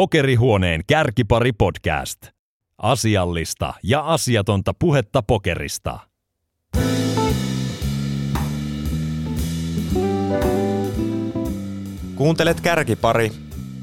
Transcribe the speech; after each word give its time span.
Pokerihuoneen 0.00 0.82
kärkipari 0.86 1.52
podcast. 1.52 2.18
Asiallista 2.78 3.74
ja 3.82 4.00
asiatonta 4.00 4.74
puhetta 4.78 5.22
pokerista. 5.22 5.98
Kuuntelet 12.14 12.60
Kärkipari, 12.60 13.32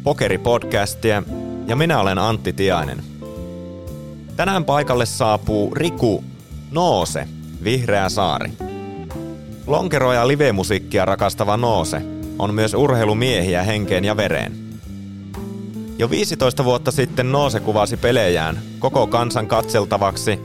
pokeripodcastia 0.03 1.23
ja 1.67 1.75
minä 1.75 1.99
olen 1.99 2.17
Antti 2.17 2.53
Tiainen. 2.53 3.03
Tänään 4.35 4.65
paikalle 4.65 5.05
saapuu 5.05 5.75
Riku 5.75 6.23
Noose, 6.71 7.27
Vihreä 7.63 8.09
saari. 8.09 8.51
Lonkeroa 9.67 10.13
ja 10.13 10.27
livemusiikkia 10.27 11.05
rakastava 11.05 11.57
Noose 11.57 12.01
on 12.39 12.53
myös 12.53 12.73
urheilumiehiä 12.73 13.63
henkeen 13.63 14.05
ja 14.05 14.17
vereen. 14.17 14.66
Jo 15.99 16.09
15 16.09 16.63
vuotta 16.65 16.91
sitten 16.91 17.31
Noose 17.31 17.59
kuvasi 17.59 17.97
pelejään 17.97 18.59
koko 18.79 19.07
kansan 19.07 19.47
katseltavaksi 19.47 20.39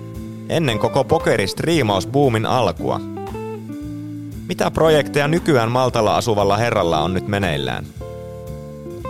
ennen 0.48 0.78
koko 0.78 1.04
pokeristriimausbuumin 1.04 2.46
alkua. 2.46 3.00
Mitä 4.48 4.70
projekteja 4.70 5.28
nykyään 5.28 5.70
Maltalla 5.70 6.16
asuvalla 6.16 6.56
herralla 6.56 7.00
on 7.00 7.14
nyt 7.14 7.28
meneillään? 7.28 7.86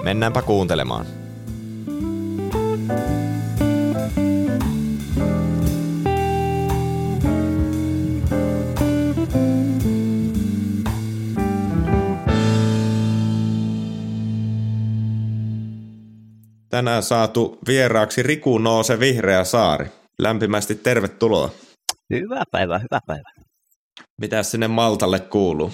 Mennäänpä 0.02 0.42
kuuntelemaan. 0.42 1.06
Tänään 16.72 17.02
saatu 17.02 17.58
vieraaksi 17.68 18.22
Riku 18.22 18.58
Noose 18.58 19.00
Vihreä 19.00 19.44
Saari. 19.44 19.86
Lämpimästi 20.18 20.74
tervetuloa. 20.74 21.50
Hyvää 22.10 22.44
päivää, 22.52 22.78
hyvää 22.78 23.00
päivää. 23.06 23.32
Mitä 24.20 24.42
sinne 24.42 24.68
Maltalle 24.68 25.20
kuuluu? 25.20 25.72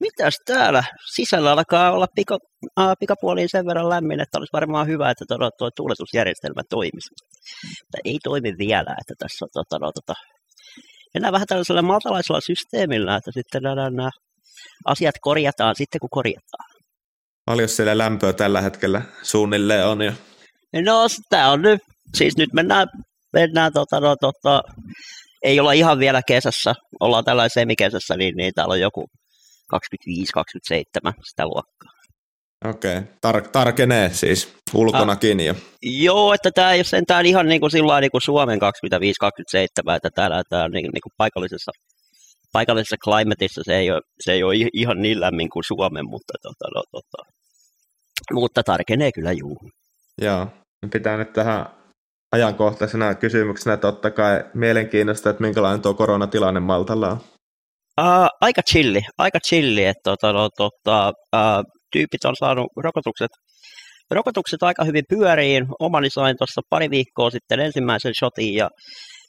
Mitäs 0.00 0.34
täällä? 0.46 0.84
Sisällä 1.14 1.52
alkaa 1.52 1.92
olla 1.92 2.06
pika, 2.14 2.38
äh, 2.80 2.92
pikapuoliin 3.00 3.48
sen 3.48 3.66
verran 3.66 3.88
lämmin, 3.88 4.20
että 4.20 4.38
olisi 4.38 4.52
varmaan 4.52 4.86
hyvä, 4.86 5.10
että 5.10 5.24
tuo, 5.28 5.50
tuo 5.58 5.70
tuuletusjärjestelmä 5.76 6.62
toimisi. 6.70 7.10
Mutta 7.80 7.98
ei 8.04 8.18
toimi 8.22 8.54
vielä, 8.58 8.96
että 9.00 9.14
tässä 9.18 9.44
on 9.44 9.48
tota, 9.52 9.78
no, 9.78 9.92
tota, 9.92 10.14
mennään 11.14 11.32
vähän 11.32 11.46
tällaisella 11.46 11.82
matalaisella 11.82 12.40
systeemillä, 12.40 13.16
että 13.16 13.30
sitten 13.34 13.62
nämä, 13.62 13.90
nämä 13.90 14.10
asiat 14.86 15.14
korjataan 15.20 15.74
sitten, 15.74 16.00
kun 16.00 16.10
korjataan. 16.10 16.71
Paljon 17.44 17.68
siellä 17.68 17.98
lämpöä 17.98 18.32
tällä 18.32 18.60
hetkellä 18.60 19.02
suunnilleen 19.22 19.86
on 19.86 20.02
jo? 20.02 20.12
No, 20.84 21.06
tämä 21.28 21.50
on 21.50 21.62
nyt, 21.62 21.80
siis 22.14 22.36
nyt 22.36 22.52
mennään, 22.52 22.88
mennään 23.32 23.72
tota, 23.72 24.00
no, 24.00 24.16
tota, 24.16 24.62
ei 25.42 25.60
olla 25.60 25.72
ihan 25.72 25.98
vielä 25.98 26.22
kesässä, 26.26 26.74
ollaan 27.00 27.24
tällä 27.24 27.48
semikesässä, 27.48 28.16
niin, 28.16 28.36
niin 28.36 28.52
täällä 28.54 28.72
on 28.72 28.80
joku 28.80 29.06
25-27 29.74 31.12
sitä 31.24 31.46
luokkaa. 31.46 31.92
Okei, 32.64 32.96
okay. 32.96 33.08
Tar- 33.26 33.48
tarkenee 33.52 34.10
siis 34.12 34.54
ulkonakin 34.74 35.40
jo. 35.40 35.54
Joo, 35.82 36.34
että 36.34 36.50
tämä 36.54 36.72
ei 36.72 36.78
ole 36.78 36.84
sentään 36.84 37.26
ihan 37.26 37.46
niin 37.46 37.60
kuin, 37.60 37.70
sillä 37.70 38.00
niin 38.00 38.10
kuin 38.10 38.22
Suomen 38.22 38.58
25-27, 38.58 39.96
että 39.96 40.10
täällä 40.14 40.42
tämä 40.48 40.68
niin, 40.68 40.90
niin 40.92 41.02
kuin 41.02 41.12
paikallisessa, 41.16 41.72
paikallisessa 42.52 42.96
climateissa 43.04 43.62
se 43.64 43.76
ei, 43.76 43.90
ole, 43.90 44.00
se 44.20 44.32
ei 44.32 44.42
ole 44.42 44.54
ihan 44.72 45.02
niin 45.02 45.20
lämmin 45.20 45.50
kuin 45.50 45.64
Suomen, 45.64 46.06
mutta, 46.06 46.32
tota, 46.42 46.64
no, 46.74 46.82
tota, 46.90 47.30
mutta 48.32 48.62
tarkenee 48.62 49.12
kyllä 49.12 49.32
juu. 49.32 49.58
Joo, 50.22 50.46
pitää 50.92 51.16
nyt 51.16 51.32
tähän 51.32 51.66
ajankohtaisena 52.32 53.14
kysymyksenä 53.14 53.76
totta 53.76 54.10
kai 54.10 54.44
mielenkiinnosta, 54.54 55.30
että 55.30 55.42
minkälainen 55.42 55.82
tuo 55.82 55.94
koronatilanne 55.94 56.60
Maltalla 56.60 57.08
on? 57.08 57.18
Uh, 58.00 58.28
aika 58.40 58.62
chilli, 58.62 59.00
aika 59.18 59.38
chilli, 59.48 59.84
että 59.84 60.00
tota, 60.04 60.32
no, 60.32 60.48
tota, 60.56 61.12
uh, 61.36 61.64
tyypit 61.92 62.24
on 62.24 62.36
saanut 62.36 62.66
rokotukset, 62.76 63.30
rokotukset 64.10 64.62
aika 64.62 64.84
hyvin 64.84 65.04
pyöriin. 65.08 65.66
Omani 65.78 66.10
sain 66.10 66.36
tuossa 66.38 66.60
pari 66.70 66.90
viikkoa 66.90 67.30
sitten 67.30 67.60
ensimmäisen 67.60 68.14
shotin 68.14 68.54
ja, 68.54 68.70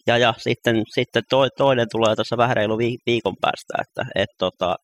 ja, 0.08 0.18
ja 0.18 0.34
sitten, 0.38 0.84
sitten 0.94 1.24
to, 1.30 1.47
toinen 1.58 1.88
tulee 1.91 2.16
tässä 2.16 2.38
vähän 2.38 2.56
reilu 2.56 2.78
viikon 3.06 3.36
päästä. 3.41 3.74
Että, 3.81 4.12
et, 4.16 4.30
tota, 4.38 4.75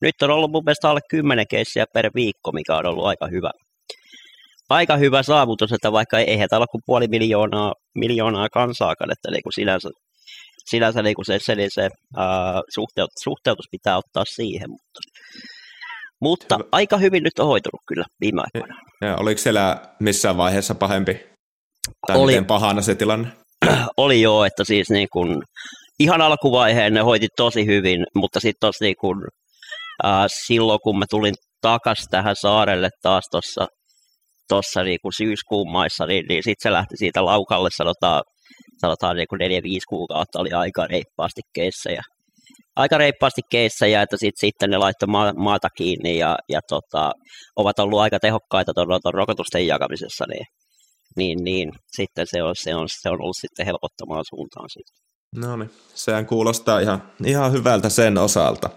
nyt 0.00 0.22
on 0.22 0.30
ollut 0.30 0.50
mun 0.50 0.62
mielestä 0.66 0.90
alle 0.90 1.00
10 1.10 1.44
keissiä 1.50 1.84
per 1.94 2.10
viikko, 2.14 2.52
mikä 2.52 2.76
on 2.76 2.86
ollut 2.86 3.06
aika 3.06 3.26
hyvä, 3.26 3.50
aika 4.68 4.96
hyvä 4.96 5.22
saavutus, 5.22 5.72
että 5.72 5.92
vaikka 5.92 6.18
eihän 6.18 6.48
täällä 6.48 6.62
ole 6.62 6.68
kuin 6.70 6.82
puoli 6.86 7.08
miljoonaa, 7.08 7.72
miljoonaa 7.94 8.48
kansaakaan, 8.52 9.12
että 9.12 9.30
niin 9.30 9.42
kuin 9.42 9.52
sinänsä, 9.52 9.88
sinänsä 10.70 11.02
niin 11.02 11.14
kuin 11.14 11.26
se, 11.26 11.38
se, 11.42 11.66
se 11.68 11.88
ää, 12.16 12.60
suhteut, 12.74 13.10
suhteutus 13.22 13.66
pitää 13.70 13.96
ottaa 13.96 14.24
siihen, 14.34 14.70
mutta, 14.70 15.00
mutta 16.20 16.58
aika 16.72 16.96
hyvin 16.96 17.22
nyt 17.22 17.38
on 17.38 17.46
hoitunut 17.46 17.80
kyllä 17.88 18.04
viime 18.20 18.42
aikoina. 18.44 18.80
Ja, 19.00 19.16
oliko 19.16 19.38
siellä 19.38 19.82
missään 20.00 20.36
vaiheessa 20.36 20.74
pahempi? 20.74 21.20
Tai 22.06 22.16
oli, 22.16 22.32
miten 22.32 22.44
pahana 22.44 22.82
se 22.82 22.94
tilanne? 22.94 23.28
Oli 23.96 24.22
joo, 24.22 24.44
että 24.44 24.64
siis 24.64 24.90
niin 24.90 25.08
kuin, 25.12 25.42
ihan 25.98 26.20
alkuvaiheen 26.20 26.94
ne 26.94 27.00
hoiti 27.00 27.26
tosi 27.36 27.66
hyvin, 27.66 28.04
mutta 28.14 28.40
sitten 28.40 28.70
niin 28.80 28.94
kuin, 29.00 29.20
ää, 30.02 30.26
silloin 30.46 30.78
kun 30.82 30.98
mä 30.98 31.04
tulin 31.10 31.34
takaisin 31.60 32.06
tähän 32.10 32.36
saarelle 32.40 32.88
taas 33.02 33.24
tuossa 33.30 33.66
tuossa 34.48 34.82
niin 34.82 34.98
kuin 35.02 35.12
syyskuun 35.12 35.72
maissa, 35.72 36.06
niin, 36.06 36.24
niin 36.28 36.42
sitten 36.42 36.70
se 36.70 36.72
lähti 36.72 36.96
siitä 36.96 37.24
laukalle, 37.24 37.68
sanotaan, 37.76 38.22
sanotaan 38.80 39.16
niin 39.16 39.26
kuin 39.30 39.38
neljä, 39.38 39.62
viisi 39.62 39.86
kuukautta 39.88 40.40
oli 40.40 40.50
aika 40.52 40.86
reippaasti 40.86 41.40
keissejä. 41.54 42.02
Aika 42.76 42.98
reippaasti 42.98 43.40
keissejä, 43.50 44.02
että 44.02 44.16
sitten 44.16 44.46
sitten 44.46 44.70
ne 44.70 44.78
laittoi 44.78 45.06
maa, 45.06 45.32
maata 45.36 45.68
kiinni 45.76 46.18
ja, 46.18 46.36
ja 46.48 46.60
tota, 46.68 47.12
ovat 47.56 47.78
olleet 47.78 48.02
aika 48.02 48.18
tehokkaita 48.18 48.72
tuon 48.74 49.14
rokotusten 49.14 49.66
jakamisessa, 49.66 50.24
niin, 50.28 50.46
niin, 51.16 51.44
niin 51.44 51.72
sitten 51.86 52.26
se 52.26 52.42
on, 52.42 52.54
se, 52.56 52.74
on, 52.74 52.88
se 53.02 53.10
on 53.10 53.22
ollut 53.22 53.36
sitten 53.40 53.66
helpottamaan 53.66 54.24
suuntaan 54.28 54.68
sitten. 54.70 55.06
No 55.36 55.56
niin, 55.56 55.70
sehän 55.94 56.26
kuulostaa 56.26 56.80
ihan, 56.80 57.12
ihan 57.24 57.52
hyvältä 57.52 57.88
sen 57.88 58.18
osalta. 58.18 58.70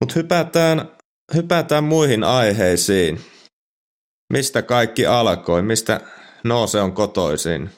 Mutta 0.00 0.14
hypätään, 0.16 0.96
hypätään 1.34 1.84
muihin 1.84 2.24
aiheisiin. 2.24 3.20
Mistä 4.32 4.62
kaikki 4.62 5.06
alkoi? 5.06 5.62
Mistä 5.62 6.00
Noose 6.44 6.80
on 6.80 6.92
kotoisin? 6.92 7.70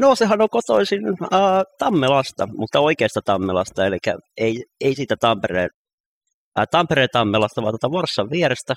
Noosehan 0.00 0.40
on 0.40 0.48
kotoisin 0.50 1.10
uh, 1.10 1.28
Tammelasta, 1.78 2.46
mutta 2.56 2.80
oikeasta 2.80 3.20
Tammelasta, 3.24 3.86
eli 3.86 3.96
ei, 4.36 4.64
ei 4.80 4.94
siitä 4.94 5.16
Tampereen, 5.20 5.70
uh, 6.58 6.64
Tampereen 6.70 7.08
Tammelasta, 7.12 7.62
vaan 7.62 7.72
tuota 7.72 7.90
Vorssan 7.90 8.30
vierestä. 8.30 8.74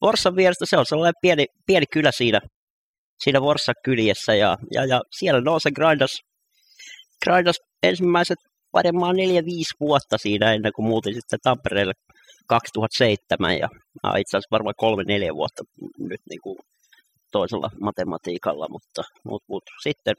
Vorssan 0.00 0.36
vierestä 0.36 0.66
se 0.66 0.78
on 0.78 0.86
sellainen 0.86 1.20
pieni, 1.22 1.46
pieni 1.66 1.86
kylä 1.92 2.10
siinä, 2.12 2.40
siinä 3.24 3.40
Vorssan 3.40 3.74
kyljessä, 3.84 4.34
ja, 4.34 4.56
ja, 4.72 4.84
ja 4.84 5.00
siellä 5.18 5.40
Noose 5.40 5.70
grindas, 5.70 6.20
grindas 7.24 7.56
ensimmäiset 7.82 8.38
varmaan 8.72 9.16
neljä, 9.16 9.44
viisi 9.44 9.74
vuotta 9.80 10.18
siinä 10.18 10.52
ennen 10.52 10.72
kuin 10.72 10.88
muutin 10.88 11.14
sitten 11.14 11.38
Tampereelle 11.42 11.92
2007 12.48 13.58
ja 13.58 13.68
itse 14.18 14.36
asiassa 14.36 14.48
varmaan 14.50 14.74
kolme, 14.76 15.04
neljä 15.04 15.34
vuotta 15.34 15.64
nyt 15.98 16.20
niin 16.30 16.40
kuin 16.42 16.58
toisella 17.32 17.70
matematiikalla, 17.80 18.68
mutta, 18.68 19.02
mutta, 19.24 19.46
mutta 19.48 19.70
sitten 19.82 20.14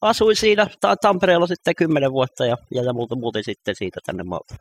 asuin 0.00 0.36
siinä 0.36 0.66
Tampereella 1.02 1.46
sitten 1.46 1.74
kymmenen 1.74 2.12
vuotta 2.12 2.46
ja, 2.46 2.56
ja, 2.70 2.92
muutin 2.92 3.44
sitten 3.44 3.74
siitä 3.78 4.00
tänne 4.06 4.22
Maltaan. 4.22 4.60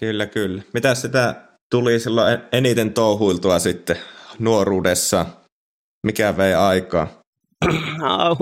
Kyllä, 0.00 0.26
kyllä. 0.26 0.62
Mitä 0.74 0.94
sitä 0.94 1.53
tuli 1.74 2.00
silloin 2.00 2.38
eniten 2.52 2.94
touhuiltua 2.94 3.58
sitten 3.58 3.96
nuoruudessa? 4.38 5.26
Mikä 6.06 6.36
vei 6.36 6.54
aikaa? 6.54 7.06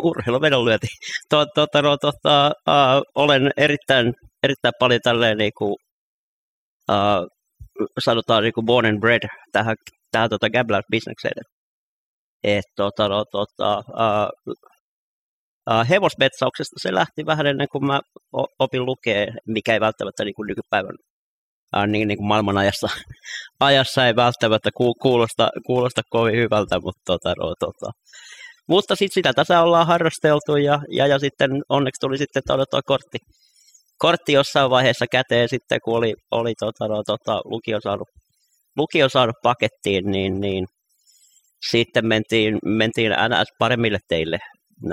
Urheiluvedonlyönti. 0.03 0.87
To, 1.29 1.47
to, 1.55 1.67
to, 1.73 1.83
no, 1.83 1.97
tota, 1.97 2.53
uh, 2.69 3.03
olen 3.15 3.51
erittäin, 3.57 4.13
erittäin 4.43 4.73
paljon 4.79 5.01
tälleen 5.05 5.39
niin 5.39 5.53
kuin, 5.59 5.75
uh, 6.91 7.27
sanotaan 8.05 8.43
niin 8.43 8.53
kuin 8.53 8.67
born 8.67 8.87
and 8.87 9.01
bred 9.01 9.29
tähän, 9.53 9.77
tähän 10.11 10.31
tota 10.31 10.47
gambler-bisnekseen. 10.51 11.43
Et, 12.45 12.65
tota, 12.77 13.09
no, 13.09 13.25
tota, 13.31 13.79
uh, 13.79 14.55
uh, 15.71 15.89
hevosmetsauksesta 15.91 16.77
se 16.83 16.95
lähti 16.95 17.27
vähän 17.27 17.47
ennen 17.47 17.67
kuin 17.73 17.87
mä 17.87 18.01
opin 18.59 18.87
lukea, 18.87 19.27
mikä 19.47 19.73
ei 19.73 19.81
välttämättä 19.81 20.25
niin 20.25 20.35
kuin 20.35 20.47
nykypäivän 20.47 20.97
niin, 21.87 22.09
niin 22.09 22.19
kuin 22.19 22.29
maailman 22.29 22.59
ajassa, 22.59 22.89
ajassa 23.61 24.07
ei 24.07 24.17
välttämättä 24.17 24.71
kuulosta, 25.03 25.51
kuulosta 25.67 26.03
kovin 26.11 26.37
hyvältä, 26.37 26.81
mutta, 26.81 27.03
tota, 27.07 27.35
no, 27.39 27.55
tota, 27.61 27.93
mutta 28.69 28.97
sitten 28.97 29.15
sitä 29.15 29.33
tässä 29.33 29.63
ollaan 29.63 29.87
harrasteltu 29.87 30.57
ja, 30.57 30.79
ja, 30.91 31.07
ja 31.07 31.19
sitten 31.19 31.51
onneksi 31.69 32.01
tuli 32.01 32.19
sitten 32.19 32.43
tuo 32.47 32.81
kortti, 32.87 33.19
kortti 33.99 34.33
jossain 34.33 34.71
vaiheessa 34.71 35.07
käteen 35.13 35.49
sitten, 35.49 35.79
kun 35.85 35.97
oli, 35.97 36.15
oli 36.31 36.55
tota, 36.59 36.89
no, 36.89 37.03
tota, 37.07 37.41
lukio, 37.45 37.81
saanut, 37.81 38.09
lukio 38.77 39.09
saanut 39.09 39.37
pakettiin, 39.43 40.11
niin, 40.11 40.41
niin 40.41 40.67
sitten 41.71 42.07
mentiin, 42.07 42.59
mentiin 42.65 43.13
NS 43.13 43.49
paremmille 43.59 43.99
teille 44.09 44.39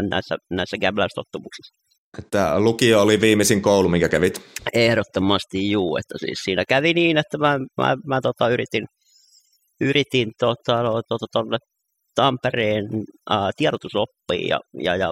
näissä, 0.10 0.36
näissä 0.50 0.78
gamblerstottumuksissa. 0.78 1.89
Että 2.18 2.60
lukio 2.60 3.02
oli 3.02 3.22
viimeisin 3.22 3.62
koulu, 3.62 3.90
mikä 3.90 4.10
kävit? 4.10 4.42
Ehdottomasti 4.74 5.72
juu, 5.72 5.98
että 5.98 6.18
siis 6.18 6.40
siinä 6.44 6.64
kävi 6.70 6.94
niin, 6.94 7.18
että 7.18 7.38
mä, 7.38 7.60
mä, 7.78 7.96
mä 8.08 8.20
tota, 8.22 8.50
yritin, 8.50 8.86
yritin 9.82 10.32
tota, 10.40 10.84
no, 10.84 11.02
tota, 11.08 11.26
tonne 11.32 11.58
Tampereen 12.16 12.86
ää, 13.30 13.52
tiedotusoppiin 13.58 14.48
ja, 14.48 14.60
ja, 14.84 14.96
ja 14.96 15.12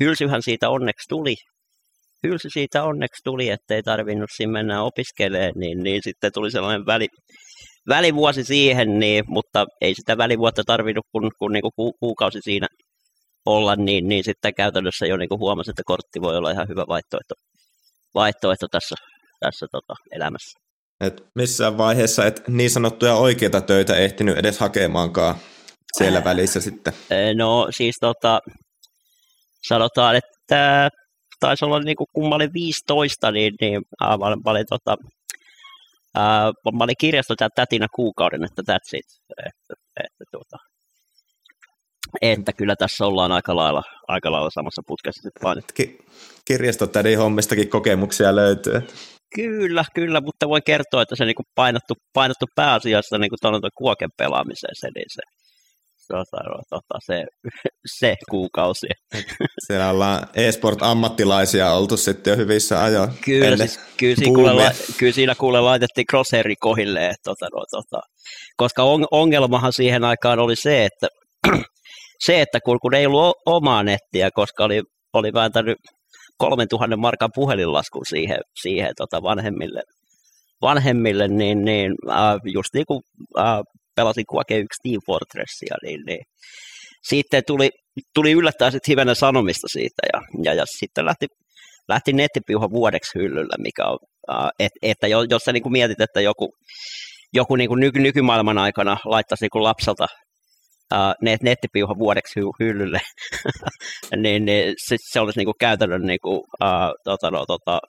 hylsyhän 0.00 0.42
siitä 0.42 0.70
onneksi 0.70 1.08
tuli, 1.08 1.34
hylsy 2.26 2.48
siitä 2.50 2.84
onneksi 2.84 3.20
tuli, 3.24 3.50
ettei 3.50 3.82
tarvinnut 3.82 4.30
siinä 4.36 4.52
mennä 4.52 4.82
opiskelemaan, 4.82 5.52
niin, 5.56 5.82
niin 5.82 6.00
sitten 6.02 6.32
tuli 6.34 6.50
sellainen 6.50 6.86
väli, 6.86 7.08
välivuosi 7.88 8.44
siihen, 8.44 8.98
niin, 8.98 9.24
mutta 9.28 9.66
ei 9.80 9.94
sitä 9.94 10.18
välivuotta 10.18 10.62
tarvinnut, 10.66 11.06
kun, 11.12 11.30
kun 11.38 11.52
niin 11.52 11.62
kuin 11.62 11.92
kuukausi 12.00 12.38
siinä 12.42 12.66
olla, 13.46 13.76
niin, 13.76 14.08
niin 14.08 14.24
sitten 14.24 14.54
käytännössä 14.54 15.06
jo 15.06 15.16
niin 15.16 15.28
kuin 15.28 15.38
huomasi, 15.38 15.70
että 15.70 15.82
kortti 15.86 16.20
voi 16.20 16.36
olla 16.36 16.50
ihan 16.50 16.68
hyvä 16.68 16.84
vaihtoehto, 16.88 17.34
vaihtoehto 18.14 18.66
tässä, 18.68 18.94
tässä 19.40 19.66
tota, 19.72 19.94
elämässä. 20.12 20.58
Et 21.00 21.22
missään 21.34 21.78
vaiheessa 21.78 22.26
et 22.26 22.48
niin 22.48 22.70
sanottuja 22.70 23.14
oikeita 23.14 23.60
töitä 23.60 23.96
ehtinyt 23.96 24.38
edes 24.38 24.58
hakemaankaan 24.58 25.34
siellä 25.98 26.24
välissä 26.24 26.60
sitten? 26.60 26.92
No 27.36 27.68
siis 27.70 27.96
tota, 28.00 28.40
sanotaan, 29.68 30.16
että 30.16 30.90
taisi 31.40 31.64
olla 31.64 31.80
niin 31.80 31.96
kuin, 31.96 32.06
kun 32.12 32.28
mä 32.28 32.34
olin 32.34 32.52
15, 32.52 33.30
niin, 33.30 33.54
niin 33.60 33.82
ää, 34.00 34.16
mä, 34.16 34.26
olin, 34.26 34.38
mä 34.44 34.50
olin, 34.50 34.66
tota, 34.68 34.96
ää, 36.14 36.52
mä 36.78 36.84
olin 36.84 36.94
kirjasto 37.00 37.34
tätinä 37.54 37.86
kuukauden, 37.94 38.44
että 38.44 38.62
that's 38.72 38.98
it. 38.98 39.06
Että, 39.46 39.74
että, 40.04 40.24
tuota, 40.32 40.56
että 42.20 42.52
kyllä 42.52 42.76
tässä 42.76 43.06
ollaan 43.06 43.32
aika 43.32 43.56
lailla, 43.56 43.82
aika 44.08 44.32
lailla 44.32 44.50
samassa 44.50 44.82
putkessa 44.86 45.22
sitten 45.22 45.42
vain. 45.42 45.62
Ki- 45.74 45.98
kirjastotädin 46.44 47.18
hommistakin 47.18 47.68
kokemuksia 47.68 48.36
löytyy. 48.36 48.82
Kyllä, 49.34 49.84
kyllä, 49.94 50.20
mutta 50.20 50.48
voi 50.48 50.60
kertoa, 50.66 51.02
että 51.02 51.16
se 51.16 51.24
niin 51.24 51.34
painottu, 51.54 51.94
painottu 52.14 52.46
pääasiassa 52.54 53.18
niin 53.18 53.30
tuon 53.40 53.60
kuoken 53.74 54.10
pelaamiseen, 54.18 54.74
se, 54.74 54.88
niin 54.94 55.06
se, 55.08 55.22
tota, 56.08 56.36
tota, 56.70 56.98
se, 57.06 57.24
se 57.98 58.16
kuukausi. 58.30 58.86
Siellä 59.66 59.90
ollaan 59.90 60.26
e-sport-ammattilaisia 60.34 61.72
oltu 61.72 61.96
sitten 61.96 62.30
jo 62.30 62.36
hyvissä 62.36 62.82
ajoin. 62.84 63.10
Kyllä, 63.24 63.56
siis, 63.56 63.80
kyllä, 63.96 64.16
siinä 64.16 64.34
kuule, 64.34 64.72
kyllä 64.98 65.12
siinä 65.12 65.34
kuule 65.34 65.60
laitettiin 65.60 66.06
crosshairi 66.06 66.56
kohille, 66.56 67.06
että, 67.06 67.22
tota, 67.24 67.46
no, 67.52 67.64
tota, 67.70 68.00
koska 68.56 68.82
on, 68.82 69.06
ongelmahan 69.10 69.72
siihen 69.72 70.04
aikaan 70.04 70.38
oli 70.38 70.56
se, 70.56 70.84
että 70.84 71.08
se, 72.26 72.40
että 72.40 72.58
kun, 72.64 72.78
kun 72.82 72.94
ei 72.94 73.06
ollut 73.06 73.36
omaa 73.46 73.82
nettiä, 73.82 74.30
koska 74.34 74.64
oli, 74.64 74.82
oli 75.12 75.32
vääntänyt 75.32 75.76
3000 76.38 76.96
markan 76.96 77.30
puhelinlaskun 77.34 78.06
siihen, 78.08 78.38
siihen 78.62 78.92
tota 78.96 79.22
vanhemmille, 79.22 79.82
vanhemmille, 80.62 81.28
niin, 81.28 81.64
niin 81.64 81.92
äh, 82.10 82.36
just 82.52 82.68
niin 82.74 82.86
kuin 82.86 83.00
äh, 83.38 83.60
pelasin 83.96 84.24
Quake 84.34 84.56
1 84.56 84.66
Team 84.82 85.00
Fortressia, 85.06 85.76
niin, 85.82 86.00
niin 86.06 86.24
sitten 87.08 87.42
tuli, 87.46 87.70
tuli 88.14 88.32
yllättäen 88.32 88.72
sitten 88.72 88.92
hivenen 88.92 89.16
sanomista 89.16 89.68
siitä, 89.72 90.02
ja, 90.12 90.20
ja, 90.44 90.54
ja 90.54 90.64
sitten 90.78 91.06
lähti, 91.06 91.26
lähti 91.88 92.12
nettipiuha 92.12 92.70
vuodeksi 92.70 93.18
hyllyllä, 93.18 93.56
mikä 93.58 93.84
on, 93.84 93.98
äh, 94.32 94.50
et, 94.58 94.72
että 94.82 95.06
jos 95.06 95.42
sä 95.44 95.52
niin 95.52 95.62
kuin 95.62 95.72
mietit, 95.72 96.00
että 96.00 96.20
joku, 96.20 96.48
joku 97.34 97.56
niin 97.56 97.68
kuin 97.68 97.80
nyky, 97.80 97.98
nykymaailman 97.98 98.58
aikana 98.58 98.96
laittaisi 99.04 99.44
niin 99.44 99.50
kuin 99.50 99.64
lapselta 99.64 100.06
net, 101.22 101.42
nettipiuha 101.42 101.98
vuodeksi 101.98 102.40
hy, 102.40 102.46
hyllylle, 102.60 103.00
niin, 104.22 104.44
niin 104.44 104.74
se, 104.88 104.96
se 105.12 105.20
olisi 105.20 105.38
niin 105.38 105.46
kuin 105.46 105.58
käytännön 105.60 106.02
niin 106.02 106.18
kuin, 106.22 106.36
uh, 106.38 106.94
tota, 107.04 107.30
no, 107.30 107.44
tota, 107.46 107.80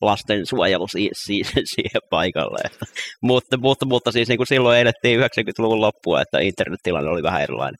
lastensuojelu 0.00 0.88
si, 0.88 1.10
si, 1.12 1.42
siihen 1.74 2.02
paikalle. 2.10 2.70
Mutta, 3.22 3.56
mutta, 3.56 3.86
mutta 3.86 4.12
siis 4.12 4.28
niin 4.28 4.38
kuin 4.38 4.46
silloin 4.46 4.80
elettiin 4.80 5.20
90-luvun 5.20 5.80
loppua, 5.80 6.22
että 6.22 6.38
internettilanne 6.38 7.10
oli 7.10 7.22
vähän 7.22 7.42
erilainen. 7.42 7.78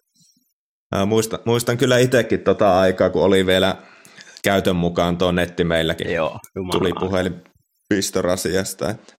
Muistan, 1.06 1.38
muistan 1.44 1.78
kyllä 1.78 1.98
itsekin 1.98 2.40
tota 2.40 2.80
aikaa, 2.80 3.10
kun 3.10 3.22
oli 3.22 3.46
vielä 3.46 3.76
käytön 4.44 4.76
mukaan 4.76 5.18
tuo 5.18 5.32
netti 5.32 5.64
meilläkin. 5.64 6.12
Joo, 6.12 6.38
Tuli 6.72 6.90
puhelin 7.00 7.44
pistorasiasta. 7.88 8.90
Että 8.90 9.14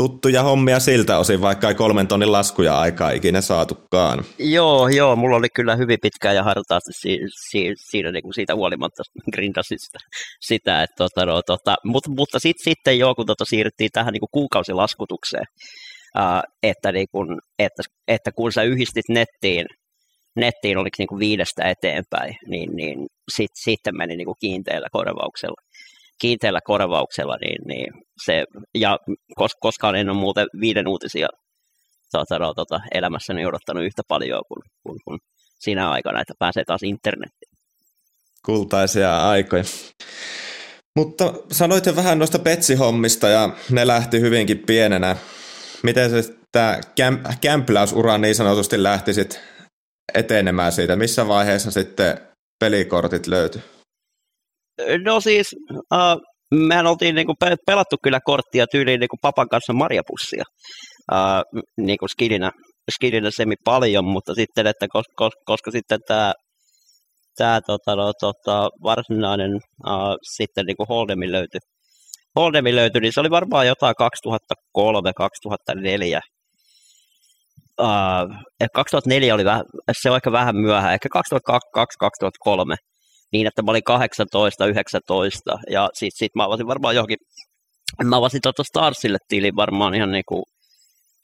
tuttuja 0.00 0.42
hommia 0.42 0.80
siltä 0.80 1.18
osin, 1.18 1.40
vaikka 1.40 1.68
ei 1.68 1.74
kolmen 1.74 2.08
tonnin 2.08 2.32
laskuja 2.32 2.78
aikaa 2.78 3.10
ikinä 3.10 3.40
saatukaan. 3.40 4.24
Joo, 4.38 4.88
joo, 4.88 5.16
mulla 5.16 5.36
oli 5.36 5.48
kyllä 5.54 5.76
hyvin 5.76 5.98
pitkään 6.02 6.36
ja 6.36 6.42
hartaasti 6.42 6.92
si, 6.92 7.18
si, 7.50 7.72
siinä 7.76 8.12
niin 8.12 8.22
kuin 8.22 8.34
siitä 8.34 8.54
huolimatta 8.54 9.02
grindasista 9.32 9.98
sitä, 10.40 10.82
että 10.82 10.94
tota, 10.98 11.26
no, 11.26 11.42
tota, 11.46 11.74
mutta, 11.84 12.10
mutta 12.10 12.38
sit, 12.38 12.56
sitten 12.64 12.98
joo, 12.98 13.14
kun 13.14 13.26
tota, 13.26 13.44
siirryttiin 13.44 13.90
tähän 13.92 14.12
niin 14.12 14.20
kuin 14.20 14.30
kuukausilaskutukseen, 14.32 15.46
uh, 16.18 16.42
että, 16.62 16.92
niin 16.92 17.08
kuin, 17.12 17.38
että, 17.58 17.82
että 18.08 18.32
kun 18.32 18.52
sä 18.52 18.62
yhdistit 18.62 19.08
nettiin, 19.08 19.66
nettiin 20.36 20.78
oliko 20.78 20.94
niin 20.98 21.08
kuin 21.08 21.18
viidestä 21.18 21.64
eteenpäin, 21.64 22.34
niin, 22.46 22.76
niin 22.76 23.06
sit, 23.34 23.50
sitten 23.64 23.96
meni 23.96 24.16
niin 24.16 24.26
kuin 24.26 24.40
kiinteällä 24.40 24.88
korvauksella 24.92 25.62
kiinteällä 26.20 26.60
korvauksella, 26.64 27.36
niin, 27.40 27.62
niin 27.66 27.92
se, 28.24 28.44
ja 28.74 28.98
kos, 29.36 29.50
koskaan 29.60 29.96
en 29.96 30.10
ole 30.10 30.18
muuten 30.18 30.46
viiden 30.60 30.88
uutisia 30.88 31.28
tota, 32.12 32.38
no, 32.38 32.54
tota, 32.54 32.80
elämässäni 32.94 33.46
odottanut 33.46 33.84
yhtä 33.84 34.02
paljon 34.08 34.42
kuin, 34.48 34.62
kuin, 34.82 34.98
kuin 35.04 35.18
siinä 35.58 35.90
aikana, 35.90 36.20
että 36.20 36.34
pääsee 36.38 36.64
taas 36.64 36.82
internettiin. 36.82 37.50
Kultaisia 38.46 39.28
aikoja. 39.28 39.64
Mutta 40.98 41.34
sanoit 41.52 41.86
jo 41.86 41.96
vähän 41.96 42.18
noista 42.18 42.38
petsihommista 42.38 43.28
ja 43.28 43.50
ne 43.70 43.86
lähti 43.86 44.20
hyvinkin 44.20 44.58
pienenä. 44.58 45.16
Miten 45.82 46.10
se 46.10 46.34
tämä 46.52 46.80
kämpläysura 47.40 48.18
niin 48.18 48.34
sanotusti 48.34 48.82
lähti 48.82 49.14
sit 49.14 49.40
etenemään 50.14 50.72
siitä? 50.72 50.96
Missä 50.96 51.28
vaiheessa 51.28 51.70
sitten 51.70 52.18
pelikortit 52.60 53.26
löytyi? 53.26 53.62
No 55.04 55.20
siis, 55.20 55.54
uh, 55.72 56.20
mehän 56.54 56.86
oltiin 56.86 57.14
niinku 57.14 57.34
pelattu 57.66 57.96
kyllä 58.02 58.18
korttia 58.24 58.66
tyyliin 58.66 59.00
niinku 59.00 59.16
papan 59.22 59.48
kanssa 59.48 59.72
marjapussia. 59.72 60.44
Uh, 61.12 61.62
niinku 61.78 62.08
skidinä, 62.08 62.50
skidinä 62.94 63.30
semi 63.30 63.54
paljon, 63.64 64.04
mutta 64.04 64.34
sitten, 64.34 64.66
että 64.66 64.86
koska, 64.88 65.30
koska 65.44 65.70
sitten 65.70 65.98
tämä 66.06 66.32
tää, 67.36 67.60
tota, 67.66 67.96
no, 67.96 68.12
tota, 68.20 68.68
varsinainen 68.82 69.54
uh, 69.54 70.16
sitten 70.36 70.66
niinku 70.66 70.84
Holdemi 70.88 71.32
löytyi, 71.32 71.60
Holdemi 72.36 72.74
löytyi, 72.74 73.00
niin 73.00 73.12
se 73.12 73.20
oli 73.20 73.30
varmaan 73.30 73.66
jotain 73.66 73.94
2003-2004. 74.78 76.20
Uh, 77.80 77.86
2004 78.74 79.34
oli 79.34 79.44
vähän, 79.44 79.62
se 80.02 80.10
on 80.10 80.16
ehkä 80.16 80.32
vähän 80.32 80.56
myöhään, 80.56 80.94
ehkä 80.94 81.08
2002-2003 81.18 82.76
niin, 83.32 83.46
että 83.46 83.62
mä 83.62 83.70
olin 83.70 83.84
18, 83.84 84.66
19 84.66 85.58
ja 85.70 85.90
sitten 85.92 86.18
sit 86.18 86.34
mä 86.34 86.44
avasin 86.44 86.66
varmaan 86.66 86.94
johonkin, 86.94 87.18
mä 88.04 88.16
avasin 88.16 88.40
tuota 88.42 88.64
Starsille 88.64 89.18
tilin 89.28 89.56
varmaan 89.56 89.94
ihan 89.94 90.12
niin 90.12 90.24
kuin 90.28 90.42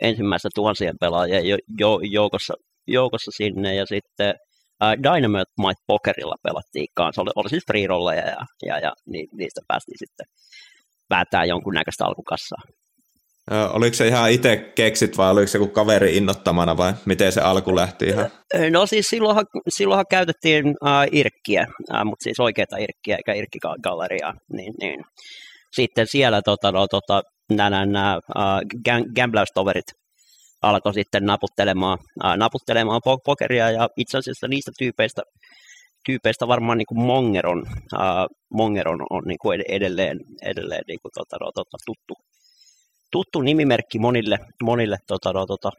ensimmäistä 0.03 0.49
tuhansien 0.55 0.95
pelaajien 1.01 1.49
jo, 1.49 1.57
jo, 1.79 2.01
joukossa, 2.03 2.55
joukossa 2.87 3.31
sinne. 3.37 3.75
Ja 3.75 3.87
sitten 3.87 4.35
ää, 4.81 4.97
Dynamite 4.97 5.53
Might 5.59 5.83
Pokerilla 5.87 6.37
pelattiin 6.43 6.87
kanssa, 6.95 7.23
oli, 7.23 7.31
oli 7.35 7.49
siis 7.49 7.67
free 7.67 7.87
ja, 8.17 8.47
ja, 8.67 8.79
ja 8.79 8.93
niistä 9.33 9.61
päästiin 9.69 9.99
sitten 9.99 10.27
päätää 11.09 11.45
jonkunnäköistä 11.45 12.05
alkukassaa. 12.05 12.63
Oliko 13.50 13.95
se 13.95 14.09
ihan 14.09 14.31
itse 14.31 14.57
keksit 14.57 15.17
vai 15.17 15.31
oliko 15.31 15.47
se 15.47 15.59
joku 15.59 15.73
kaveri 15.73 16.17
innottamana 16.17 16.76
vai 16.76 16.93
miten 17.05 17.33
se 17.33 17.41
alku 17.41 17.76
lähti 17.76 18.05
ihan? 18.05 18.31
No 18.71 18.87
siis 18.87 19.07
silloinhan, 19.07 19.45
silloinhan 19.69 20.05
käytettiin 20.11 20.67
uh, 20.67 21.07
irkkiä, 21.12 21.67
uh, 21.93 22.05
mutta 22.05 22.23
siis 22.23 22.41
oikeita 22.41 22.76
irkkiä 22.76 23.17
eikä 23.17 23.33
irkkigalleriaa. 23.33 24.35
Niin, 24.53 24.75
niin. 24.81 25.05
Sitten 25.73 26.07
siellä 26.07 26.43
tota, 26.43 26.73
no, 26.73 26.87
tota, 26.87 27.23
nämä, 27.53 27.87
nämä 27.87 28.17
uh, 28.37 29.03
gambläystoverit 29.17 29.85
alkoi 30.62 30.95
sitten 30.95 31.25
naputtelemaan, 31.25 31.99
uh, 32.25 32.37
naputtelemaan 32.37 33.00
pokeria 33.25 33.71
ja 33.71 33.88
itse 33.97 34.19
asiassa 34.19 34.49
niistä 34.49 34.71
tyypeistä, 34.79 35.23
tyypeistä 36.07 36.49
varmaan 36.49 36.79
niin 36.79 36.87
kuin 36.88 37.07
Mongeron, 37.07 37.67
Mongeron 38.55 39.00
on 39.11 39.23
niin 39.26 39.38
kuin 39.43 39.62
edelleen, 39.69 40.19
edelleen 40.43 40.83
niin 40.88 40.99
kuin, 41.03 41.12
tota, 41.15 41.37
no, 41.41 41.53
tota, 41.55 41.76
tuttu, 41.87 42.15
tuttu 43.13 43.41
nimimerkki 43.41 43.99
monille, 43.99 44.39
monille 44.63 44.97
tota, 45.07 45.33
no, 45.33 45.47
tota, 45.47 45.71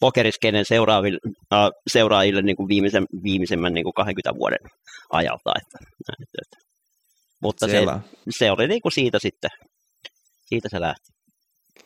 pokeriskenen 0.00 0.64
seuraaville, 0.64 1.18
äh, 1.52 1.68
seuraajille 1.90 2.42
niin 2.42 2.56
kuin 2.56 2.68
viimeisen, 2.68 3.04
viimeisemmän 3.22 3.74
niin 3.74 3.84
kuin 3.84 3.94
20 3.94 4.38
vuoden 4.38 4.58
ajalta. 5.12 5.52
Että, 5.56 5.78
että, 6.22 6.38
että. 6.42 6.56
Mutta 7.42 7.68
se, 7.68 7.84
se, 8.38 8.50
oli 8.50 8.68
niin 8.68 8.80
kuin 8.80 8.92
siitä 8.92 9.18
sitten, 9.18 9.50
siitä 10.46 10.68
se 10.68 10.80
lähti. 10.80 11.12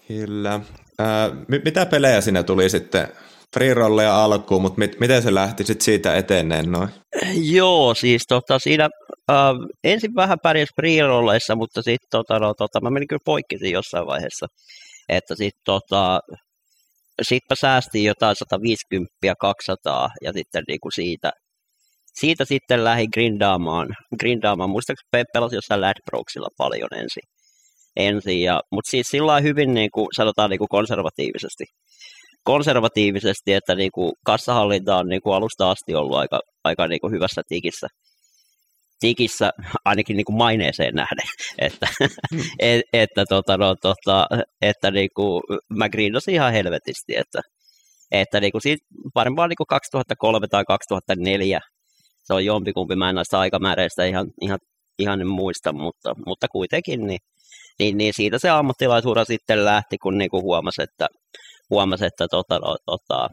Kyllä. 0.09 0.55
Äh, 1.01 1.61
mitä 1.65 1.87
pelejä 1.87 2.21
sinä 2.21 2.43
tuli 2.43 2.71
sitten 2.71 3.09
free 3.55 3.75
rolleja 3.75 4.25
alkuun, 4.25 4.63
mutta 4.63 4.79
mit, 4.79 5.01
miten 5.01 5.23
se 5.23 5.35
lähti 5.35 5.65
sitten 5.65 5.85
siitä 5.85 6.17
eteneen 6.17 6.73
noin? 6.73 6.89
Joo, 7.35 7.95
siis 7.95 8.23
tota, 8.29 8.59
siinä 8.59 8.89
äh, 9.31 9.37
ensin 9.85 10.15
vähän 10.15 10.39
pärjäs 10.43 10.69
free-rolleissa, 10.81 11.57
mutta 11.57 11.83
sitten 11.83 12.09
tota, 12.11 12.39
no, 12.39 12.55
tota, 12.55 12.81
mä 12.81 12.91
menin 12.91 13.09
kyllä 13.09 13.23
poikki 13.25 13.71
jossain 13.71 14.07
vaiheessa. 14.07 14.47
Että 15.09 15.35
sitten 15.35 15.63
tota, 15.65 16.21
sitpä 17.23 17.55
säästiin 17.61 18.05
jotain 18.05 18.37
150-200 18.55 20.09
ja 20.23 20.33
sitten 20.33 20.65
niinku 20.69 20.91
siitä, 20.91 21.31
siitä 22.15 22.45
sitten 22.45 22.85
lähdin 22.85 23.09
grindaamaan. 23.15 23.89
grindaamaan. 24.21 24.71
Muistaakseni 24.71 25.25
pelasin 25.33 25.57
jossain 25.57 25.81
Ladbrokesilla 25.81 26.49
paljon 26.57 26.89
ensin. 26.95 27.23
ensin 27.97 28.43
ja, 28.43 28.61
mutta 28.73 28.91
siis 28.91 29.07
sillä 29.11 29.41
hyvin 29.41 29.75
niin 29.75 29.91
kuin, 29.95 30.07
sanotaan 30.17 30.51
niin 30.51 30.59
kuin 30.59 30.69
konservatiivisesti. 30.69 31.65
Konservatiivisesti, 32.45 33.53
että 33.53 33.75
niin 33.75 33.91
kuin 33.95 34.13
kassahallinta 34.25 34.97
on 34.97 35.09
niin 35.09 35.23
kuin 35.23 35.35
alusta 35.35 35.71
asti 35.71 35.95
ollut 35.95 36.17
aika, 36.17 36.41
aika 36.65 36.89
niin 36.89 37.01
kuin 37.01 37.13
hyvässä 37.13 37.43
tikissä 37.49 37.87
tikissä 39.01 39.51
ainakin 39.85 40.17
niin 40.17 40.25
kuin 40.25 40.37
maineeseen 40.37 40.95
nähden, 40.95 41.27
että, 41.59 41.87
hmm. 42.35 42.41
et, 42.59 42.81
että, 42.93 43.25
tota, 43.29 43.57
no, 43.57 43.75
tota, 43.83 44.27
että 44.63 44.91
niin 44.91 45.09
kuin, 45.17 45.43
mä 45.71 45.89
grindasin 45.89 46.35
ihan 46.35 46.53
helvetisti, 46.53 47.17
että, 47.17 47.41
että 48.11 48.41
niin 48.41 48.53
kuin 48.53 48.63
siitä 48.63 48.85
varmaan 49.15 49.49
niin 49.49 49.57
kuin 49.57 49.67
2003 49.67 50.47
tai 50.49 50.65
2004, 50.65 51.61
se 52.25 52.35
on 52.35 52.45
jompikumpi, 52.45 52.97
mä 52.97 53.09
en 53.09 53.15
näistä 53.15 53.39
aikamääreistä 53.39 54.05
ihan, 54.05 54.27
ihan, 54.41 54.59
ihan 54.99 55.27
muista, 55.27 55.73
mutta, 55.73 56.15
mutta 56.27 56.49
kuitenkin, 56.49 57.07
niin, 57.07 57.21
niin, 57.79 57.99
niin 57.99 58.13
siitä 58.17 58.39
se 58.39 58.51
ammattilaisuura 58.51 59.25
sitten 59.25 59.65
lähti, 59.65 59.99
kun 59.99 60.19
niin 60.19 60.31
kuin 60.31 60.43
huomasi, 60.43 60.83
että, 60.83 61.07
huomasi, 61.71 62.07
että 62.07 62.27
tota, 62.31 62.59
no, 62.59 62.77
tota, 62.87 63.29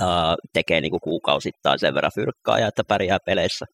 ää, 0.00 0.36
tekee 0.52 0.80
niin 0.80 0.90
kuin 0.90 1.00
kuukausittain 1.00 1.78
sen 1.78 1.94
verran 1.94 2.12
fyrkkaa 2.14 2.58
ja 2.58 2.66
että 2.68 2.82
pärjää 2.88 3.18
peleissä, 3.26 3.66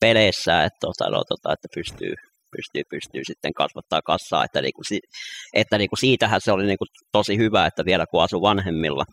peleissä, 0.00 0.64
että, 0.64 0.78
tota, 0.80 1.10
no, 1.10 1.24
tota, 1.28 1.52
että 1.52 1.68
pystyy, 1.74 2.14
pystyy, 2.56 2.82
pystyy 2.90 3.22
sitten 3.24 3.54
kasvattaa 3.54 4.00
kassaa, 4.02 4.44
että, 4.44 4.60
niinku, 4.62 4.82
että 5.54 5.78
niinku 5.78 5.96
siitähän 5.96 6.40
se 6.40 6.52
oli 6.52 6.66
niinku 6.66 6.86
tosi 7.12 7.36
hyvä, 7.36 7.66
että 7.66 7.84
vielä 7.84 8.06
kun 8.10 8.22
asui 8.22 8.40
vanhemmilla, 8.40 9.04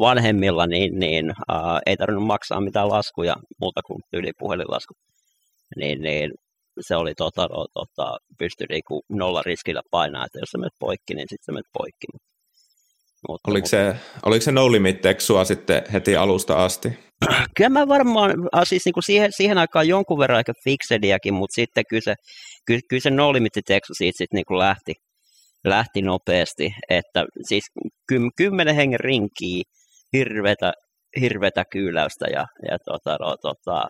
vanhemmilla 0.00 0.66
niin, 0.66 0.98
niin 0.98 1.32
ää, 1.48 1.80
ei 1.86 1.96
tarvinnut 1.96 2.26
maksaa 2.26 2.60
mitään 2.60 2.88
laskuja 2.88 3.36
muuta 3.60 3.80
kuin 3.86 4.00
yli 4.12 4.30
puhelinlasku, 4.38 4.94
niin, 5.76 6.02
niin 6.02 6.30
se 6.80 6.96
oli 6.96 7.14
tota, 7.14 7.46
no, 7.46 7.66
tota, 7.74 8.16
pystyi 8.38 8.66
niinku 8.70 9.02
nolla 9.08 9.42
riskillä 9.42 9.82
painaa, 9.90 10.24
että 10.26 10.38
jos 10.38 10.50
sä 10.50 10.58
menet 10.58 10.78
poikki, 10.80 11.14
niin 11.14 11.26
sitten 11.28 11.44
sä 11.46 11.52
menet 11.52 11.72
poikki. 11.72 12.06
Mutta, 13.28 13.50
oliko, 13.50 13.66
se, 13.66 13.96
oliko 14.26 14.42
se 14.42 14.52
no 14.52 14.72
limit 14.72 14.98
sua 15.18 15.44
sitten 15.44 15.82
heti 15.92 16.16
alusta 16.16 16.64
asti? 16.64 16.88
Kyllä 17.56 17.70
mä 17.70 17.88
varmaan, 17.88 18.34
siis 18.64 18.84
niin 18.84 18.92
kuin 18.92 19.04
siihen, 19.04 19.32
siihen 19.32 19.58
aikaan 19.58 19.88
jonkun 19.88 20.18
verran 20.18 20.36
aika 20.36 20.52
fiksediäkin, 20.64 21.34
mutta 21.34 21.54
sitten 21.54 21.84
kyllä 21.90 22.00
se, 22.00 22.14
kyllä, 22.66 22.80
kyllä 22.88 23.00
se 23.00 23.10
no 23.10 23.32
limit 23.32 23.52
teksu 23.66 23.94
siitä 23.94 24.18
sitten 24.18 24.36
niin 24.36 24.46
kuin 24.48 24.58
lähti, 24.58 24.94
lähti 25.64 26.02
nopeasti, 26.02 26.74
että 26.90 27.24
siis 27.48 27.64
kym, 28.08 28.30
kymmenen 28.36 28.74
hengen 28.74 29.00
rinkiä, 29.00 29.62
hirvetä, 30.12 30.72
hirvetä 31.20 31.64
kyyläystä 31.72 32.26
ja, 32.32 32.46
ja 32.70 32.78
tota, 32.84 33.16
no, 33.20 33.36
tota, 33.36 33.88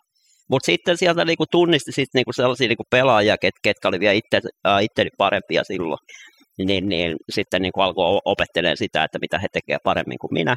mutta 0.51 0.67
sitten 0.67 0.97
sieltä 0.97 1.25
niinku 1.25 1.45
tunnisti 1.51 1.93
sit 1.93 2.09
niinku 2.15 2.33
sellaisia 2.33 2.69
niinku 2.69 2.85
pelaajia, 2.91 3.37
ket, 3.41 3.55
ketkä 3.63 3.89
oli 3.89 4.01
vielä 4.01 4.13
itse, 4.13 4.41
äh, 4.69 4.83
itteni 4.83 5.11
parempia 5.19 5.65
silloin 5.65 5.99
niin, 6.67 6.89
niin 6.89 7.17
sitten 7.31 7.63
niin 7.63 7.73
kuin 7.73 7.85
alkoi 7.85 8.21
opettelemaan 8.25 8.77
sitä, 8.77 9.05
että 9.05 9.19
mitä 9.19 9.39
he 9.39 9.47
tekevät 9.53 9.83
paremmin 9.85 10.19
kuin 10.19 10.33
minä. 10.33 10.57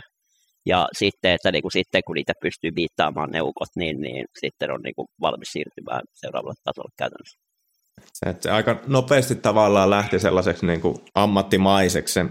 Ja 0.65 0.87
sitten, 0.97 1.31
että 1.31 1.51
niin 1.51 1.61
kuin 1.61 1.71
sitten 1.71 2.01
kun 2.07 2.13
niitä 2.13 2.33
pystyy 2.41 2.71
viittaamaan 2.75 3.29
neukot, 3.31 3.69
niin, 3.75 4.01
niin 4.01 4.25
sitten 4.39 4.71
on 4.71 4.81
niin 4.83 4.95
kuin 4.95 5.07
valmis 5.21 5.51
siirtymään 5.51 6.01
seuraavalle 6.13 6.55
tasolle 6.63 6.91
käytännössä. 6.97 7.39
Se, 8.13 8.29
että 8.29 8.43
se 8.43 8.51
aika 8.51 8.81
nopeasti 8.87 9.35
tavallaan 9.35 9.89
lähti 9.89 10.19
sellaiseksi 10.19 10.65
niin 10.65 10.81
kuin 10.81 10.95
ammattimaiseksi 11.15 12.13
se 12.13 12.25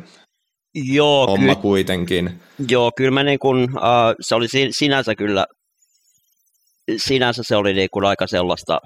joo, 0.75 1.27
homma 1.27 1.55
ky- 1.55 1.61
kuitenkin. 1.61 2.41
Joo, 2.69 2.93
kyllä 2.97 3.11
mä 3.11 3.23
niin 3.23 3.39
kuin, 3.39 3.65
uh, 3.65 4.15
se 4.21 4.35
oli 4.35 4.47
sinänsä 4.71 5.15
kyllä, 5.15 5.47
sinänsä 6.97 7.43
se 7.43 7.57
oli 7.57 7.73
niin 7.73 7.89
kuin 7.93 8.05
aika 8.05 8.27
sellaista 8.27 8.81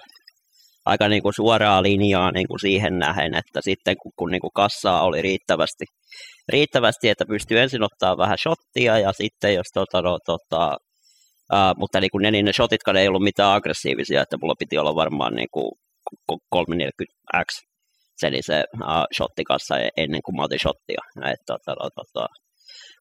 aika 0.84 1.08
niin 1.08 1.22
kuin 1.22 1.34
suoraa 1.34 1.82
linjaa 1.82 2.30
niin 2.30 2.48
kuin 2.48 2.60
siihen 2.60 2.98
nähen, 2.98 3.34
että 3.34 3.60
sitten 3.60 3.96
kun, 4.02 4.12
kun 4.16 4.30
niin 4.30 4.40
kuin 4.40 4.54
kassaa 4.54 5.04
oli 5.04 5.22
riittävästi, 5.22 5.84
riittävästi, 6.48 7.08
että 7.08 7.24
pystyy 7.28 7.60
ensin 7.60 7.82
ottaa 7.82 8.16
vähän 8.16 8.38
shottia 8.38 8.98
ja 8.98 9.12
sitten 9.12 9.54
jos 9.54 9.66
tota, 9.74 10.02
no, 10.02 10.18
tota, 10.26 10.76
Uh, 11.52 11.78
mutta 11.78 12.00
niin 12.00 12.10
kuin 12.10 12.22
ne, 12.22 12.30
niin 12.30 12.44
ne 12.44 12.52
shotitkaan 12.52 12.96
ei 12.96 13.08
ollut 13.08 13.22
mitään 13.22 13.54
aggressiivisia, 13.54 14.22
että 14.22 14.36
mulla 14.40 14.54
piti 14.58 14.78
olla 14.78 14.94
varmaan 14.94 15.34
niin 15.34 15.48
kuin 15.52 15.72
340x 16.56 17.66
se, 18.16 18.26
eli 18.26 18.42
se 18.42 18.64
uh, 18.74 19.04
shottikassa 19.16 19.78
e-, 19.78 19.88
ennen 19.96 20.22
kuin 20.24 20.36
mä 20.36 20.42
otin 20.42 20.58
shottia. 20.58 21.00
Et, 21.32 21.40
tota, 21.46 21.72
no, 21.72 21.90
tota, 21.94 22.26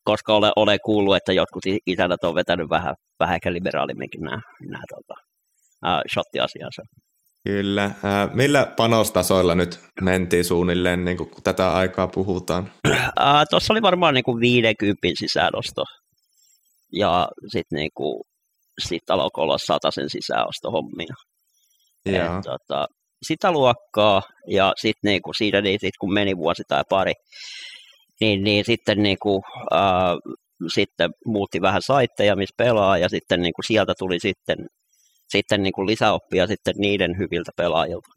koska 0.03 0.33
olen, 0.33 0.51
ole 0.55 0.77
kuullut, 0.79 1.15
että 1.15 1.33
jotkut 1.33 1.63
isännät 1.85 2.23
on 2.23 2.35
vetänyt 2.35 2.69
vähän, 2.69 2.95
vähän 3.19 3.35
ehkä 3.35 3.53
liberaalimminkin 3.53 4.21
nämä, 4.21 4.41
nämä 4.69 4.83
tota, 4.95 5.13
uh, 5.85 6.01
shottiasiansa. 6.13 6.81
Kyllä. 7.43 7.91
millä 8.33 8.73
panostasoilla 8.77 9.55
nyt 9.55 9.79
mentiin 10.01 10.45
suunnilleen, 10.45 11.05
niin 11.05 11.17
kun 11.17 11.43
tätä 11.43 11.73
aikaa 11.73 12.07
puhutaan? 12.07 12.71
Tuossa 13.49 13.73
oli 13.73 13.81
varmaan 13.81 14.13
niin 14.13 14.23
kuin 14.23 14.39
50 14.39 15.07
sisäänosto. 15.19 15.83
Ja 16.93 17.27
sitten 17.47 17.77
niin 17.77 17.91
kuin, 17.93 18.23
sit 18.87 19.09
alkoi 19.09 19.43
olla 19.43 19.57
sataisen 19.57 20.09
sisäänostohommia. 20.09 21.13
Et, 22.05 22.41
tota, 22.43 22.87
sitä 23.27 23.51
luokkaa 23.51 24.21
ja 24.47 24.73
sitten 24.81 25.09
niin 25.09 25.21
kuin 25.21 25.35
siitä 25.35 25.61
niin 25.61 25.79
sit, 25.79 25.97
kun 25.99 26.13
meni 26.13 26.37
vuosi 26.37 26.63
tai 26.67 26.83
pari, 26.89 27.13
niin, 28.21 28.43
niin 28.43 28.65
sitten, 28.65 29.03
niin 29.03 29.17
kuin, 29.21 29.41
äh, 29.73 30.35
sitten 30.73 31.09
muutti 31.25 31.61
vähän 31.61 31.81
saitteja, 31.81 32.35
missä 32.35 32.55
pelaa 32.57 32.97
ja 32.97 33.09
sitten 33.09 33.41
niin 33.41 33.53
kuin 33.53 33.65
sieltä 33.67 33.93
tuli 33.99 34.19
sitten 34.19 34.57
sitten 35.37 35.63
niin 35.63 35.73
kuin 35.73 35.87
lisäoppia 35.87 36.47
sitten 36.47 36.73
niiden 36.77 37.17
hyviltä 37.17 37.51
pelaajilta. 37.57 38.11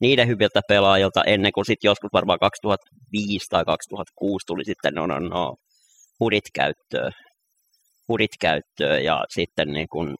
Niiden 0.00 0.28
hyviltä 0.28 0.60
pelaajilta 0.68 1.24
ennen 1.24 1.52
kuin 1.52 1.64
sitten 1.64 1.88
joskus 1.88 2.10
varmaan 2.12 2.38
2005 2.38 3.46
tai 3.50 3.64
2006 3.64 4.46
tuli 4.46 4.64
sitten 4.64 4.94
no, 4.94 5.06
no, 5.06 5.18
no 5.18 5.56
hudit 6.20 6.44
käyttöön. 6.54 7.12
Hudit 8.08 8.34
käyttöön 8.40 9.04
ja 9.04 9.24
sitten, 9.28 9.68
niin 9.72 9.88
kuin, 9.92 10.14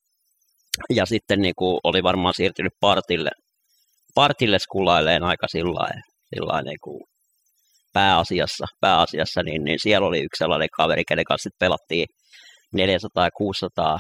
ja 0.91 1.07
sitten 1.07 1.41
niin 1.41 1.55
kuin 1.59 1.81
oli 1.85 2.03
varmaan 2.03 2.35
siirtynyt 2.35 2.73
partille, 2.81 3.31
partille 4.15 4.59
skulailleen 4.59 5.23
aika 5.23 5.49
sillä 5.49 6.63
niin 6.63 6.81
kuin 6.85 7.01
pääasiassa, 7.93 8.67
pääasiassa 8.81 9.43
niin, 9.43 9.65
niin 9.65 9.79
siellä 9.83 10.07
oli 10.07 10.19
yksi 10.19 10.39
sellainen 10.39 10.69
kaveri, 10.77 11.03
kenen 11.09 11.25
kanssa 11.25 11.51
pelattiin 11.61 12.07
400 12.73 13.29
600 13.37 13.99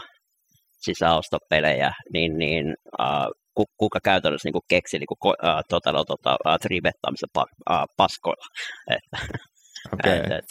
sisäostopelejä, 0.81 1.93
niin, 2.13 2.39
niin 2.39 2.75
uh, 3.01 3.67
kuka 3.77 3.99
käytännössä 4.05 4.47
niin 4.47 4.53
kuin 4.53 4.69
keksi 4.69 4.99
niin 4.99 5.07
kuin, 5.07 5.35
uh, 5.45 5.63
tota, 5.69 5.93
no, 5.93 6.05
tota, 6.05 6.37
uh, 6.47 6.59
trivettamisen 6.63 7.29
pa, 7.33 7.45
uh, 7.71 7.77
paskoilla. 7.97 8.47
Että, 8.97 9.19
okay. 9.93 10.19
et, 10.19 10.25
et. 10.25 10.45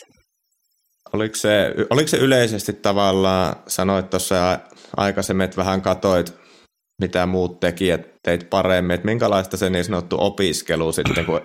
Oliko, 1.14 1.36
se, 1.36 1.74
oliko 1.90 2.08
se 2.08 2.18
yleisesti 2.18 2.74
tavallaan, 2.74 3.56
sanoit 3.68 4.10
tuossa 4.10 4.60
aikaisemmin, 4.98 5.46
että 5.46 5.58
vähän 5.58 5.82
katoit, 5.82 6.34
mitä 7.02 7.26
muut 7.26 7.60
tekijät 7.60 8.02
teit 8.24 8.50
paremmin, 8.50 8.96
että 8.96 9.06
minkälaista 9.06 9.58
se 9.58 9.70
niin 9.70 9.86
sanottu 9.86 10.16
opiskelu 10.20 10.92
sitten, 10.92 11.26
kun 11.26 11.42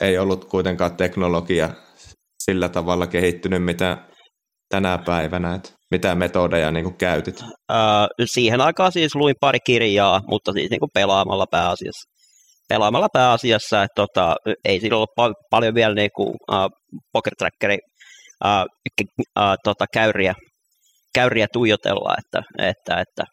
ei 0.00 0.18
ollut 0.18 0.44
kuitenkaan 0.44 0.96
teknologia 0.96 1.70
sillä 2.44 2.68
tavalla 2.68 3.06
kehittynyt, 3.06 3.64
mitä 3.64 3.98
tänä 4.68 4.98
päivänä, 4.98 5.54
että 5.54 5.70
mitä 5.90 6.14
metodeja 6.14 6.70
niin 6.70 6.84
kuin 6.84 6.96
käytit? 6.96 7.42
Öö, 7.42 7.78
siihen 8.24 8.60
aikaan 8.60 8.92
siis 8.92 9.14
luin 9.14 9.34
pari 9.40 9.58
kirjaa, 9.66 10.20
mutta 10.28 10.52
siis 10.52 10.70
niin 10.70 10.80
kuin 10.80 10.90
pelaamalla 10.94 11.46
pääasiassa. 11.50 12.10
Pelaamalla 12.68 13.08
pääasiassa, 13.12 13.82
että 13.82 13.94
tota, 14.02 14.36
ei 14.64 14.80
siinä 14.80 14.96
ollut 14.96 15.14
pal- 15.16 15.34
paljon 15.50 15.74
vielä 15.74 15.94
niin 15.94 16.10
kuin, 16.16 16.28
uh, 16.28 16.68
poker 17.12 17.32
uh, 17.64 18.64
uh, 19.38 19.56
tota, 19.64 19.84
käyriä, 19.92 20.34
käyriä 21.14 21.46
tuijotella, 21.52 22.14
että, 22.18 22.42
että, 22.58 23.00
että 23.00 23.24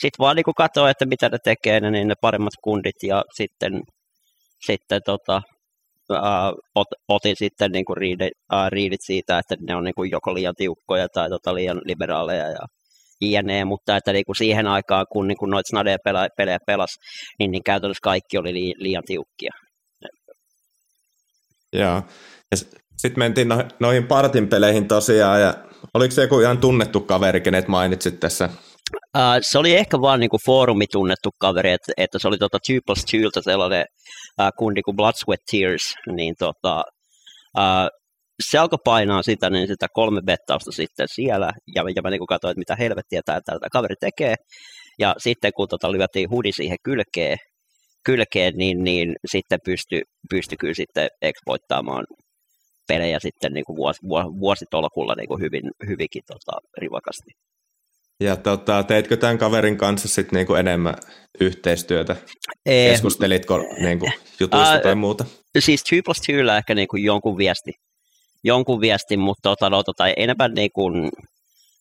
sitten 0.00 0.18
vaan 0.18 0.36
niin 0.36 0.44
katsoa, 0.56 0.90
että 0.90 1.06
mitä 1.06 1.28
ne 1.28 1.38
tekee, 1.44 1.80
niin 1.80 2.08
ne 2.08 2.14
paremmat 2.20 2.52
kundit 2.64 3.02
ja 3.02 3.22
sitten, 3.34 3.80
sitten 4.66 5.00
tota, 5.06 5.42
uh, 6.10 6.62
ot, 6.74 6.88
otin 7.08 7.36
sitten 7.36 7.72
niin 7.72 7.84
kuin 7.84 7.96
riidit, 7.96 8.32
uh, 8.52 8.68
riidit 8.68 9.00
siitä, 9.02 9.38
että 9.38 9.56
ne 9.60 9.76
on 9.76 9.84
niin 9.84 9.94
kuin 9.94 10.10
joko 10.10 10.34
liian 10.34 10.54
tiukkoja 10.56 11.08
tai 11.08 11.28
tota 11.28 11.54
liian 11.54 11.80
liberaaleja 11.84 12.46
ja 12.50 12.66
jne, 13.20 13.64
mutta 13.64 13.96
että 13.96 14.12
niin 14.12 14.24
kuin 14.24 14.36
siihen 14.36 14.66
aikaan, 14.66 15.06
kun 15.12 15.28
niin 15.28 15.38
kuin 15.38 15.50
noita 15.50 15.68
snade-pelejä 15.68 16.28
pelejä 16.36 16.58
pelas, 16.66 16.90
niin, 17.38 17.50
niin 17.50 17.62
käytännössä 17.64 18.00
kaikki 18.02 18.38
oli 18.38 18.54
li, 18.54 18.74
liian 18.76 19.02
tiukkia. 19.06 19.50
Joo, 21.72 22.02
ja 22.50 22.56
sitten 22.96 23.18
mentiin 23.18 23.48
no, 23.48 23.64
noihin 23.80 24.06
partin 24.06 24.48
peleihin 24.48 24.88
tosiaan, 24.88 25.40
ja 25.40 25.54
oliko 25.94 26.14
se 26.14 26.22
joku 26.22 26.40
ihan 26.40 26.58
tunnettu 26.58 27.00
kaveri, 27.00 27.40
kenet 27.40 27.68
mainitsit 27.68 28.20
tässä? 28.20 28.50
Uh, 29.16 29.22
se 29.40 29.58
oli 29.58 29.76
ehkä 29.76 30.00
vaan 30.00 30.20
niinku 30.20 30.38
foorumi 30.46 30.86
tunnettu 30.86 31.30
kaveri, 31.38 31.70
että, 31.70 31.92
että 31.96 32.18
se 32.18 32.28
oli 32.28 32.38
tota 32.38 32.58
Two 32.66 32.78
plus 32.86 33.04
Twolta 33.04 33.42
sellainen 33.42 33.84
uh, 34.40 34.48
kundi 34.58 34.82
kuin 34.82 34.96
Blood, 34.96 35.14
Sweat, 35.24 35.40
Tears, 35.50 35.94
niin 36.16 36.34
tota, 36.38 36.82
uh, 37.58 37.88
se 38.50 38.58
alkoi 38.58 38.78
painaa 38.84 39.22
sitä, 39.22 39.50
niin 39.50 39.66
sitä 39.66 39.86
kolme 39.92 40.20
bettausta 40.22 40.72
sitten 40.72 41.06
siellä, 41.14 41.52
ja, 41.74 41.82
ja 41.96 42.02
mä 42.02 42.10
niin 42.10 42.26
katsoin, 42.26 42.50
että 42.50 42.58
mitä 42.58 42.76
helvettiä 42.76 43.20
tämä, 43.24 43.40
tämä 43.40 43.58
kaveri 43.72 43.94
tekee, 44.00 44.34
ja 44.98 45.14
sitten 45.18 45.52
kun 45.56 45.68
tota, 45.68 45.92
lyötiin 45.92 46.30
hudi 46.30 46.52
siihen 46.52 46.78
kylkeen, 46.82 47.38
kylkeen 48.04 48.54
niin, 48.56 48.84
niin 48.84 49.14
sitten 49.30 49.58
pystyi 49.64 50.02
pysty 50.30 50.56
kyllä 50.56 50.74
sitten 50.74 51.08
exploittaamaan 51.22 52.04
pelejä 52.88 53.18
sitten 53.20 53.52
niin 53.52 53.64
kuin 53.64 53.76
vuosi, 53.76 54.00
vuositolkulla 54.40 55.14
niin 55.14 55.28
kuin 55.28 55.40
hyvin, 55.40 55.70
hyvinkin 55.86 56.22
tota, 56.26 56.58
rivakasti. 56.78 57.30
Ja 58.20 58.36
tota, 58.36 58.82
teitkö 58.82 59.16
tämän 59.16 59.38
kaverin 59.38 59.76
kanssa 59.76 60.08
sitten 60.08 60.36
niinku 60.36 60.54
enemmän 60.54 60.94
yhteistyötä? 61.40 62.16
Ee, 62.66 62.90
Keskustelitko 62.90 63.58
niinku 63.58 64.10
jutuista 64.40 64.72
ää, 64.72 64.80
tai 64.80 64.94
muuta? 64.94 65.24
Siis 65.58 65.82
2 65.82 66.02
plus 66.02 66.16
2 66.16 66.32
ehkä 66.58 66.74
niinku 66.74 66.96
jonkun 66.96 67.38
viesti, 67.38 67.72
jonkun 68.44 68.80
viesti 68.80 69.16
mutta 69.16 69.42
tota, 69.42 69.70
no, 69.70 69.82
tota, 69.82 70.08
enemmän 70.08 70.54
niinku 70.54 70.90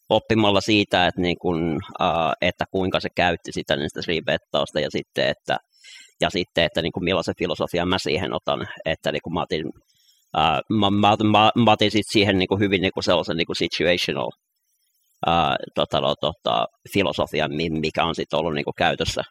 oppimalla 0.10 0.62
siitä, 0.62 1.08
että, 1.08 1.22
niinku, 1.22 1.50
uh, 1.50 2.34
että 2.42 2.65
kuinka 2.72 3.00
se 3.00 3.10
käytti 3.15 3.51
sitä 3.51 3.75
niistä 3.75 4.01
riivettausta 4.08 4.80
ja 4.80 4.89
sitten, 4.92 5.27
että, 5.30 5.58
ja 6.22 6.30
sitten, 6.30 6.63
että 6.63 6.82
niinku, 6.82 7.00
millaisen 7.00 7.36
filosofian 7.38 7.88
mä 7.88 8.00
siihen 8.00 8.34
otan, 8.34 8.68
että 8.86 9.12
niinku, 9.12 9.30
mä 9.30 9.42
otin, 9.42 9.65
uh, 9.68 10.77
mä, 10.77 10.89
mä, 10.89 11.15
mä, 11.32 11.51
mä 11.63 11.72
otin 11.72 11.92
sit 11.92 12.06
siihen 12.12 12.38
niinku, 12.38 12.58
hyvin 12.58 12.82
niinku, 12.82 13.01
sellaisen 13.01 13.38
niinku, 13.38 13.54
situational 13.54 14.30
ää, 15.25 15.55
tota, 15.75 16.01
no, 16.01 16.15
tota, 16.22 16.65
filosofian, 16.93 17.51
mikä 17.69 18.03
on 18.03 18.15
sitten 18.15 18.39
ollut 18.39 18.53
niin 18.53 18.65
kuin 18.65 18.74
käytössä. 18.77 19.22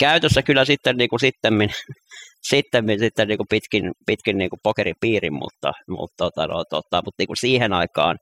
Käytössä 0.00 0.42
kyllä 0.42 0.64
sitten 0.64 0.96
niin 0.96 1.08
kuin 1.08 1.20
sittemmin, 1.20 1.70
sittemmin 2.50 2.98
sitten 2.98 3.28
niin 3.28 3.38
kuin 3.38 3.46
pitkin, 3.50 3.90
pitkin 4.06 4.38
niin 4.38 4.50
kuin 4.50 4.60
pokeripiirin, 4.62 5.34
mutta, 5.34 5.72
mutta, 5.88 6.14
tota, 6.16 6.46
no, 6.46 6.64
tota, 6.70 7.02
mutta 7.04 7.18
niin 7.18 7.26
kuin 7.26 7.36
siihen 7.36 7.72
aikaan 7.72 8.16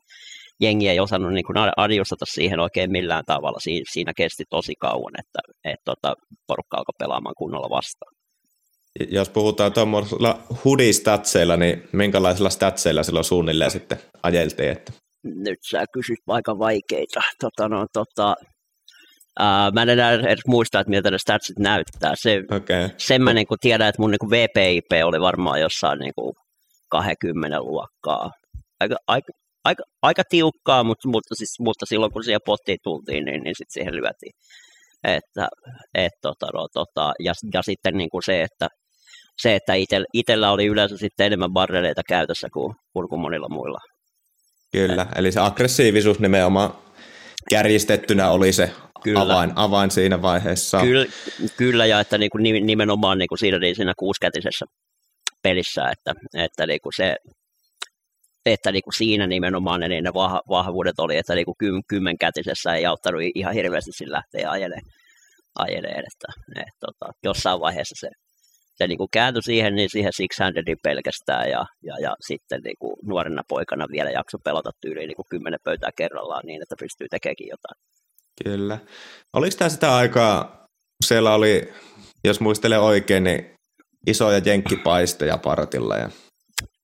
jengi 0.60 0.88
ei 0.88 1.00
osannut 1.00 1.32
niin 1.32 1.44
kuin 1.44 1.56
adjustata 1.76 2.24
siihen 2.34 2.60
oikein 2.60 2.90
millään 2.92 3.24
tavalla. 3.26 3.58
Siinä, 3.60 3.84
siinä 3.92 4.12
kesti 4.16 4.44
tosi 4.50 4.74
kauan, 4.80 5.12
että 5.18 5.38
et, 5.64 5.80
tota, 5.84 6.14
porukka 6.46 6.76
alkoi 6.76 6.94
pelaamaan 6.98 7.34
kunnolla 7.38 7.70
vastaan. 7.70 8.12
Jos 9.10 9.28
puhutaan 9.30 9.72
tuommoisilla 9.72 10.42
hudistatseilla, 10.64 11.56
niin 11.56 11.88
minkälaisilla 11.92 12.50
statseilla 12.50 13.02
silloin 13.02 13.24
suunnilleen 13.24 13.70
sitten 13.70 13.98
ajeltiin? 14.22 14.70
Että 14.70 14.92
nyt 15.24 15.58
sä 15.70 15.84
kysyt 15.92 16.18
aika 16.26 16.58
vaikeita. 16.58 17.20
Tota, 17.40 17.68
no, 17.68 17.86
tota, 17.92 18.34
ää, 19.38 19.70
mä 19.70 19.82
en 19.82 19.88
enää 19.88 20.12
edes 20.12 20.46
muista, 20.46 20.80
että 20.80 20.90
miltä 20.90 21.10
ne 21.10 21.18
statsit 21.18 21.58
näyttää. 21.58 22.12
Se, 22.14 22.42
okay. 22.50 22.88
Sen 22.96 23.22
mä 23.22 23.32
niin 23.32 23.46
kuin 23.46 23.58
tiedän, 23.60 23.88
että 23.88 24.02
mun 24.02 24.10
niin 24.10 24.18
kuin 24.18 24.30
VPIP 24.30 25.04
oli 25.04 25.20
varmaan 25.20 25.60
jossain 25.60 25.98
niin 25.98 26.12
kuin 26.14 26.32
20 26.90 27.60
luokkaa. 27.60 28.30
Aika, 28.80 28.96
aika, 29.06 29.32
aika, 29.64 29.82
aika 30.02 30.22
tiukkaa, 30.30 30.84
mutta, 30.84 31.08
mutta, 31.08 31.34
siis, 31.34 31.60
mutta 31.60 31.86
silloin 31.86 32.12
kun 32.12 32.24
siihen 32.24 32.40
pottiin 32.46 32.78
tultiin, 32.82 33.24
niin, 33.24 33.42
niin 33.42 33.54
sitten 33.56 33.72
siihen 33.72 33.94
lyötiin. 33.94 34.32
Että, 35.04 35.48
et, 35.94 36.12
tota, 36.22 36.46
no, 36.54 36.68
tota, 36.74 37.12
ja, 37.24 37.32
ja 37.54 37.62
sitten 37.62 37.96
niin 37.96 38.10
kuin 38.10 38.22
se, 38.22 38.42
että 38.42 38.68
se, 39.42 39.54
että 39.56 39.72
itsellä 40.14 40.50
oli 40.50 40.66
yleensä 40.66 40.96
sitten 40.96 41.26
enemmän 41.26 41.52
barreleita 41.52 42.02
käytössä 42.08 42.48
kuin, 42.52 42.74
kuin 42.92 43.20
monilla 43.20 43.48
muilla 43.48 43.78
Kyllä, 44.72 45.06
eli 45.16 45.32
se 45.32 45.40
aggressiivisuus 45.40 46.20
nimenomaan 46.20 46.74
kärjistettynä 47.50 48.30
oli 48.30 48.52
se 48.52 48.72
kyllä. 49.02 49.20
Avain, 49.20 49.52
avain 49.56 49.90
siinä 49.90 50.22
vaiheessa. 50.22 50.80
Kyllä, 50.80 51.06
kyllä 51.56 51.86
ja 51.86 52.00
että 52.00 52.18
niin 52.18 52.30
kuin 52.30 52.66
nimenomaan 52.66 53.18
niin 53.18 53.28
kuin 53.28 53.38
siinä, 53.38 53.58
niin 53.58 53.76
siinä 53.76 53.92
kuuskätisessä 53.98 54.66
pelissä, 55.42 55.82
että, 55.92 56.20
että 56.34 56.66
niin 56.66 56.80
kuin 56.82 56.92
se, 56.96 57.16
että 58.46 58.72
niin 58.72 58.82
kuin 58.82 58.94
siinä 58.94 59.26
nimenomaan 59.26 59.80
niin 59.80 60.04
ne 60.04 60.10
vahvuudet 60.48 60.98
oli, 60.98 61.16
että 61.16 61.34
niin 61.34 61.44
kuin 61.44 61.82
kymmenkätisessä 61.88 62.74
ei 62.74 62.86
auttanut 62.86 63.20
ihan 63.34 63.54
hirveästi 63.54 63.92
sillä 63.92 64.16
lähteä 64.16 64.50
ajeleen, 64.50 64.82
ajeleen 65.58 66.04
että, 66.12 66.28
että 66.56 66.86
tota, 66.86 67.12
jossain 67.24 67.60
vaiheessa 67.60 67.94
se 67.98 68.08
se 68.80 68.86
niin 68.86 68.98
kuin 68.98 69.08
kääntyi 69.12 69.42
siihen, 69.42 69.74
niin 69.74 69.90
siihen 69.90 70.12
six-handedin 70.12 70.76
pelkästään 70.82 71.50
ja, 71.50 71.64
ja, 71.82 71.94
ja 72.00 72.16
sitten 72.26 72.60
niin 72.64 72.76
kuin 72.78 72.96
nuorena 73.02 73.42
poikana 73.48 73.86
vielä 73.92 74.10
jakso 74.10 74.38
pelata 74.44 74.70
tyyliin 74.80 75.08
niin 75.08 75.16
kuin 75.16 75.30
kymmenen 75.30 75.60
pöytää 75.64 75.90
kerrallaan 75.96 76.42
niin, 76.46 76.62
että 76.62 76.74
pystyy 76.78 77.06
tekemäänkin 77.10 77.48
jotain. 77.48 77.78
Kyllä. 78.44 78.78
Oliko 79.36 79.56
tämä 79.58 79.68
sitä 79.68 79.96
aikaa, 79.96 80.66
siellä 81.04 81.34
oli, 81.34 81.72
jos 82.24 82.40
muistelen 82.40 82.80
oikein, 82.80 83.24
niin 83.24 83.54
isoja 84.06 84.40
jenkkipaisteja 84.44 85.38
partilla? 85.38 85.96
Ja... 85.96 86.10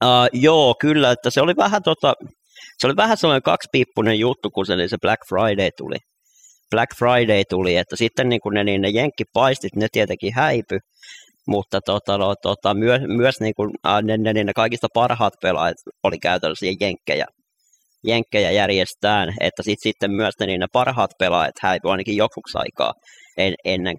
Uh, 0.05 0.29
joo, 0.33 0.75
kyllä, 0.81 1.11
että 1.11 1.31
se 1.31 1.41
oli 1.41 1.57
vähän, 1.57 1.83
tota, 1.83 2.15
se 2.79 2.87
oli 2.87 2.97
vähän 2.97 3.17
sellainen 3.17 3.43
kaksipiippunen 3.43 4.19
juttu, 4.19 4.51
kun 4.51 4.67
se, 4.67 4.77
niin 4.77 4.89
se 4.89 4.97
Black 5.03 5.29
Friday 5.29 5.71
tuli. 5.77 5.97
Black 6.71 6.97
Friday 6.99 7.43
tuli, 7.49 7.77
että 7.77 7.97
sitten 7.97 8.29
niin 8.29 8.41
kuin 8.41 8.55
ne, 8.55 8.65
niin 8.65 8.81
ne 8.81 8.89
jenkkipaistit, 8.89 9.77
ne 9.77 9.87
tietenkin 9.93 10.35
häipy, 10.35 10.79
mutta 11.47 11.81
tota, 11.87 12.19
no, 12.19 12.35
tota, 12.43 12.75
myös, 12.75 13.01
myös 13.07 13.41
niin 13.41 13.55
kuin, 13.57 13.71
ne, 14.03 14.17
ne, 14.17 14.45
ne, 14.45 14.53
kaikista 14.57 14.87
parhaat 14.95 15.35
pelaajat 15.43 15.77
oli 16.03 16.19
käytännössä 16.19 16.67
jenkkejä, 16.81 17.27
jenkkejä 18.05 18.51
järjestään, 18.51 19.29
että 19.41 19.63
sit, 19.63 19.79
sitten 19.83 20.11
myös 20.11 20.35
ne, 20.41 20.47
niin 20.47 20.61
ne 20.61 20.67
parhaat 20.73 21.11
pelaajat 21.19 21.55
häipyivät 21.63 21.93
ainakin 21.93 22.17
jokuksi 22.17 22.59
aikaa 22.59 22.93
en, 23.37 23.55
ennen 23.65 23.97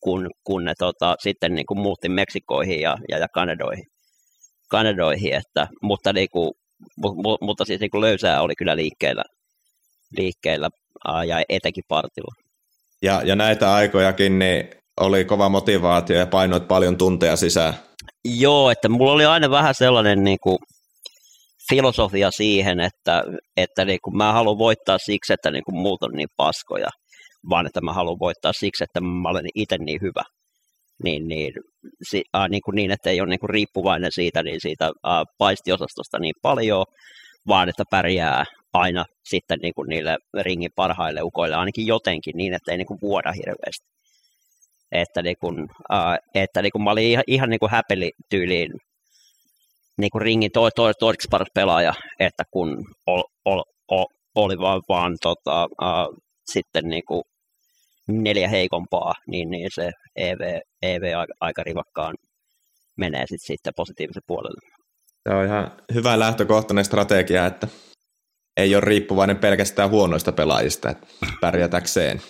kuin 0.00 0.26
kun 0.44 0.64
ne 0.64 0.74
tota, 0.78 1.14
sitten 1.22 1.54
niin 1.54 1.66
kuin 1.66 1.80
muutti 1.80 2.08
Meksikoihin 2.08 2.80
ja, 2.80 2.96
ja, 3.08 3.18
ja 3.18 3.26
Kanadoihin. 3.34 3.84
Kanadoihin 4.70 5.34
että, 5.34 5.66
mutta, 5.82 6.12
niin 6.12 6.28
kuin, 6.32 6.50
mu, 6.96 7.36
mutta 7.40 7.64
siis 7.64 7.80
niin 7.80 7.90
kuin 7.90 8.00
löysää 8.00 8.42
oli 8.42 8.52
kyllä 8.58 8.76
liikkeellä, 8.76 9.22
liikkeellä 10.16 10.68
ja 11.26 11.42
etenkin 11.48 11.84
partilla. 11.88 12.34
Ja, 13.02 13.22
ja 13.24 13.36
näitä 13.36 13.72
aikojakin, 13.72 14.38
niin 14.38 14.70
oli 15.00 15.24
kova 15.24 15.48
motivaatio 15.48 16.18
ja 16.18 16.26
painoit 16.26 16.68
paljon 16.68 16.98
tunteja 16.98 17.36
sisään. 17.36 17.74
Joo, 18.24 18.70
että 18.70 18.88
mulla 18.88 19.12
oli 19.12 19.24
aina 19.24 19.50
vähän 19.50 19.74
sellainen 19.74 20.24
niin 20.24 20.38
kuin, 20.42 20.58
filosofia 21.68 22.30
siihen, 22.30 22.80
että, 22.80 23.24
että 23.56 23.84
niin 23.84 23.98
kuin 24.04 24.16
mä 24.16 24.32
haluan 24.32 24.58
voittaa 24.58 24.98
siksi, 24.98 25.32
että 25.32 25.50
niin 25.50 25.64
kuin 25.64 25.76
muut 25.76 26.02
on 26.02 26.12
niin 26.12 26.28
paskoja, 26.36 26.88
vaan 27.50 27.66
että 27.66 27.80
mä 27.80 27.92
haluan 27.92 28.18
voittaa 28.20 28.52
siksi, 28.52 28.84
että 28.84 29.00
mä 29.00 29.28
olen 29.28 29.46
itse 29.54 29.78
niin 29.78 30.00
hyvä. 30.02 30.22
Niin, 31.04 31.28
niin, 31.28 31.52
si, 32.10 32.22
äh, 32.36 32.48
niin, 32.48 32.62
kuin 32.64 32.74
niin 32.74 32.90
että 32.90 33.10
ei 33.10 33.20
ole 33.20 33.28
niin 33.28 33.40
kuin 33.40 33.50
riippuvainen 33.50 34.12
siitä, 34.12 34.42
niin 34.42 34.60
siitä 34.60 34.84
äh, 34.84 35.22
paistiosastosta 35.38 36.18
niin 36.18 36.34
paljon, 36.42 36.84
vaan 37.48 37.68
että 37.68 37.84
pärjää 37.90 38.44
aina 38.72 39.04
sitten 39.24 39.58
niin 39.62 39.74
kuin 39.74 39.88
niille 39.88 40.16
ringin 40.40 40.70
parhaille 40.76 41.22
ukoille 41.22 41.56
ainakin 41.56 41.86
jotenkin 41.86 42.36
niin, 42.36 42.54
että 42.54 42.72
ei 42.72 42.78
niin 42.78 42.86
kuin 42.86 43.00
vuoda 43.02 43.32
hirveästi 43.32 43.91
että, 44.92 45.22
niin 45.22 45.36
kun, 45.40 45.62
uh, 45.92 46.16
että 46.34 46.62
niin 46.62 46.72
kun 46.72 46.84
mä 46.84 46.90
olin 46.90 47.06
ihan, 47.06 47.24
ihan 47.26 47.50
niin 47.50 47.60
kuin 47.60 47.70
häpeli 47.70 48.12
niin 49.96 50.10
kuin 50.12 50.22
ringin 50.22 50.50
to, 50.52 50.70
to, 50.70 50.92
toiseksi 50.94 51.28
paras 51.30 51.48
pelaaja, 51.54 51.94
että 52.20 52.44
kun 52.50 52.84
ol, 53.06 53.22
ol, 53.44 53.62
ol, 53.88 54.04
oli 54.34 54.58
vaan, 54.58 54.82
vaan 54.88 55.16
tota, 55.22 55.64
uh, 55.64 56.16
sitten 56.52 56.88
niin 56.88 57.02
kuin 57.08 57.22
neljä 58.08 58.48
heikompaa, 58.48 59.14
niin, 59.26 59.50
niin 59.50 59.70
se 59.74 59.90
EV, 60.16 60.60
EV 60.82 61.16
aika, 61.18 61.34
aika 61.40 61.62
rivakkaan 61.62 62.14
menee 62.96 63.26
sit, 63.26 63.40
sitten 63.42 63.72
positiivisen 63.76 64.22
puolelle. 64.26 64.60
Se 65.28 65.34
on 65.34 65.44
ihan 65.44 65.72
hyvä 65.94 66.18
lähtökohtainen 66.18 66.84
strategia, 66.84 67.46
että 67.46 67.68
ei 68.56 68.74
ole 68.74 68.84
riippuvainen 68.84 69.38
pelkästään 69.38 69.90
huonoista 69.90 70.32
pelaajista, 70.32 70.90
että 70.90 71.06
pärjätäkseen. 71.40 72.22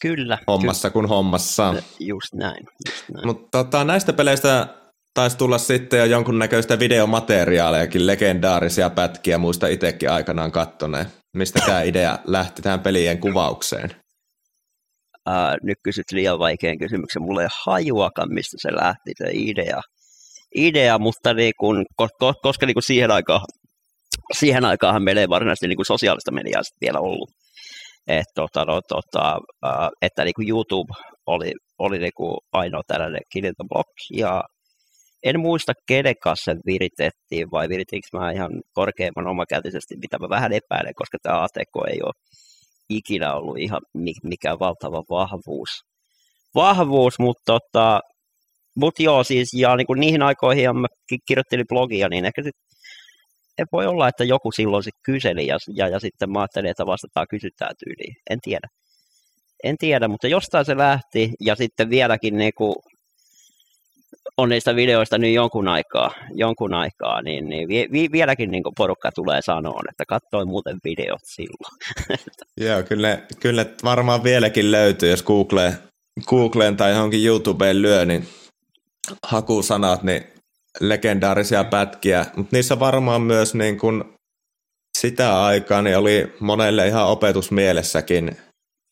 Kyllä. 0.00 0.38
Hommassa 0.46 0.90
kyllä. 0.90 0.92
kuin 0.92 1.08
hommassa. 1.08 1.74
Just 2.00 2.34
näin. 2.34 2.66
Just 2.88 3.08
näin. 3.08 3.26
Mutta 3.26 3.58
tota, 3.58 3.84
näistä 3.84 4.12
peleistä 4.12 4.66
taisi 5.14 5.38
tulla 5.38 5.58
sitten 5.58 5.98
jo 5.98 6.04
jonkunnäköistä 6.04 6.78
videomateriaalejakin, 6.78 8.06
legendaarisia 8.06 8.90
pätkiä, 8.90 9.38
muista 9.38 9.66
itsekin 9.66 10.10
aikanaan 10.10 10.52
kattoneen. 10.52 11.06
Mistä 11.36 11.60
tämä 11.66 11.82
idea 11.90 12.18
lähti 12.24 12.62
tähän 12.62 12.80
pelien 12.80 13.18
kuvaukseen? 13.18 13.90
Uh, 15.28 15.56
nyt 15.62 15.78
kysyt 15.84 16.12
liian 16.12 16.38
vaikean 16.38 16.78
kysymyksen. 16.78 17.22
Mulla 17.22 17.42
ei 17.42 17.48
hajuakaan, 17.66 18.34
mistä 18.34 18.56
se 18.60 18.74
lähti 18.74 19.12
se 19.18 19.30
idea. 19.32 19.80
idea 20.54 20.98
mutta 20.98 21.34
niin 21.34 21.52
kun, 21.60 21.84
koska, 22.42 22.66
niin 22.66 22.74
kun 22.74 22.82
siihen 22.82 23.10
aikaan 23.10 23.40
siihen 24.38 24.64
aikaan 24.64 25.02
meillä 25.02 25.20
ei 25.20 25.28
varsinaisesti 25.28 25.68
niin 25.68 25.86
sosiaalista 25.86 26.32
mediaa 26.32 26.62
vielä 26.80 26.98
ollut 26.98 27.30
että, 28.06 28.32
tota, 28.34 28.64
no, 28.64 28.80
tota, 28.88 29.38
että 30.02 30.24
niin 30.24 30.34
kuin 30.34 30.48
YouTube 30.48 30.94
oli, 31.26 31.52
oli 31.78 31.98
niin 31.98 32.16
kuin 32.16 32.36
ainoa 32.52 32.82
tällainen 32.86 33.20
Block 33.68 33.90
ja, 34.16 34.42
en 35.22 35.40
muista 35.40 35.72
kenen 35.86 36.14
kanssa 36.22 36.52
viritettiin 36.66 37.50
vai 37.52 37.68
viritiinkö 37.68 38.08
mä 38.12 38.32
ihan 38.32 38.50
korkeimman 38.72 39.26
omakäytisesti, 39.26 39.96
mitä 39.96 40.18
mä 40.18 40.28
vähän 40.28 40.52
epäilen, 40.52 40.94
koska 40.96 41.18
tämä 41.22 41.42
ATK 41.42 41.88
ei 41.88 42.00
ole 42.02 42.12
ikinä 42.88 43.34
ollut 43.34 43.58
ihan 43.58 43.80
mikään 44.24 44.58
valtava 44.58 45.02
vahvuus. 45.10 45.70
Vahvuus, 46.54 47.18
mutta 47.18 47.42
tota, 47.46 48.00
mut 48.76 49.00
joo, 49.00 49.24
siis 49.24 49.48
ja 49.54 49.76
niin 49.76 49.86
kuin 49.86 50.00
niihin 50.00 50.22
aikoihin 50.22 50.76
mä 50.76 50.86
kirjoittelin 51.28 51.66
blogia, 51.68 52.08
niin 52.08 52.24
ehkä 52.24 52.42
sit, 52.42 52.54
voi 53.72 53.86
olla, 53.86 54.08
että 54.08 54.24
joku 54.24 54.52
silloin 54.52 54.82
sit 54.82 54.94
kyseli 55.04 55.46
ja, 55.46 55.58
ja, 55.74 55.88
ja 55.88 56.00
sitten 56.00 56.32
mä 56.32 56.40
ajattelin, 56.40 56.70
että 56.70 56.86
vastataan 56.86 57.26
kysytään 57.30 57.74
tyyliin. 57.84 58.16
En 58.30 58.40
tiedä. 58.40 58.68
En 59.64 59.76
tiedä, 59.78 60.08
mutta 60.08 60.28
jostain 60.28 60.64
se 60.64 60.76
lähti 60.76 61.30
ja 61.40 61.54
sitten 61.54 61.90
vieläkin 61.90 62.36
niin 62.36 62.52
kuin 62.56 62.74
on 64.36 64.48
niistä 64.48 64.76
videoista 64.76 65.18
nyt 65.18 65.34
jonkun 65.34 65.68
aikaa, 65.68 66.10
jonkun 66.34 66.74
aikaa 66.74 67.22
niin, 67.22 67.48
niin 67.48 67.68
vi, 67.68 67.88
vi, 67.92 68.08
vieläkin 68.12 68.50
niin 68.50 68.62
porukka 68.76 69.12
tulee 69.12 69.42
sanoa, 69.42 69.80
että 69.90 70.04
katsoin 70.08 70.48
muuten 70.48 70.78
videot 70.84 71.20
silloin. 71.24 71.76
Joo, 72.66 72.82
kyllä, 72.82 73.18
kyllä 73.40 73.66
varmaan 73.84 74.24
vieläkin 74.24 74.72
löytyy, 74.72 75.10
jos 75.10 75.22
Googleen, 75.22 75.74
Googleen 76.26 76.76
tai 76.76 76.90
johonkin 76.90 77.26
YouTubeen 77.26 77.82
lyö, 77.82 78.04
niin 78.04 78.28
hakusanat, 79.22 80.02
niin 80.02 80.24
legendaarisia 80.80 81.64
pätkiä, 81.64 82.26
mutta 82.36 82.56
niissä 82.56 82.78
varmaan 82.78 83.22
myös 83.22 83.54
niin 83.54 83.78
kuin 83.78 84.04
sitä 84.98 85.44
aikaa 85.44 85.82
niin 85.82 85.96
oli 85.96 86.36
monelle 86.40 86.86
ihan 86.86 87.06
opetusmielessäkin 87.06 88.36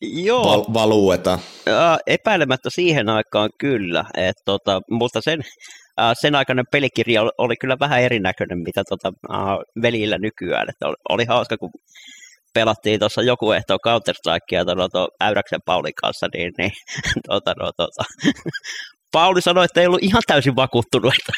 Joo. 0.01 0.45
Val- 0.45 0.75
valueta. 0.75 1.38
Äh, 1.69 1.99
epäilemättä 2.07 2.71
siihen 2.71 3.09
aikaan 3.09 3.51
kyllä, 3.61 4.05
että 4.17 4.43
tota, 4.45 4.81
mutta 4.91 5.21
sen, 5.21 5.41
äh, 6.01 6.12
sen 6.21 6.35
aikainen 6.35 6.64
pelikirja 6.73 7.23
oli, 7.23 7.31
oli 7.38 7.57
kyllä 7.57 7.77
vähän 7.81 8.03
erinäköinen, 8.03 8.59
mitä 8.59 8.83
tota, 8.88 9.12
äh, 9.35 9.41
velillä 9.83 10.19
nykyään. 10.19 10.71
Että 10.71 10.87
oli, 10.88 10.97
oli 11.09 11.25
hauska, 11.25 11.57
kun 11.57 11.71
pelattiin 12.55 13.01
tuossa 13.01 13.23
joku 13.23 13.53
ehto 13.53 13.77
Counter-Strikea 13.77 14.91
tuon 14.93 15.09
Äyräksen 15.21 15.61
Paulin 15.64 15.95
kanssa, 16.03 16.27
niin, 16.35 16.53
niin 16.59 16.71
tota, 17.29 17.55
no, 17.61 17.73
tota, 17.77 18.05
Pauli 19.12 19.42
sanoi, 19.42 19.64
että 19.64 19.81
ei 19.81 19.87
ollut 19.87 20.03
ihan 20.03 20.23
täysin 20.27 20.57
vakuuttunut, 20.57 21.14
että, 21.14 21.33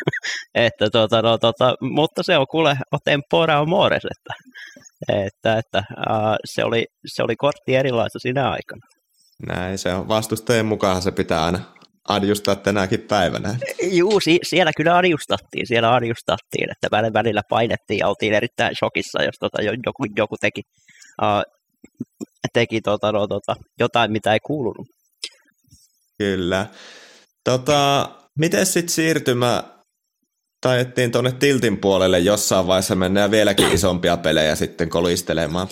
että 0.55 0.91
tota, 0.91 1.23
no, 1.23 1.39
tota, 1.39 1.75
mutta 1.81 2.23
se 2.23 2.39
on 2.39 2.47
kuule 2.51 2.77
o 2.93 2.97
tempora 3.05 3.65
mores, 3.65 4.03
että, 4.05 4.35
että, 5.09 5.59
että 5.59 5.79
uh, 5.79 6.37
se, 6.45 6.65
oli, 6.65 6.87
se 7.07 7.23
oli 7.23 7.37
kortti 7.37 7.75
erilaista 7.77 8.19
sinä 8.19 8.51
aikana. 8.51 8.81
Näin, 9.47 9.79
se 9.79 9.95
on 9.95 10.09
vastustajien 10.09 10.67
mukaan 10.67 11.03
se 11.03 11.13
pitää 11.13 11.45
aina 11.45 11.61
adjustaa 12.09 12.57
tänäkin 12.57 13.01
päivänä. 13.01 13.57
Juu, 13.83 14.21
si- 14.21 14.41
siellä 14.43 14.73
kyllä 14.77 14.97
adjustattiin, 14.97 15.67
siellä 15.67 15.95
adjustattiin, 15.95 16.71
että 16.71 16.89
välillä, 16.91 17.13
välillä 17.13 17.43
painettiin 17.49 17.99
ja 17.99 18.09
oltiin 18.09 18.35
erittäin 18.35 18.77
shokissa, 18.77 19.23
jos 19.23 19.35
tota, 19.41 19.63
joku, 19.63 20.05
joku 20.17 20.37
teki, 20.41 20.63
uh, 21.23 21.43
teki 22.53 22.81
tota, 22.81 23.13
no, 23.13 23.27
tota, 23.27 23.55
jotain, 23.81 24.13
mitä 24.13 24.33
ei 24.33 24.41
kuulunut. 24.47 24.87
Kyllä. 26.19 26.67
Tota, 27.45 28.09
miten 28.39 28.67
sitten 28.67 28.89
siirtymä 28.89 29.65
taidettiin 30.61 31.13
tuonne 31.13 31.33
Tiltin 31.33 31.77
puolelle? 31.77 32.19
Jossain 32.19 32.67
vaiheessa 32.67 32.95
mennä 32.95 33.31
vieläkin 33.31 33.73
isompia 33.73 34.17
pelejä 34.17 34.55
sitten 34.55 34.89
kolistelemaan? 34.89 35.69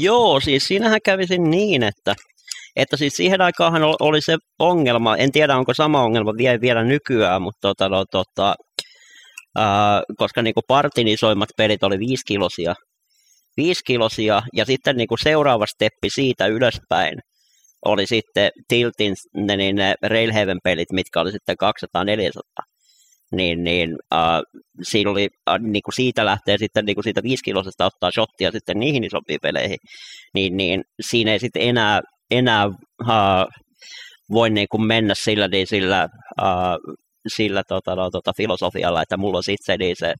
Joo, 0.00 0.40
siis 0.40 0.64
siinähän 0.64 1.00
kävisi 1.04 1.38
niin, 1.38 1.82
että, 1.82 2.14
että 2.76 2.96
siis 2.96 3.12
siihen 3.16 3.40
aikaan 3.40 3.82
oli 4.00 4.20
se 4.20 4.36
ongelma, 4.58 5.16
en 5.16 5.32
tiedä 5.32 5.56
onko 5.56 5.74
sama 5.74 6.02
ongelma 6.02 6.32
vielä, 6.36 6.60
vielä 6.60 6.84
nykyään, 6.84 7.42
mutta 7.42 7.68
tota, 7.68 7.88
no, 7.88 8.04
tota, 8.10 8.54
ää, 9.56 10.02
koska 10.16 10.42
niin 10.42 10.54
partin 10.68 11.08
isoimmat 11.08 11.48
pelit 11.56 11.82
oli 11.82 11.98
viisikilosia, 11.98 12.74
viisikilosia 13.56 14.42
ja 14.54 14.64
sitten 14.64 14.96
niin 14.96 15.08
seuraava 15.22 15.66
steppi 15.66 16.10
siitä 16.10 16.46
ylöspäin 16.46 17.18
oli 17.84 18.06
sitten 18.06 18.50
Tiltin 18.68 19.14
ne, 19.34 19.56
niin 19.56 19.76
ne 19.76 19.94
Railhaven 20.02 20.58
pelit, 20.64 20.92
mitkä 20.92 21.20
oli 21.20 21.32
sitten 21.32 21.56
200-400. 22.62 22.64
Niin, 23.32 23.64
niin 23.64 23.96
äh, 24.14 24.40
siinä 24.82 25.10
oli, 25.10 25.28
äh, 25.50 25.58
niin 25.58 25.82
kuin 25.82 25.94
siitä 25.94 26.24
lähtee 26.24 26.58
sitten 26.58 26.84
niin 26.84 26.96
kuin 26.96 27.04
siitä 27.04 27.22
viisikilosesta 27.22 27.86
ottaa 27.86 28.10
shottia 28.10 28.50
sitten 28.50 28.78
niihin 28.78 29.04
isompiin 29.04 29.38
peleihin, 29.42 29.78
niin, 30.34 30.56
niin 30.56 30.82
siinä 31.10 31.32
ei 31.32 31.38
sitten 31.38 31.62
enää, 31.62 32.00
enää 32.30 32.68
äh, 33.10 33.46
voi 34.32 34.50
niin 34.50 34.66
kuin 34.70 34.86
mennä 34.86 35.14
sillä, 35.14 35.48
niin 35.48 35.66
sillä, 35.66 36.08
äh, 36.42 36.76
sillä 37.36 37.62
tota, 37.68 37.94
no, 37.94 38.10
tota, 38.10 38.32
filosofialla, 38.36 39.02
että 39.02 39.16
mulla 39.16 39.36
on 39.36 39.42
sitten 39.42 39.78
niin 39.78 39.96
se 39.98 40.14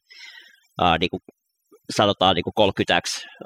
äh, 0.82 0.98
niin 1.00 1.10
kuin, 1.10 1.20
sanotaan 1.96 2.34
niin 2.34 2.44
kuin 2.44 2.54
30 2.54 3.00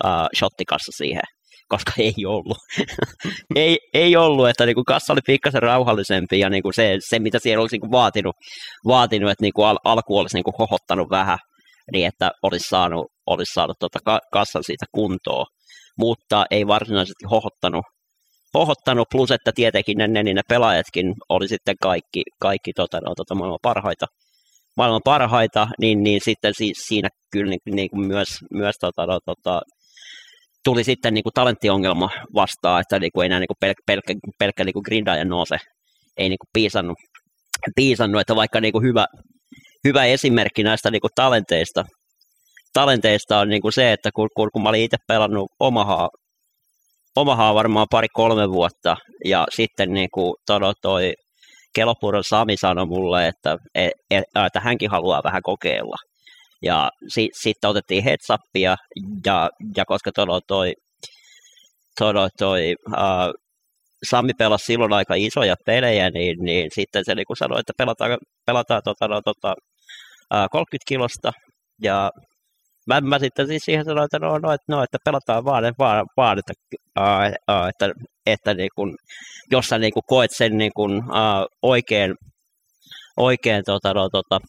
äh, 0.05 0.27
shottikassa 0.39 0.93
siihen 0.97 1.23
koska 1.69 1.93
ei 2.03 2.27
ollut. 2.27 2.59
ei, 3.55 3.79
ei 3.95 4.17
ollut, 4.17 4.49
että 4.49 4.67
niin 4.67 4.75
kuin 4.75 4.85
kassa 4.85 5.13
oli 5.13 5.21
pikkasen 5.27 5.63
rauhallisempi 5.63 6.39
ja 6.39 6.51
niin 6.51 6.63
kuin 6.63 6.75
se, 6.75 6.97
se, 7.09 7.19
mitä 7.19 7.39
siellä 7.39 7.61
olisi 7.61 7.75
niin 7.75 7.81
kuin 7.81 7.93
vaatinut, 7.93 8.37
vaatinut, 8.87 9.31
että 9.31 9.43
niin 9.43 9.53
kuin 9.53 9.67
al, 9.67 9.79
alku 9.85 10.19
olisi 10.19 10.37
niin 10.37 10.45
kuin 10.45 10.55
hohottanut 10.59 11.11
vähän, 11.11 11.39
niin 11.93 12.07
että 12.07 12.31
olisi 12.43 12.69
saanut, 12.69 13.07
olisi 13.27 13.53
saanut 13.55 13.77
tuota 13.81 14.19
kassan 14.33 14.65
siitä 14.65 14.87
kuntoon, 14.93 15.47
mutta 15.99 16.47
ei 16.51 16.67
varsinaisesti 16.67 17.25
hohottanut, 17.31 17.85
hohottanut 18.55 19.09
plus 19.11 19.31
että 19.31 19.53
tietenkin 19.55 19.99
ne, 19.99 20.09
ne, 20.09 20.23
ne 20.23 20.43
pelaajatkin 20.49 21.15
oli 21.29 21.49
sitten 21.49 21.75
kaikki, 21.83 22.23
kaikki 22.41 22.73
tota, 22.73 23.01
no, 23.01 23.15
tota, 23.17 23.35
maailman 23.35 23.59
parhaita, 23.63 24.07
maailman 24.77 25.01
parhaita, 25.05 25.69
niin, 25.81 26.03
niin 26.03 26.21
sitten 26.25 26.53
siis 26.57 26.79
siinä 26.89 27.09
kyllä 27.33 27.51
niin, 27.51 27.77
niin 27.77 27.91
kuin 27.91 28.07
myös, 28.07 28.29
myös 28.53 28.75
tota, 28.81 29.07
no, 29.07 29.19
tota, 29.27 29.61
tuli 30.65 30.85
sitten 30.85 31.15
niin 31.15 31.23
kuin 31.23 31.33
talenttiongelma 31.33 32.11
vastaan, 32.35 32.81
että 32.81 32.99
niin 32.99 33.11
kuin 33.15 33.27
enää 33.27 33.41
niin 33.41 33.49
kuin 33.49 33.57
pelkkä, 33.61 33.83
pelkkä, 33.87 34.15
pelkkä 34.39 34.65
niin 34.65 34.73
kuin 34.73 34.83
grindaaja 34.83 35.25
nouse 35.25 35.57
ei 36.17 36.29
niin 36.29 36.39
kuin 36.39 36.51
piisannut, 36.53 36.99
piisannut, 37.77 38.21
että 38.21 38.37
vaikka 38.37 38.61
niin 38.61 38.73
kuin 38.73 38.85
hyvä, 38.85 39.07
hyvä 39.89 40.05
esimerkki 40.05 40.63
näistä 40.63 40.91
niin 40.91 41.01
kuin 41.01 41.11
talenteista, 41.15 41.85
talenteista 42.73 43.39
on 43.39 43.49
niin 43.49 43.63
kuin 43.63 43.73
se, 43.73 43.93
että 43.93 44.11
kun, 44.15 44.29
kun, 44.37 44.49
kun 44.53 44.63
mä 44.63 44.69
olin 44.69 44.83
itse 44.83 44.97
pelannut 45.09 45.51
Omahaa, 45.61 46.09
Omahaa 47.17 47.55
varmaan 47.55 47.87
pari-kolme 47.91 48.51
vuotta, 48.51 48.97
ja 49.25 49.47
sitten 49.51 49.93
niin 49.93 50.09
kuin 50.15 50.35
toi 50.83 51.13
Kelopuron 51.75 52.25
Sami 52.25 52.57
sanoi 52.57 52.87
mulle, 52.87 53.29
että, 53.29 53.57
e, 53.75 53.89
e, 54.11 54.23
että 54.47 54.61
hänkin 54.61 54.91
haluaa 54.91 55.21
vähän 55.25 55.43
kokeilla. 55.43 55.97
Ja 56.65 56.91
si, 57.09 57.29
sitten 57.43 57.71
otettiin 57.71 58.05
heads 58.05 58.31
upia, 58.31 58.77
ja, 59.27 59.51
ja 59.77 59.85
koska 59.85 60.11
todella 60.15 60.41
toi, 60.49 60.73
todella 61.99 62.29
toi 62.39 62.75
uh, 62.89 63.45
Sami 64.11 64.33
pelasi 64.39 64.65
silloin 64.65 64.93
aika 64.93 65.15
isoja 65.15 65.55
pelejä, 65.67 66.11
niin, 66.11 66.37
niin 66.45 66.71
sitten 66.75 67.05
se 67.05 67.15
niin 67.15 67.27
sanoi, 67.39 67.61
että 67.61 67.73
pelataan, 67.79 68.19
pelataan 68.47 68.83
tota, 68.85 69.09
no, 69.09 69.21
tota, 69.25 69.55
uh, 70.35 70.49
30 70.51 70.85
kilosta, 70.89 71.33
ja 71.83 72.11
mä, 72.87 73.01
mä 73.01 73.19
sitten 73.19 73.47
siis 73.47 73.63
siihen 73.65 73.85
sanoin, 73.85 74.05
että 74.05 74.19
no, 74.19 74.39
no, 74.39 74.53
että, 74.53 74.65
no, 74.69 74.83
että 74.83 74.99
pelataan 75.05 75.45
vaan, 75.45 75.75
vaan, 75.79 76.07
vaan 76.17 76.39
että, 76.39 76.53
uh, 77.01 77.55
uh, 77.57 77.69
että, 77.69 77.91
että 78.27 78.55
niin 78.55 78.71
kun, 78.77 78.97
jos 79.51 79.67
sä 79.67 79.79
niin 79.79 79.93
kun 79.93 80.03
koet 80.07 80.31
sen 80.35 80.59
niin 80.59 80.73
kun, 80.77 80.97
uh, 80.97 81.47
oikein, 81.63 82.15
oikein 83.17 83.63
tota, 83.67 83.95
no, 83.95 84.09
tota, 84.09 84.41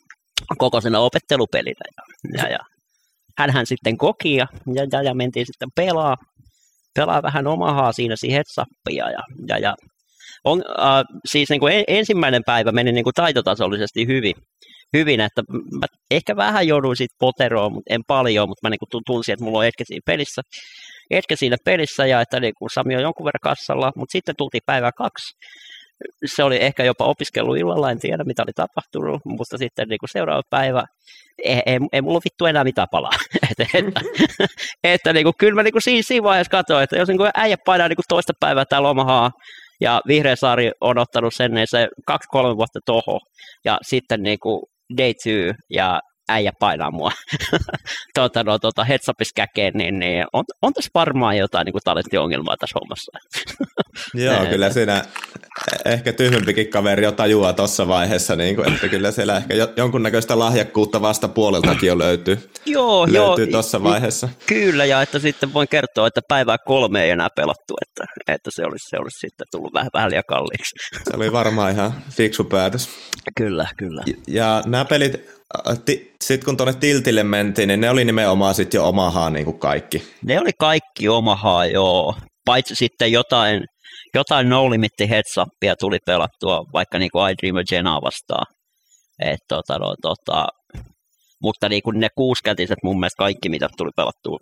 kokoisena 0.58 1.00
opettelupelinä. 1.00 1.86
Ja, 2.34 2.44
ja, 2.44 2.52
ja 2.52 2.60
hänhän 3.38 3.66
sitten 3.66 3.98
koki 3.98 4.36
ja, 4.36 4.48
ja, 4.92 5.02
ja 5.02 5.14
mentiin 5.14 5.46
sitten 5.46 5.70
pelaa, 5.76 6.16
pelaa 6.96 7.24
vähän 7.24 7.48
omahaa 7.48 7.92
siinä 7.92 8.16
siihen 8.16 8.44
ja, 8.90 9.10
ja, 9.48 9.58
ja 9.58 9.76
on, 10.44 10.64
äh, 10.80 11.04
siis 11.26 11.50
niin 11.50 11.60
kuin 11.60 11.84
ensimmäinen 11.88 12.44
päivä 12.46 12.72
meni 12.72 12.92
niin 12.92 13.04
kuin 13.04 13.14
taitotasollisesti 13.14 14.08
hyvin, 14.08 14.34
hyvin, 14.94 15.22
että 15.22 15.42
mä 15.80 15.86
ehkä 16.12 16.36
vähän 16.36 16.68
jouduin 16.68 16.98
siitä 16.98 17.16
poteroon, 17.20 17.74
mutta 17.74 17.94
en 17.94 18.02
paljon, 18.08 18.50
mutta 18.50 18.68
mä 18.68 18.70
niin 18.70 18.80
kuin 18.80 19.04
tunsin, 19.06 19.34
että 19.34 19.46
mulla 19.46 19.60
on 19.60 19.66
etkä 19.66 19.84
siinä 19.88 20.02
pelissä, 20.06 20.42
etkä 21.12 21.36
siinä 21.36 21.58
pelissä 21.66 22.06
ja 22.06 22.22
että 22.22 22.40
niin 22.40 22.54
kuin 22.58 22.70
Sami 22.74 22.96
on 22.96 23.02
jonkun 23.02 23.26
verran 23.26 23.40
kassalla, 23.56 23.92
mutta 23.96 24.12
sitten 24.12 24.36
tultiin 24.38 24.62
päivä 24.66 24.92
kaksi 24.92 25.36
se 26.26 26.44
oli 26.44 26.58
ehkä 26.62 26.84
jopa 26.84 27.06
opiskellut 27.06 27.58
illalla, 27.58 27.92
en 27.92 28.00
tiedä 28.00 28.24
mitä 28.24 28.44
oli 28.44 28.52
tapahtunut, 28.56 29.22
mutta 29.26 29.58
sitten 29.58 29.88
niin 29.88 30.00
kuin 30.00 30.10
seuraava 30.10 30.42
päivä, 30.50 30.84
ei, 31.44 31.62
ei, 31.66 31.80
ei 31.94 32.02
mulla 32.02 32.22
vittu 32.26 32.46
enää 32.46 32.64
mitään 32.64 32.88
palaa. 32.92 33.12
että, 33.52 33.66
että, 33.78 34.02
että 34.84 35.14
niin 35.14 35.24
kuin, 35.24 35.34
kyllä 35.38 35.56
mä 35.56 35.64
niin 35.64 35.72
kuin 35.72 35.82
siinä, 35.82 36.02
siinä 36.06 36.24
vaiheessa 36.24 36.52
katsoin, 36.52 36.84
että 36.84 36.98
jos 36.98 37.08
niin 37.08 37.18
kuin 37.18 37.32
äijä 37.36 37.58
painaa 37.66 37.88
niin 37.88 37.96
kuin 37.96 38.06
toista 38.10 38.34
päivää 38.40 38.66
täällä 38.66 38.90
Omahaa, 38.90 39.32
ja 39.82 40.02
Vihreä 40.08 40.36
saari 40.36 40.72
on 40.82 40.98
ottanut 40.98 41.34
sen, 41.34 41.52
niin 41.52 41.68
se 41.70 41.88
kaksi-kolme 42.08 42.58
vuotta 42.58 42.80
toho, 42.86 43.20
ja 43.66 43.78
sitten 43.82 44.24
niin 44.24 44.40
kuin 44.40 44.62
day 44.98 45.14
two, 45.24 45.54
ja 45.70 46.00
äijä 46.30 46.52
painaa 46.60 46.92
mua 46.92 47.12
tuota, 48.16 48.44
no, 48.44 48.60
tuota, 48.60 48.84
heads 48.84 49.06
käkeen, 49.36 49.74
niin, 49.74 50.00
niin 50.00 50.26
on, 50.34 50.44
on 50.62 50.74
tässä 50.74 50.92
varmaan 50.94 51.38
jotain 51.38 51.66
niin 51.66 51.74
kuin 51.74 51.82
talenttiongelmaa 51.84 52.56
tässä 52.60 52.80
hommassa. 52.80 53.12
Joo, 54.26 54.46
kyllä 54.46 54.70
siinä 54.70 55.06
ehkä 55.86 56.14
tyhmempikin 56.14 56.70
kaveri 56.70 57.04
jo 57.04 57.12
tajuaa 57.12 57.54
tuossa 57.54 57.88
vaiheessa, 57.88 58.36
niin 58.36 58.56
kuin, 58.56 58.74
että 58.74 58.88
kyllä 58.88 59.12
siellä 59.12 59.38
ehkä 59.38 59.54
jonkunnäköistä 59.78 60.40
lahjakkuutta 60.40 61.02
vasta 61.02 61.28
puoleltakin 61.28 61.88
jo 61.88 61.98
löytyy. 61.98 62.50
Joo, 62.66 63.08
löytyy 63.12 63.46
joo. 63.46 63.52
tuossa 63.52 63.84
vaiheessa. 63.84 64.30
Kyllä, 64.46 64.86
ja 64.86 65.02
että 65.02 65.20
sitten 65.20 65.54
voin 65.54 65.68
kertoa, 65.68 66.08
että 66.08 66.22
päivää 66.28 66.58
kolme 66.66 67.04
ei 67.04 67.10
enää 67.10 67.30
pelattu, 67.36 67.76
että, 67.82 68.14
että 68.28 68.52
se, 68.54 68.64
olisi, 68.64 68.90
se 68.90 68.98
olisi 68.98 69.20
sitten 69.20 69.48
tullut 69.52 69.74
vähän, 69.74 69.90
vähän 69.94 70.10
liian 70.12 70.24
kalliiksi. 70.28 70.76
Se 71.10 71.16
oli 71.16 71.32
varmaan 71.32 71.72
ihan 71.72 71.94
fiksu 72.12 72.44
päätös. 72.44 72.90
Kyllä, 73.38 73.68
kyllä. 73.78 74.04
Ja, 74.06 74.14
ja 74.28 74.64
nämä 74.66 74.86
pelit, 74.86 75.35
sitten 76.24 76.46
kun 76.46 76.58
tuonne 76.58 76.74
Tiltille 76.74 77.24
mentiin, 77.24 77.68
niin 77.68 77.82
ne 77.82 77.90
oli 77.90 78.06
nimenomaan 78.06 78.56
sitten 78.56 78.78
jo 78.78 78.88
omahaa 78.88 79.30
niin 79.30 79.46
kuin 79.46 79.60
kaikki. 79.60 80.04
Ne 80.26 80.40
oli 80.40 80.52
kaikki 80.60 81.10
omahaa, 81.10 81.66
joo. 81.66 82.16
Paitsi 82.46 82.76
sitten 82.76 83.12
jotain, 83.12 83.64
jotain 84.14 84.50
no 84.50 84.70
limitti 84.70 85.10
heads 85.10 85.36
tuli 85.80 85.98
pelattua, 86.06 86.66
vaikka 86.74 87.00
niin 87.00 87.12
kuin 87.12 87.32
I 87.32 87.36
Dream 87.36 87.66
Jenna 87.72 88.02
vastaan. 88.02 88.46
Et, 89.26 89.40
tota, 89.48 89.80
no, 89.80 89.96
tota, 90.02 90.48
mutta 91.42 91.70
niin 91.70 91.82
kuin 91.82 92.00
ne 92.00 92.08
kuuskätiset 92.16 92.78
mun 92.84 93.00
mielestä 93.00 93.18
kaikki, 93.18 93.50
mitä 93.50 93.70
tuli 93.78 93.92
pelattua. 93.96 94.38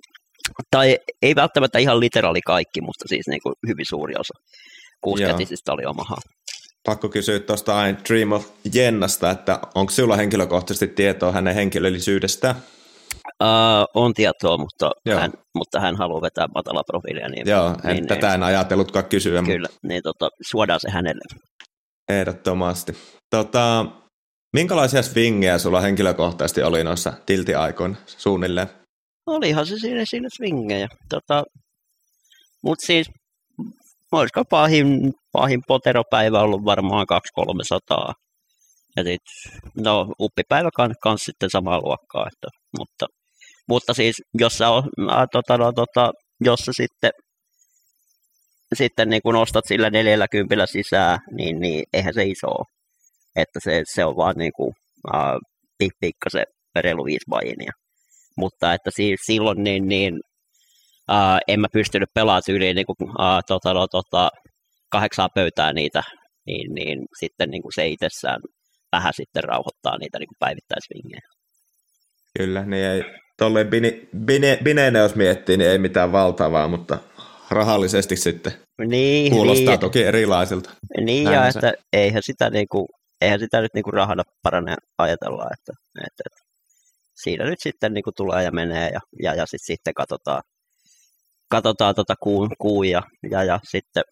Tai 0.72 0.98
ei 1.22 1.36
välttämättä 1.36 1.80
ihan 1.80 2.00
literaali 2.00 2.42
kaikki, 2.42 2.82
mutta 2.82 3.06
siis 3.08 3.28
niin 3.28 3.42
kuin 3.44 3.54
hyvin 3.68 3.86
suuri 3.90 4.14
osa 4.20 4.34
kuuskätisistä 5.02 5.74
oli 5.74 5.86
omahaa 5.86 6.18
pakko 6.86 7.10
kysyä 7.10 7.40
tuosta 7.40 7.88
I 7.88 7.96
Dream 8.10 8.32
of 8.32 8.48
Jennasta, 8.74 9.32
että 9.32 9.60
onko 9.76 9.92
sinulla 9.92 10.16
henkilökohtaisesti 10.16 10.88
tietoa 10.88 11.32
hänen 11.32 11.56
henkilöllisyydestä? 11.56 12.56
Uh, 13.44 14.02
on 14.02 14.14
tietoa, 14.14 14.58
mutta 14.58 14.92
hän, 15.20 15.32
mutta 15.56 15.80
hän 15.80 15.96
haluaa 15.96 16.22
vetää 16.22 16.48
matala 16.56 16.84
profiilia. 16.84 17.30
Niin, 17.30 17.50
Joo, 17.50 17.76
en, 17.84 17.96
niin, 17.96 18.08
tätä 18.08 18.34
en 18.34 18.44
ajatellutkaan 18.44 19.06
kysyä. 19.06 19.44
Kyllä, 19.44 19.68
mutta... 19.72 19.88
niin 19.88 20.04
tota, 20.04 20.30
suodaan 20.52 20.80
se 20.80 20.90
hänelle. 20.90 21.42
Ehdottomasti. 22.10 22.98
Tota, 23.30 23.86
minkälaisia 24.54 25.04
swingejä 25.04 25.58
sulla 25.58 25.82
henkilökohtaisesti 25.82 26.64
oli 26.64 26.84
noissa 26.84 27.14
tiltiaikoina 27.26 27.96
suunnilleen? 28.06 28.68
Olihan 29.26 29.66
se 29.66 29.80
siinä, 29.80 30.06
siinä 30.06 30.28
swingejä. 30.38 30.88
Tota, 31.10 31.44
mutta 32.64 32.86
siis 32.86 33.08
olisiko 34.20 34.44
pahin, 34.50 35.12
pahin 35.32 35.62
poteropäivä 35.68 36.40
ollut 36.40 36.66
varmaan 36.66 37.08
200-300. 37.40 38.14
Ja 38.96 39.04
sit, 39.04 39.22
no 39.78 40.08
uppipäivä 40.20 40.70
kans, 41.04 41.22
sitten 41.22 41.50
samaa 41.50 41.82
luokkaa. 41.82 42.28
Että, 42.28 42.48
mutta, 42.80 43.06
mutta 43.70 43.94
siis, 43.94 44.16
jos 44.40 44.58
sä, 44.58 44.70
on, 44.70 44.84
äh, 45.12 45.28
tota, 45.32 45.58
no, 45.58 45.72
tota, 45.72 46.12
jos 46.42 46.60
sä 46.60 46.72
sitten, 46.76 47.12
sitten 48.74 49.10
niin 49.10 49.22
kun 49.24 49.36
ostat 49.36 49.64
sillä 49.68 49.90
40 49.90 50.66
sisään, 50.66 51.20
niin, 51.32 51.60
niin 51.60 51.84
eihän 51.94 52.14
se 52.14 52.24
iso 52.24 52.48
ole. 52.48 52.66
Että 53.36 53.60
se, 53.64 53.82
se 53.94 54.06
on 54.06 54.16
vaan 54.16 54.36
niin 54.38 54.52
kuin, 54.56 54.74
pik, 55.78 55.92
pikkasen 56.00 56.46
reilu 56.76 57.06
viisi. 57.06 57.26
Mutta 58.38 58.74
että 58.74 58.90
siis 58.96 59.20
silloin 59.26 59.64
niin, 59.64 59.88
niin 59.88 60.20
uh, 61.12 61.38
en 61.48 61.60
mä 61.60 61.68
pystynyt 61.74 62.10
pelaamaan 62.14 62.44
yli 62.50 62.74
niin 62.74 62.86
kuin, 62.86 63.10
uh, 63.10 63.44
tota, 63.48 63.74
no, 63.74 63.88
tota, 63.88 64.30
kahdeksaa 64.92 65.30
pöytää 65.36 65.74
niitä, 65.74 66.04
niin, 66.46 66.74
niin 66.74 67.00
sitten 67.20 67.50
niin 67.50 67.62
kuin 67.62 67.74
se 67.76 67.88
itsessään 67.88 68.42
vähän 68.92 69.14
sitten 69.14 69.44
rauhoittaa 69.44 69.98
niitä 69.98 70.20
niin 70.20 70.40
päivittäisvingejä. 70.40 71.22
Kyllä, 72.38 72.66
niin 72.66 72.86
ei, 72.86 73.04
tolleen 73.38 73.68
bine, 73.68 73.92
bine, 74.26 74.60
bineenä 74.64 75.00
jos 75.00 75.16
miettii, 75.16 75.58
niin 75.58 75.70
ei 75.70 75.78
mitään 75.78 76.12
valtavaa, 76.12 76.68
mutta 76.68 76.98
rahallisesti 77.52 78.16
sitten 78.16 78.54
niin, 78.88 79.32
kuulostaa 79.32 79.74
niin, 79.74 79.80
toki 79.80 80.04
erilaisilta. 80.04 80.70
Niin, 81.06 81.24
Näin 81.24 81.36
ja 81.36 81.52
se. 81.52 81.60
että 81.60 81.74
eihän 81.94 82.24
sitä, 82.24 82.50
niin 82.50 82.68
kuin, 82.72 82.86
eihän 83.22 83.40
sitä 83.40 83.62
nyt 83.62 83.74
niin 83.74 83.84
kuin 83.84 83.94
rahana 83.94 84.24
parane 84.44 84.76
ajatella, 84.98 85.44
että, 85.44 85.74
että, 85.98 86.24
että 86.26 86.44
siinä 87.24 87.46
nyt 87.46 87.60
sitten 87.60 87.94
niin 87.94 88.04
kuin 88.04 88.14
tulee 88.18 88.44
ja 88.44 88.52
menee 88.52 88.90
ja, 88.90 89.00
ja, 89.24 89.36
ja 89.36 89.46
sit, 89.46 89.62
sitten 89.64 89.94
katsotaan, 89.94 90.42
katsotaan 91.54 91.96
tota 91.96 92.16
kuun, 92.24 92.50
kuun 92.62 92.90
ja, 92.90 93.02
ja, 93.32 93.44
ja 93.44 93.60
sitten 93.70 94.04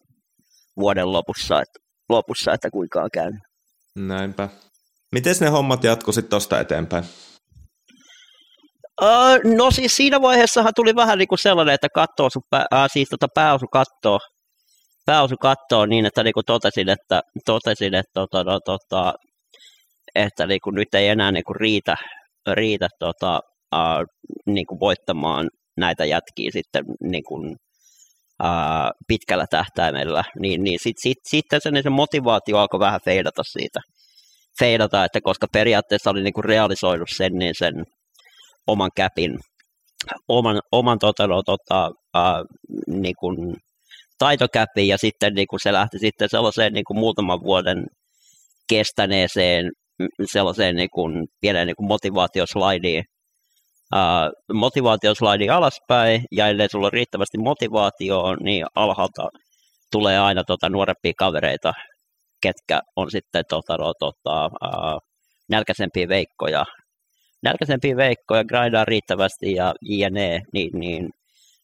vuoden 0.76 1.12
lopussa, 1.12 1.62
että, 1.62 1.78
lopussa, 2.08 2.52
että 2.52 2.70
kuinka 2.70 3.02
on 3.02 3.10
käynyt. 3.12 3.40
Näinpä. 3.96 4.48
Miten 5.12 5.34
ne 5.40 5.48
hommat 5.48 5.84
jatkuivat 5.84 6.14
sitten 6.14 6.30
tuosta 6.30 6.60
eteenpäin? 6.60 7.04
Uh, 9.02 9.54
no 9.56 9.70
siis 9.70 9.96
siinä 9.96 10.22
vaiheessahan 10.22 10.72
tuli 10.76 10.94
vähän 10.96 11.18
niin 11.18 11.28
kuin 11.28 11.38
sellainen, 11.38 11.74
että 11.74 11.88
katsoo 11.94 12.30
sun 12.30 12.42
pää, 12.50 12.66
uh, 12.74 12.78
siis 12.92 13.08
tota 13.08 13.26
pääosu 13.34 13.66
kattoo, 13.66 14.18
pääosu 15.06 15.36
kattoo 15.36 15.86
niin, 15.86 16.06
että 16.06 16.22
niin 16.22 16.34
kuin 16.34 16.44
totesin, 16.46 16.88
että, 16.88 17.20
totesin, 17.46 17.94
että, 17.94 18.12
tota, 18.14 18.44
no, 18.44 18.60
tota, 18.60 19.14
että 20.14 20.46
niin 20.46 20.60
kuin 20.64 20.74
nyt 20.74 20.94
ei 20.94 21.08
enää 21.08 21.32
niin 21.32 21.44
kuin 21.44 21.56
riitä, 21.56 21.96
riitä 22.52 22.88
tota, 22.98 23.40
uh, 23.74 24.06
niin 24.46 24.66
kuin 24.66 24.80
voittamaan 24.80 25.48
näitä 25.76 26.04
jätkiä 26.04 26.50
sitten 26.52 26.84
niin 27.00 27.24
kuin, 27.24 27.56
ää, 28.42 28.90
pitkällä 29.08 29.46
tähtäimellä, 29.50 30.24
niin, 30.40 30.64
niin 30.64 30.78
sitten 30.82 31.02
sit, 31.02 31.18
sitten 31.28 31.60
se, 31.60 31.70
niin 31.70 31.82
se 31.82 31.90
motivaatio 31.90 32.58
alkoi 32.58 32.80
vähän 32.80 33.00
feidata 33.04 33.42
siitä. 33.42 33.80
Feidata, 34.58 35.04
että 35.04 35.20
koska 35.20 35.46
periaatteessa 35.52 36.10
oli 36.10 36.22
niin 36.22 36.32
kuin 36.32 36.44
realisoinut 36.44 37.08
sen, 37.16 37.32
niin 37.32 37.54
sen 37.58 37.84
oman 38.66 38.90
käpin, 38.96 39.38
oman, 40.28 40.60
oman 40.72 40.98
tota, 40.98 41.26
no, 41.26 41.42
tota, 41.42 41.90
ää, 42.14 42.42
niin 42.86 43.14
kuin 43.20 43.56
taitokäpin 44.18 44.88
ja 44.88 44.98
sitten 44.98 45.34
niin 45.34 45.46
kuin 45.46 45.60
se 45.60 45.72
lähti 45.72 45.98
sitten 45.98 46.28
sellaiseen 46.28 46.72
niin 46.72 46.84
kuin 46.84 46.98
muutaman 46.98 47.42
vuoden 47.42 47.86
kestäneeseen 48.68 49.70
sellaiseen 50.32 50.76
niin 50.76 50.90
kuin, 50.90 51.26
pienen 51.40 51.66
niin 51.66 51.76
kuin 51.76 51.88
motivaatioslaidiin, 51.88 53.04
uh, 53.94 54.56
motivaatioslaidi 54.56 55.48
alaspäin, 55.48 56.24
ja 56.32 56.48
ellei 56.48 56.68
sulla 56.68 56.86
ole 56.86 56.90
riittävästi 56.92 57.38
motivaatioa, 57.38 58.36
niin 58.36 58.66
alhaalta 58.74 59.28
tulee 59.92 60.18
aina 60.18 60.44
tota, 60.44 60.68
nuorempia 60.68 61.12
kavereita, 61.18 61.72
ketkä 62.42 62.80
on 62.96 63.10
sitten 63.10 63.44
tota, 63.48 63.76
no, 63.76 63.92
tota, 63.98 64.46
uh, 64.46 65.00
nälkäisempiä 65.50 66.08
veikkoja, 66.08 66.64
nälkäisempiä 67.42 67.96
veikkoja, 67.96 68.44
grindaa 68.44 68.84
riittävästi 68.84 69.54
ja 69.54 69.74
jne, 69.82 70.40
niin, 70.52 70.70
niin 70.78 71.10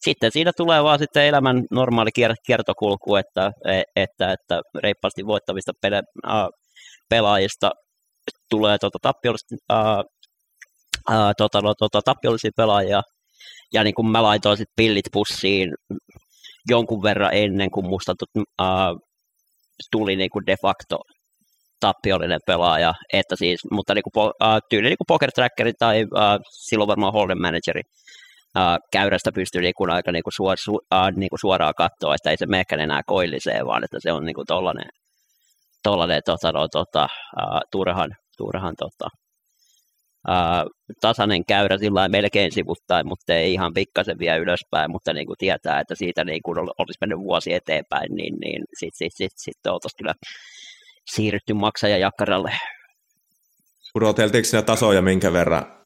sitten 0.01 0.33
siinä 0.33 0.53
tulee 0.57 0.85
vaan 0.85 0.99
sitten 0.99 1.25
elämän 1.25 1.65
normaali 1.71 2.11
kiertokulku, 2.47 3.17
että, 3.17 3.53
e, 3.67 3.83
että, 3.97 4.33
että 4.33 4.61
reippaasti 4.83 5.27
voittavista 5.27 5.73
pele, 5.83 6.03
uh, 6.27 6.49
pelaajista 7.09 7.71
tulee 8.51 8.79
tota, 8.79 8.99
tappiollisesti 9.03 9.55
uh, 9.73 10.18
ää, 11.11 11.33
tota, 11.39 11.61
no, 11.61 11.75
tota, 11.75 12.01
tappiollisia 12.05 12.51
pelaajia. 12.57 13.03
Ja 13.73 13.85
niin 13.85 13.95
kuin 13.95 14.11
mä 14.11 14.23
laitoin 14.23 14.57
sit 14.57 14.69
pillit 14.77 15.07
pussiin 15.13 15.75
jonkun 16.69 17.03
verran 17.03 17.35
ennen 17.35 17.71
kuin 17.71 17.87
musta 17.87 18.15
ää, 18.59 18.93
tuli 19.91 20.17
niin 20.17 20.31
kuin 20.31 20.47
de 20.47 20.57
facto 20.63 20.99
tappiollinen 21.81 22.41
pelaaja, 22.47 22.95
että 23.13 23.37
siis, 23.37 23.61
mutta 23.71 23.95
niin 23.95 24.03
kuin, 24.13 24.33
äh, 24.43 24.59
tyyli 24.71 24.89
niin 24.89 24.99
kuin 24.99 25.07
poker 25.09 25.33
trackeri 25.33 25.73
tai 25.79 26.07
äh, 26.17 26.39
silloin 26.51 26.89
varmaan 26.89 27.13
hold'em 27.13 27.43
manageri 27.43 27.81
äh, 28.57 28.77
käyrästä 28.93 29.31
pystyy 29.35 29.61
niin 29.61 29.75
kuin 29.77 29.91
aika 29.91 30.13
niin 30.13 30.23
kuin 30.23 30.33
suor, 30.33 30.57
su, 30.65 30.81
äh, 30.95 31.13
niin 31.17 31.31
kuin 31.31 31.41
suoraan 31.41 31.75
katsoa, 31.77 32.15
että 32.15 32.31
ei 32.31 32.37
se 32.37 32.47
mehkän 32.47 32.81
enää 32.81 33.01
koillisee, 33.07 33.67
vaan 33.67 33.85
että 33.85 33.97
se 34.01 34.13
on 34.13 34.25
niin 34.25 34.35
kuin 34.35 34.47
tollainen, 34.47 34.89
tollainen 35.83 36.23
tota, 36.25 36.53
no, 36.53 36.69
tota, 36.69 37.03
äh, 37.41 37.61
turhan, 37.73 38.11
turhan 38.39 38.75
tota, 38.79 39.09
ää, 40.29 40.65
tasainen 41.01 41.45
käyrä 41.45 41.79
sillä 41.79 42.09
melkein 42.09 42.53
sivuttain, 42.53 43.09
mutta 43.09 43.35
ei 43.35 43.53
ihan 43.53 43.75
pikkasen 43.75 44.19
vielä 44.19 44.37
ylöspäin, 44.37 44.91
mutta 44.91 45.13
niin 45.13 45.27
kuin 45.27 45.37
tietää, 45.39 45.81
että 45.81 45.95
siitä 45.95 46.25
niin 46.25 46.43
kuin 46.43 46.59
olisi 46.59 46.99
mennyt 47.01 47.19
vuosi 47.19 47.53
eteenpäin, 47.53 48.15
niin, 48.15 48.35
niin 48.45 48.63
sitten 48.79 49.11
sit, 49.11 49.13
sit, 49.17 49.33
sit 49.37 49.67
oltaisiin 49.67 49.99
kyllä 49.99 50.15
siirrytty 51.15 51.55
maksajajakkaralle. 51.55 52.53
Pudoteltiinko 53.93 54.45
siinä 54.45 54.63
tasoja 54.63 55.03
minkä 55.03 55.33
verran 55.33 55.79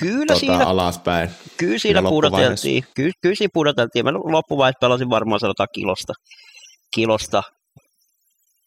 Kyllä 0.00 0.26
tota, 0.26 0.40
siinä, 0.40 0.66
alaspäin? 0.66 1.30
Kyllä 1.56 1.78
siinä 1.78 2.02
pudoteltiin. 2.02 2.84
Kyllä, 2.94 3.12
kyllä 3.20 3.34
siinä 3.34 3.50
pudoteltiin. 3.54 4.04
Mä 4.04 4.12
loppuvaiheessa 4.12 4.78
pelasin 4.80 5.10
varmaan 5.10 5.40
sanotaan 5.40 5.68
kilosta, 5.74 6.12
kilosta 6.94 7.42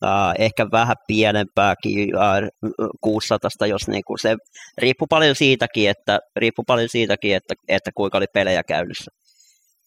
Uh, 0.03 0.33
ehkä 0.39 0.65
vähän 0.71 0.95
pienempääkin 1.07 2.09
uh, 2.15 2.89
600, 3.01 3.67
jos 3.67 3.87
niinku 3.87 4.17
se 4.21 4.35
riippuu 4.77 5.07
paljon 5.09 5.35
siitäkin, 5.35 5.89
että, 5.89 6.19
riippuu 6.35 6.63
paljon 6.67 6.89
siitäkin, 6.89 7.35
että, 7.35 7.53
että 7.67 7.91
kuinka 7.95 8.17
oli 8.17 8.25
pelejä 8.33 8.61
käynnissä. 8.67 9.11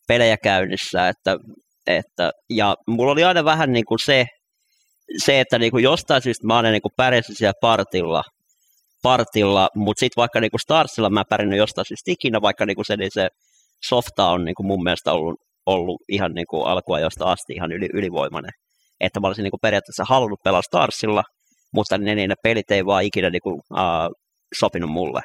Pelejä 0.09 0.37
käynnissä, 0.43 1.09
että, 1.09 1.37
että, 1.87 2.31
ja 2.51 2.75
mulla 2.87 3.13
oli 3.13 3.25
aina 3.25 3.45
vähän 3.45 3.73
niin 3.73 3.85
kuin 3.85 3.99
se, 4.05 4.27
se, 5.25 5.41
että 5.41 5.59
niin 5.59 5.71
kuin 5.71 5.85
jostain 5.85 6.23
syystä 6.23 6.47
mä 6.47 6.59
olen 6.59 6.73
niin 6.73 6.83
kuin 6.83 6.93
pärjäsin 6.97 7.37
siellä 7.37 7.61
partilla, 7.61 8.23
partilla 9.03 9.69
mutta 9.77 10.01
sitten 10.01 10.21
vaikka 10.21 10.41
niin 10.41 10.51
kuin 10.51 10.61
Starsilla 10.61 11.11
mä 11.11 11.23
pärjännyt 11.31 11.59
jostain 11.59 11.87
syystä 11.89 12.11
ikinä, 12.11 12.43
vaikka 12.43 12.67
niin 12.67 12.77
kuin 12.77 12.87
se, 12.87 12.97
niin 12.97 13.11
se 13.13 13.29
softa 13.89 14.29
on 14.29 14.45
niin 14.45 14.55
kuin 14.55 14.67
mun 14.67 14.83
mielestä 14.83 15.13
ollut, 15.13 15.41
ollut 15.67 16.03
ihan 16.09 16.33
niin 16.35 16.47
kuin 16.51 16.67
alkuajosta 16.67 17.25
asti 17.25 17.53
ihan 17.53 17.73
yli, 17.73 17.89
ylivoimainen 17.95 18.53
että 19.01 19.21
mä 19.21 19.27
olisin 19.27 19.43
niin 19.43 19.51
kuin 19.51 19.61
periaatteessa 19.63 20.05
halunnut 20.09 20.41
pelaa 20.45 20.63
Starsilla, 20.63 21.25
mutta 21.75 21.99
ne, 21.99 22.15
ne 22.15 22.35
pelit 22.43 22.71
ei 22.71 22.87
vaan 22.87 23.05
ikinä 23.05 23.31
niin 23.31 23.43
kuin, 23.43 23.55
uh, 23.55 24.15
sopinut 24.59 24.91
mulle. 24.91 25.21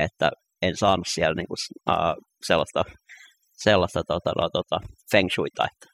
Että 0.00 0.30
en 0.62 0.76
saanut 0.76 1.06
siellä 1.08 1.34
niin 1.34 1.46
kuin, 1.48 1.56
uh, 1.90 2.24
sellaista, 2.46 2.84
sellaista 3.52 4.02
tota, 4.08 4.30
no, 4.40 4.48
tota, 4.52 4.76
feng 5.12 5.28
shuita, 5.34 5.64
että, 5.64 5.86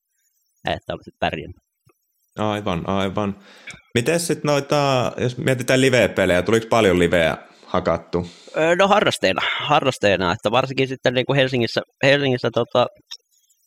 että 0.74 0.94
olisin 0.94 1.14
pärjännyt. 1.20 1.56
Aivan, 2.38 2.88
aivan. 2.88 3.38
Miten 3.94 4.20
sitten 4.20 4.48
noita, 4.48 5.12
jos 5.16 5.38
mietitään 5.38 5.80
live-pelejä, 5.80 6.42
tuliko 6.42 6.66
paljon 6.70 6.98
liveä 6.98 7.36
hakattu? 7.66 8.26
No 8.78 8.88
harrasteena, 8.88 9.42
harrasteena 9.60 10.32
että 10.32 10.50
varsinkin 10.50 10.88
sitten 10.88 11.14
niin 11.14 11.26
kuin 11.26 11.36
Helsingissä, 11.36 11.80
Helsingissä 12.02 12.50
tota, 12.54 12.86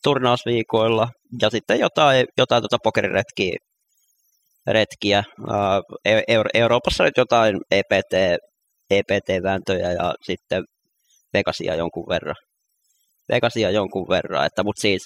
turnausviikoilla 0.06 1.08
ja 1.42 1.50
sitten 1.50 1.80
jotain, 1.80 2.26
jotain 2.38 2.64
tota 2.64 2.78
pokeriretkiä 2.84 3.56
retkiä. 4.68 5.24
Uh, 5.40 5.98
Euro- 6.28 6.50
Euroopassa 6.54 7.04
nyt 7.04 7.18
jotain 7.18 7.56
EPT, 7.72 8.14
EPT-vääntöjä 8.90 9.92
ja 9.92 10.14
sitten 10.24 10.64
Vegasia 11.34 11.76
jonkun 11.76 12.06
verran. 12.10 12.36
Vegasia 13.30 13.72
jonkun 13.72 14.08
verran, 14.10 14.46
että 14.46 14.64
mutta 14.64 14.82
siis 14.82 15.02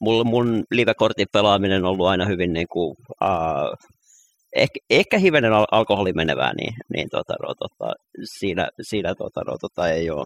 mun, 0.00 0.26
mun 0.26 0.64
live-kortin 0.70 1.26
pelaaminen 1.32 1.84
on 1.84 1.90
ollut 1.90 2.06
aina 2.06 2.26
hyvin 2.26 2.52
niin 2.52 2.66
kuin, 2.72 2.96
uh, 3.24 3.88
ehkä, 4.56 4.80
ehkä 4.90 5.18
hivenen 5.18 5.52
al- 5.52 5.66
alkoholi 5.70 6.12
menevää, 6.12 6.52
niin, 6.54 6.74
niin 6.94 7.08
tota, 7.10 7.34
no, 7.42 7.54
tota, 7.54 7.92
siinä, 8.38 8.68
siinä 8.82 9.14
tota, 9.14 9.40
no, 9.46 9.56
tota, 9.60 9.88
ei 9.88 10.10
ole 10.10 10.24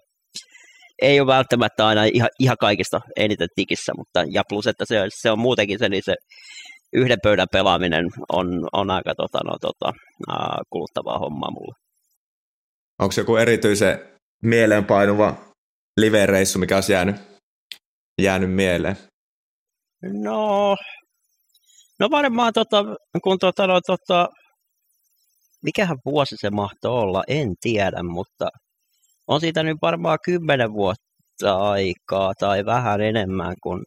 ei 1.02 1.20
ole 1.20 1.26
välttämättä 1.26 1.86
aina 1.86 2.04
ihan, 2.04 2.28
ihan 2.38 2.56
kaikista 2.60 3.00
eniten 3.16 3.48
tikissä, 3.54 3.92
mutta 3.96 4.24
ja 4.30 4.42
plus, 4.48 4.66
että 4.66 4.84
se, 4.84 5.06
se 5.08 5.30
on 5.30 5.38
muutenkin 5.38 5.78
se, 5.78 5.88
niin 5.88 6.02
se 6.04 6.14
yhden 6.92 7.18
pöydän 7.22 7.46
pelaaminen 7.52 8.04
on, 8.32 8.68
on 8.72 8.90
aika 8.90 9.14
tota, 9.14 9.38
no, 9.44 9.56
tota, 9.60 9.92
kuluttavaa 10.70 11.18
hommaa 11.18 11.50
mulle. 11.50 11.74
Onko 12.98 13.14
joku 13.16 13.36
erityisen 13.36 13.98
mieleenpainuva 14.42 15.34
live-reissu, 16.00 16.58
mikä 16.58 16.74
olisi 16.74 16.92
jäänyt, 16.92 17.16
jäänyt 18.22 18.52
mieleen? 18.52 18.96
No, 20.02 20.76
no 22.00 22.10
varmaan 22.10 22.52
tota, 22.52 22.84
kun 23.22 23.38
tota, 23.38 23.66
no, 23.66 23.80
tota, 23.80 24.28
mikähän 25.62 25.98
vuosi 26.04 26.36
se 26.38 26.50
mahtoi 26.50 26.92
olla, 26.92 27.24
en 27.28 27.54
tiedä, 27.60 28.02
mutta 28.02 28.48
on 29.28 29.40
siitä 29.40 29.62
nyt 29.62 29.76
varmaan 29.82 30.18
kymmenen 30.24 30.72
vuotta 30.72 31.56
aikaa 31.56 32.32
tai 32.40 32.64
vähän 32.66 33.00
enemmän, 33.00 33.54
kun, 33.62 33.84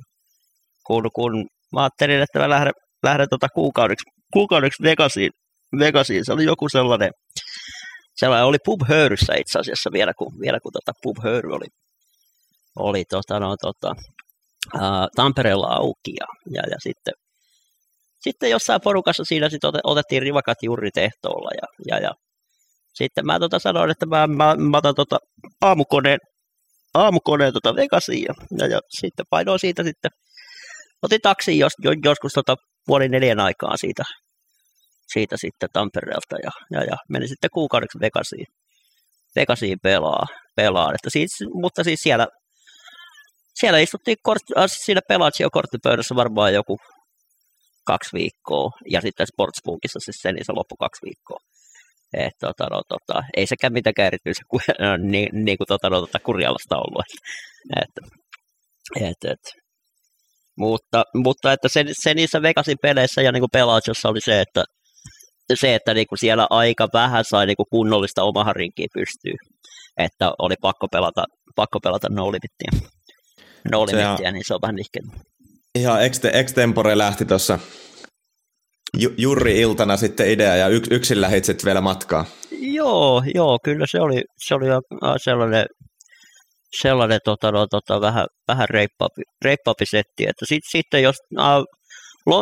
kun, 0.88 1.10
kun 1.16 1.48
mä 1.74 1.82
ajattelin, 1.82 2.22
että 2.22 2.40
mä 2.40 2.50
lähden, 2.50 2.74
lähden 3.04 3.28
tota 3.30 3.48
kuukaudeksi, 3.56 4.04
kuukaudeksi 4.34 4.84
Vegasiin, 4.84 5.32
Vegasiin. 5.80 6.26
Se 6.26 6.34
oli 6.34 6.46
joku 6.46 6.70
sellainen, 6.70 7.12
sellainen 8.16 8.46
oli 8.46 8.58
pub 8.66 8.82
höyryssä 8.90 9.34
itse 9.36 9.60
asiassa 9.60 9.90
vielä, 9.94 10.14
kun, 10.18 10.34
vielä 10.42 10.60
kun 10.64 10.72
tota 10.72 10.92
pub 11.04 11.18
höyry 11.24 11.50
oli, 11.54 11.68
oli 12.76 13.04
tota, 13.10 13.40
no, 13.40 13.56
tota, 13.62 13.96
ää, 14.82 15.08
Tampereella 15.16 15.68
auki 15.68 16.14
ja, 16.20 16.28
ja, 16.56 16.64
ja 16.72 16.78
sitten, 16.80 17.14
sitten 18.20 18.50
jossain 18.50 18.82
porukassa 18.82 19.24
siinä 19.24 19.50
sit 19.50 19.62
otettiin 19.84 20.22
rivakat 20.22 20.58
juuri 20.64 20.90
tehtoolla 20.92 21.50
ja, 21.62 21.68
ja, 21.88 22.04
ja 22.04 22.12
sitten 22.94 23.26
mä 23.26 23.40
tota 23.40 23.60
sanoin, 23.60 23.92
että 23.92 24.06
mä, 24.06 24.28
mä, 24.28 24.56
mä 24.56 24.78
otan 24.78 24.96
tota 24.96 25.18
aamukoneen, 25.62 26.20
aamukoneen 26.94 27.54
tota 27.54 27.76
Vegasiin 27.76 28.24
ja, 28.24 28.34
ja, 28.60 28.68
ja, 28.68 28.80
sitten 28.90 29.26
painoin 29.30 29.60
siitä 29.60 29.84
sitten, 29.84 30.12
otin 31.02 31.22
taksiin 31.22 31.60
jos, 31.60 31.74
joskus 32.06 32.34
tota 32.34 32.56
puoli 32.86 33.10
neljän 33.10 33.40
aikaa 33.40 33.78
siitä, 33.78 34.04
siitä 35.14 35.38
sitten 35.38 35.70
Tampereelta 35.74 36.36
ja, 36.44 36.52
ja, 36.72 36.84
ja 36.84 36.98
menin 37.10 37.30
sitten 37.30 37.50
kuukaudeksi 37.54 38.00
Vegasiin, 38.00 38.46
Vegasiin 39.36 39.78
pelaa, 39.84 40.26
pelaan. 40.56 40.96
Että 40.96 41.10
siis, 41.10 41.32
mutta 41.54 41.84
siis 41.84 42.00
siellä, 42.00 42.28
siellä 43.54 43.80
istuttiin 43.80 44.18
kort, 44.24 44.44
äh, 44.58 44.66
siinä 44.68 45.02
Pelaatio 45.08 45.50
korttipöydässä 45.50 46.16
varmaan 46.16 46.54
joku 46.54 46.78
kaksi 47.86 48.10
viikkoa 48.14 48.70
ja 48.90 49.02
sitten 49.02 49.28
Sportsbookissa 49.28 50.00
siis 50.00 50.18
se, 50.22 50.32
niin 50.32 50.46
se 50.46 50.52
loppui 50.52 50.78
kaksi 50.80 51.06
viikkoa. 51.06 51.40
Et, 52.18 52.34
tota, 52.40 52.66
no, 52.72 52.82
tota, 52.90 53.24
ei 53.38 53.48
sekään 53.48 53.74
mitenkään 53.74 54.08
erityisen 54.08 54.46
no, 54.80 54.98
niin, 54.98 55.30
niin 55.46 55.58
kuin 55.58 55.68
tota, 55.68 55.90
no, 55.90 56.00
tota, 56.00 56.20
Kurjalasta 56.20 56.78
ollut. 56.78 57.06
Et, 57.82 57.94
et, 59.02 59.32
et. 59.32 59.62
Mutta, 60.58 61.04
mutta 61.16 61.54
että 61.54 61.68
se, 61.70 61.86
se, 62.04 62.14
niissä 62.14 62.42
Vegasin 62.42 62.78
peleissä 62.82 63.22
ja 63.22 63.32
niin 63.32 63.42
kuin 63.42 63.50
Pelaatiossa 63.54 64.10
oli 64.10 64.22
se, 64.22 64.42
että, 64.42 64.64
se, 65.54 65.76
että 65.76 65.94
niin 65.94 66.08
kuin 66.08 66.20
siellä 66.20 66.48
aika 66.50 66.88
vähän 66.94 67.24
sai 67.26 67.46
niin 67.46 67.58
kuin 67.58 67.72
kunnollista 67.72 68.24
omahan 68.24 68.56
rinkiä 68.56 68.88
pystyy. 68.94 69.34
Että 69.98 70.32
oli 70.40 70.56
pakko 70.62 70.88
pelata, 70.92 71.24
pakko 71.56 71.80
pelata 71.80 72.08
no 72.10 72.32
limittiä. 72.32 72.90
No 73.72 73.86
limittiä, 73.86 74.32
niin 74.32 74.44
se 74.48 74.54
on 74.54 74.62
vähän 74.62 74.76
nihkeä. 74.76 75.02
Ihan 75.76 76.00
extempore 76.34 76.98
lähti 76.98 77.26
tuossa 77.26 77.60
Jurri 79.18 79.60
iltana 79.60 79.98
sitten 79.98 80.30
idea 80.30 80.56
ja 80.56 80.68
yks, 80.68 80.88
yksin 80.92 81.22
lähit 81.22 81.46
sitten 81.46 81.66
vielä 81.66 81.82
matkaa. 81.82 82.26
Joo, 82.52 83.24
joo, 83.36 83.60
kyllä 83.64 83.86
se 83.88 84.02
oli, 84.02 84.24
se 84.38 84.56
oli 84.56 84.66
sellainen, 85.24 85.66
sellainen 86.82 87.20
tota, 87.26 87.52
no, 87.52 87.68
tota, 87.68 88.02
vähän, 88.02 88.28
vähän 88.48 88.70
reippaampi, 88.70 89.22
reippaampi 89.46 89.86
setti. 89.86 90.28
Että 90.28 90.46
sit, 90.46 90.64
sitten 90.72 91.04
jos 91.04 91.16
äh, 91.40 91.46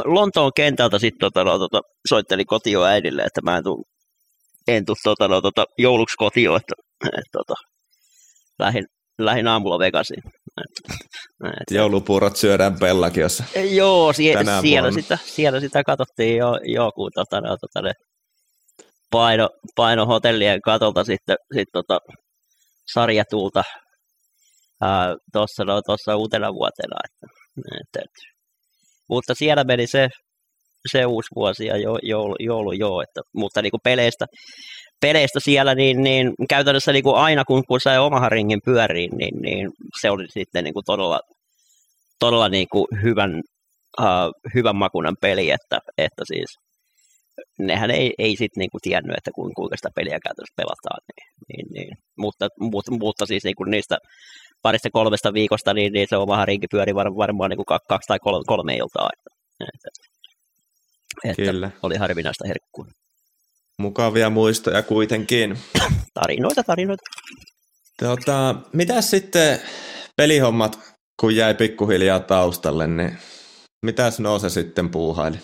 Lontoon 0.05 0.51
kentältä 0.55 0.99
sitten 0.99 1.19
tota, 1.19 1.43
no, 1.43 1.59
tota, 1.59 1.81
soittelin 2.09 2.45
kotio 2.45 2.83
äidille, 2.83 3.21
että 3.21 3.41
mä 3.41 3.57
en 3.57 3.63
tuu, 3.63 3.85
en 4.67 4.85
tuu 4.85 4.95
tota, 5.03 5.27
no, 5.27 5.41
tota, 5.41 5.65
jouluksi 5.77 6.15
kotio, 6.17 6.55
että 6.55 6.73
et, 7.05 7.25
tota, 7.31 7.53
lähdin, 8.59 8.85
lähdin 9.19 9.47
aamulla 9.47 9.79
Vegasiin. 9.79 10.23
Et, 11.43 11.76
Joulupuurot 11.76 12.36
syödään 12.36 12.80
Pellakiossa. 12.80 13.43
Joo, 13.69 14.13
sie, 14.13 14.34
siellä, 14.62 14.91
sitä, 14.91 15.17
siellä 15.26 15.60
sitä 15.60 15.84
katsottiin 15.84 16.38
jo, 16.38 16.60
joku 16.63 17.10
tota, 17.15 17.41
no, 17.41 17.58
tota, 17.58 17.82
ne 17.88 17.93
paino, 19.12 19.50
paino 19.76 20.06
hotellien 20.06 20.62
katolta 20.62 21.04
sitten 21.04 21.38
sit, 21.56 21.67
tota, 21.74 22.00
sarjatuulta 22.93 23.63
tuossa 25.34 25.63
no, 25.65 25.82
tossa 25.82 26.15
uutena 26.15 26.54
vuotena. 26.54 26.98
Että, 27.06 27.28
et, 27.82 28.04
et. 28.04 28.12
Mutta 29.10 29.34
siellä 29.36 29.63
meni 29.63 29.88
se, 29.88 30.10
se 30.91 31.06
uusi 31.06 31.30
vuosi 31.36 31.65
ja 31.65 31.78
jo, 31.78 31.98
joulu, 32.04 32.36
joulu 32.39 32.72
joo, 32.72 33.02
että, 33.02 33.22
mutta 33.36 33.62
niin 33.62 33.72
kuin 33.72 33.82
peleistä, 33.84 34.26
peleistä 35.01 35.39
siellä, 35.39 35.75
niin, 35.75 36.03
niin 36.03 36.33
käytännössä 36.49 36.91
niin 36.91 37.03
kuin 37.03 37.15
aina 37.15 37.45
kun, 37.45 37.63
kun 37.67 37.81
sai 37.81 37.99
omahan 37.99 38.31
ringin 38.31 38.62
pyöriin, 38.65 39.12
niin, 39.17 39.41
niin 39.41 39.71
se 40.01 40.12
oli 40.12 40.25
sitten 40.29 40.63
niin 40.63 40.73
kuin 40.73 40.83
todella, 40.85 41.19
todella 42.19 42.49
niin 42.49 42.67
kuin 42.71 42.88
hyvän, 43.03 43.41
uh, 43.99 44.51
hyvän 44.55 44.75
makunan 44.75 45.15
peli, 45.21 45.51
että, 45.51 45.79
että 45.97 46.23
siis 46.25 46.55
nehän 47.59 47.91
ei, 47.91 48.13
ei 48.17 48.35
sitten 48.35 48.62
niinku 48.62 48.77
tiennyt, 48.81 49.17
että 49.17 49.31
kuinka 49.35 49.75
sitä 49.75 49.89
peliä 49.95 50.19
käytännössä 50.23 50.53
pelataan. 50.55 50.99
Niin, 51.07 51.27
niin, 51.47 51.67
niin. 51.73 51.97
Mutta, 52.17 52.47
mutta, 52.59 52.91
mutta 52.91 53.25
siis 53.25 53.43
niinku 53.43 53.63
niistä 53.63 53.97
parista 54.62 54.89
kolmesta 54.91 55.33
viikosta, 55.33 55.73
niin, 55.73 55.93
niin 55.93 56.07
se 56.09 56.17
omahan 56.17 56.47
rinki 56.47 56.67
pyöri 56.71 56.95
var, 56.95 57.15
varmaan 57.17 57.49
niinku 57.49 57.65
kaksi 57.65 58.07
tai 58.07 58.19
kolme, 58.19 58.43
kolme 58.47 58.75
iltaa. 58.75 59.09
Että, 59.13 59.29
että, 59.73 59.89
että 61.23 61.51
Kyllä. 61.51 61.71
oli 61.83 61.95
harvinaista 61.95 62.47
herkkua. 62.47 62.85
Mukavia 63.80 64.30
muistoja 64.30 64.84
kuitenkin. 64.84 65.58
tarinoita, 66.13 66.63
tarinoita. 66.63 67.04
Tota, 68.00 68.56
mitä 68.74 69.02
sitten 69.02 69.60
pelihommat, 70.18 70.80
kun 71.22 71.36
jäi 71.36 71.54
pikkuhiljaa 71.54 72.20
taustalle, 72.20 72.88
niin 72.88 73.18
mitäs 73.86 74.20
Noose 74.20 74.50
sitten 74.50 74.89
puuhaili? 74.89 75.38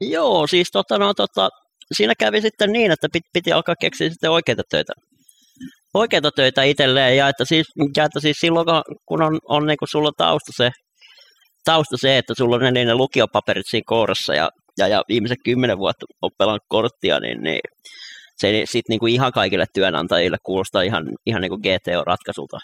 Joo, 0.00 0.46
siis 0.46 0.68
tota, 0.72 0.98
no, 0.98 1.14
tota, 1.14 1.48
siinä 1.92 2.14
kävi 2.18 2.40
sitten 2.40 2.72
niin, 2.72 2.90
että 2.90 3.08
piti, 3.12 3.28
piti 3.32 3.52
alkaa 3.52 3.74
keksiä 3.80 4.08
sitten 4.08 4.30
oikeita 4.30 4.62
töitä. 4.70 4.92
Oikeita 5.94 6.30
töitä 6.36 6.62
itselleen 6.62 7.16
ja 7.16 7.28
että 7.28 7.44
siis, 7.44 7.66
ja 7.96 8.04
että 8.04 8.20
siis 8.20 8.36
silloin 8.40 8.66
kun 9.06 9.22
on, 9.22 9.38
on 9.48 9.66
niin 9.66 9.78
kuin 9.78 9.88
sulla 9.88 10.10
tausta 10.16 10.52
se, 10.56 10.70
tausta 11.64 11.96
se, 12.00 12.18
että 12.18 12.34
sulla 12.36 12.56
on 12.56 12.62
ne, 12.62 12.70
ne 12.70 12.94
lukiopaperit 12.94 13.66
siinä 13.70 13.84
kourassa 13.86 14.34
ja 14.34 14.50
ja, 14.78 14.88
ja 14.88 15.02
viimeiset 15.08 15.38
kymmenen 15.44 15.78
vuotta 15.78 16.06
on 16.22 16.30
pelannut 16.38 16.62
korttia, 16.68 17.20
niin, 17.20 17.42
niin 17.42 17.60
se 18.36 18.62
sitten 18.64 18.92
niinku 18.92 19.06
ihan 19.06 19.32
kaikille 19.32 19.66
työnantajille 19.74 20.36
kuulostaa 20.42 20.82
ihan, 20.82 21.04
ihan 21.26 21.42
niinku 21.42 21.58
GTO-ratkaisulta. 21.58 22.58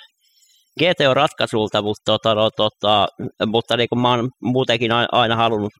GTO-ratkaisulta, 0.80 1.82
mutta, 1.82 2.02
tota, 2.04 2.34
no, 2.34 2.50
tota, 2.50 3.08
mutta 3.46 3.76
niinku 3.76 3.96
mä 3.96 4.10
oon 4.10 4.30
muutenkin 4.42 4.92
aina 5.12 5.36
halunnut 5.36 5.72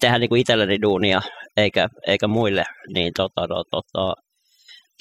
tehdä 0.00 0.18
niinku 0.18 0.34
itselleni 0.34 0.82
duunia, 0.82 1.20
eikä, 1.56 1.88
eikä 2.06 2.28
muille, 2.28 2.64
niin 2.94 3.12
tota, 3.16 3.46
no, 3.46 3.64
tota, 3.70 4.14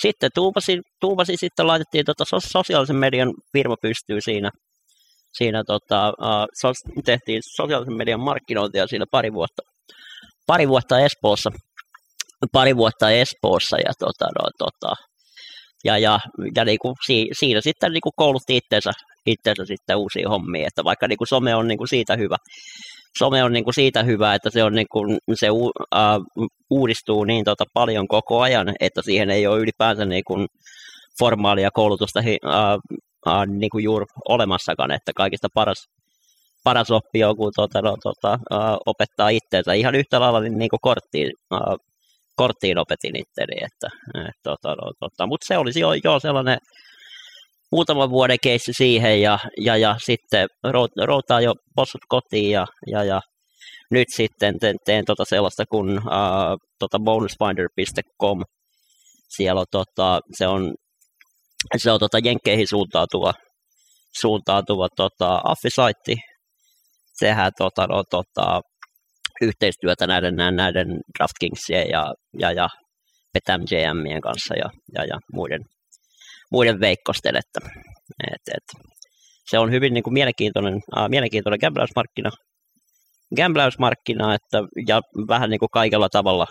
sitten 0.01 0.29
tuupasin, 0.35 0.81
tuupasin, 1.01 1.37
sitten 1.37 1.67
laitettiin 1.67 2.05
tota 2.05 2.23
sosiaalisen 2.39 2.95
median 2.95 3.33
firma 3.51 3.75
pystyy 3.81 4.21
siinä, 4.21 4.51
siinä 5.37 5.63
tota, 5.67 6.09
uh, 6.09 7.03
tehtiin 7.05 7.41
sosiaalisen 7.55 7.97
median 7.97 8.19
markkinointia 8.19 8.87
siinä 8.87 9.05
pari 9.11 9.33
vuotta 9.33 9.61
pari 10.47 10.67
vuotta 10.67 10.99
Espoossa, 10.99 11.49
pari 12.51 12.75
vuotta 12.75 13.11
Espoossa 13.11 13.77
ja, 13.77 13.93
tota, 13.99 14.25
no, 14.25 14.49
tota, 14.57 14.93
ja, 15.83 15.97
ja, 15.97 16.19
ja 16.55 16.65
niin 16.65 16.79
kuin 16.81 16.95
si, 17.05 17.27
siinä 17.39 17.61
sitten 17.61 17.91
niin 17.91 18.01
kuin 18.01 18.13
koulutti 18.15 18.57
itseensä, 18.57 18.91
itseensä 19.25 19.65
sitten 19.65 19.97
uusiin 19.97 20.29
hommiin, 20.29 20.67
että 20.67 20.83
vaikka 20.83 21.07
niin 21.07 21.17
kuin 21.17 21.27
some 21.27 21.55
on 21.55 21.67
niin 21.67 21.77
kuin 21.77 21.87
siitä 21.87 22.15
hyvä, 22.15 22.37
some 23.19 23.43
on 23.43 23.53
niin 23.53 23.63
kuin 23.63 23.73
siitä 23.73 24.03
hyvä, 24.03 24.35
että 24.35 24.49
se, 24.49 24.63
on 24.63 24.73
niin 24.73 24.87
kuin, 24.91 25.17
se 25.33 25.49
u, 25.49 25.65
uh, 25.65 25.71
uudistuu 26.69 27.23
niin 27.23 27.45
tota 27.45 27.63
paljon 27.73 28.07
koko 28.07 28.41
ajan, 28.41 28.73
että 28.79 29.01
siihen 29.01 29.29
ei 29.29 29.47
ole 29.47 29.59
ylipäänsä 29.59 30.05
niin 30.05 30.23
kuin 30.27 30.47
formaalia 31.19 31.69
koulutusta 31.73 32.19
uh, 32.19 32.97
uh, 33.27 33.45
niin 33.47 33.69
kuin 33.69 33.83
juuri 33.83 34.05
olemassakaan, 34.29 34.91
että 34.91 35.11
kaikista 35.15 35.47
paras, 35.53 35.85
paras 36.65 36.91
oppi 36.91 37.19
joku 37.19 37.51
tota, 37.55 37.81
no, 37.81 37.95
tota, 38.03 38.39
uh, 38.51 38.77
opettaa 38.85 39.29
itseensä 39.29 39.73
ihan 39.73 39.95
yhtä 39.95 40.19
lailla 40.19 40.39
niin, 40.39 40.57
niin 40.57 40.69
kuin 40.69 40.79
korttiin, 40.81 41.31
uh, 41.53 41.77
korttiin 42.35 42.77
opetin 42.77 43.15
itteni, 43.15 43.55
että, 43.67 43.89
et, 44.29 44.39
tota, 44.43 44.69
no, 44.69 44.91
tota, 44.99 45.27
mutta 45.27 45.47
se 45.47 45.57
olisi 45.57 45.79
jo, 45.79 45.93
jo 46.03 46.19
sellainen 46.19 46.57
muutaman 47.71 48.09
vuoden 48.09 48.37
keissi 48.41 48.73
siihen 48.73 49.21
ja, 49.21 49.39
ja, 49.61 49.77
ja 49.77 49.95
sitten 50.05 50.47
routaa 51.05 51.41
jo 51.41 51.53
possut 51.75 52.01
kotiin 52.09 52.51
ja, 52.51 52.65
ja, 52.91 53.03
ja 53.03 53.21
nyt 53.91 54.07
sitten 54.15 54.59
teen, 54.59 54.75
teen 54.85 55.05
tota 55.05 55.25
sellaista 55.25 55.63
kuin 55.65 55.97
uh, 55.97 56.57
tota 56.79 56.99
bonusfinder.com. 56.99 58.43
Siellä 59.35 59.61
on, 59.61 59.67
tota, 59.71 60.19
se 60.37 60.47
on, 60.47 60.73
se 61.77 61.91
on 61.91 61.99
tota 61.99 62.19
jenkkeihin 62.23 62.67
suuntautuva, 62.67 63.33
suuntautuva 64.21 64.87
tota, 64.95 65.41
affisaitti. 65.43 66.15
Sehän 67.19 67.51
tota, 67.57 67.87
no, 67.87 68.03
tota, 68.09 68.61
yhteistyötä 69.41 70.07
näiden, 70.07 70.35
näiden 70.35 70.87
DraftKingsien 71.17 71.89
ja, 71.89 72.13
ja, 72.39 72.51
ja 72.51 72.69
Petam 73.33 73.61
JMien 73.71 74.21
kanssa 74.21 74.55
ja, 74.55 74.69
ja, 74.93 75.05
ja 75.05 75.19
muiden, 75.33 75.61
muiden 76.51 76.79
veikkosten, 76.79 77.35
että 77.35 77.69
et, 78.33 78.55
et, 78.55 78.85
se 79.49 79.59
on 79.59 79.71
hyvin 79.71 79.93
niin 79.93 80.03
kuin 80.03 80.13
mielenkiintoinen, 80.13 80.73
äh, 80.97 81.09
mielenkiintoinen 81.09 81.59
gamblausmarkkina, 81.61 82.29
gamblausmarkkina 83.35 84.35
että, 84.35 84.57
ja 84.87 85.01
vähän 85.27 85.49
niin 85.49 85.59
kuin 85.59 85.69
kaikella 85.71 86.09
tavalla, 86.09 86.47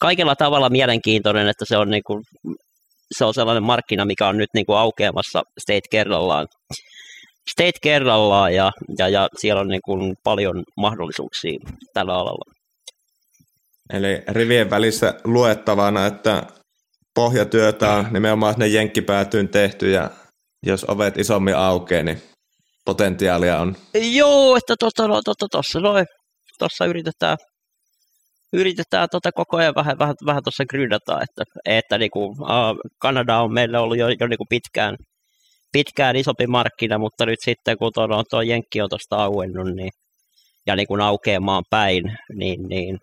kaikella 0.00 0.36
tavalla 0.36 0.70
mielenkiintoinen, 0.70 1.48
että 1.48 1.64
se 1.64 1.76
on, 1.76 1.90
niin 1.90 2.02
kuin, 2.06 2.22
se 3.18 3.24
on 3.24 3.34
sellainen 3.34 3.62
markkina, 3.62 4.04
mikä 4.04 4.28
on 4.28 4.36
nyt 4.36 4.50
niin 4.54 4.66
kuin 4.66 4.78
aukeamassa 4.78 5.42
state 5.60 5.88
kerrallaan, 5.90 6.46
state 7.50 7.78
kerrallaan 7.82 8.54
ja, 8.54 8.72
ja, 8.98 9.08
ja 9.08 9.28
siellä 9.38 9.60
on 9.60 9.68
niin 9.68 9.80
kuin 9.84 10.14
paljon 10.24 10.62
mahdollisuuksia 10.76 11.58
tällä 11.94 12.14
alalla. 12.14 12.52
Eli 13.92 14.22
rivien 14.28 14.70
välissä 14.70 15.14
luettavana, 15.24 16.06
että 16.06 16.42
pohjatyötä 17.14 17.92
on 17.92 18.06
nimenomaan 18.10 18.54
sinne 18.54 18.66
jenkkipäätyyn 18.66 19.48
tehty 19.48 19.90
ja 19.90 20.10
jos 20.66 20.84
ovet 20.88 21.18
isommin 21.18 21.56
aukeaa, 21.56 22.02
niin 22.02 22.22
potentiaalia 22.84 23.58
on. 23.58 23.76
Joo, 23.94 24.56
että 24.56 24.74
tuossa 24.80 25.08
no, 25.08 25.22
to, 25.22 25.34
to, 25.50 25.80
noin, 25.80 26.06
tuossa 26.58 26.86
yritetään, 26.86 27.36
yritetään 28.52 29.08
tota 29.10 29.32
koko 29.32 29.56
ajan 29.56 29.74
vähän, 29.74 29.98
vähän, 29.98 30.14
vähän 30.26 30.42
tuossa 30.42 30.64
grydata, 30.64 31.20
että, 31.22 31.42
että 31.64 31.98
niin 31.98 32.10
kuin, 32.10 32.30
uh, 32.30 32.78
Kanada 32.98 33.38
on 33.38 33.52
meillä 33.52 33.80
ollut 33.80 33.98
jo, 33.98 34.08
jo 34.08 34.26
niin 34.26 34.38
kuin 34.38 34.48
pitkään, 34.48 34.96
pitkään 35.72 36.16
isompi 36.16 36.46
markkina, 36.46 36.98
mutta 36.98 37.26
nyt 37.26 37.38
sitten 37.44 37.78
kun 37.78 37.90
tuo, 37.94 38.06
no, 38.06 38.22
tuo 38.30 38.42
Jenkki 38.42 38.80
on 38.80 38.88
tuosta 38.88 39.16
auennut, 39.16 39.74
niin, 39.74 39.90
ja 40.66 40.76
niin 40.76 40.86
kuin 40.86 41.00
aukeamaan 41.00 41.64
päin, 41.70 42.04
niin, 42.34 42.68
niin 42.68 42.98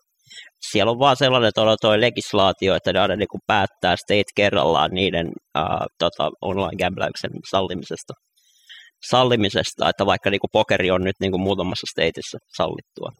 siellä 0.72 0.92
on 0.92 1.00
vaan 1.00 1.18
sellainen 1.18 1.52
tuo, 1.56 1.76
tuo 1.82 2.02
legislaatio, 2.02 2.76
että 2.76 2.94
ne 2.94 3.00
aina 3.00 3.16
niin 3.16 3.28
kuin 3.32 3.42
päättää 3.48 3.96
state 3.96 4.32
kerrallaan 4.36 4.92
niiden 4.92 5.28
uh, 5.28 5.86
tota, 6.00 6.30
online-gamblauksen 6.42 7.32
sallimisesta. 7.52 8.14
sallimisesta, 9.10 9.90
että 9.90 10.06
vaikka 10.06 10.30
niin 10.30 10.40
kuin 10.40 10.52
pokeri 10.54 10.92
on 10.92 11.04
nyt 11.04 11.16
niin 11.20 11.32
kuin 11.32 11.42
muutamassa 11.42 11.88
stateissa 11.92 12.38
sallittua. 12.58 13.12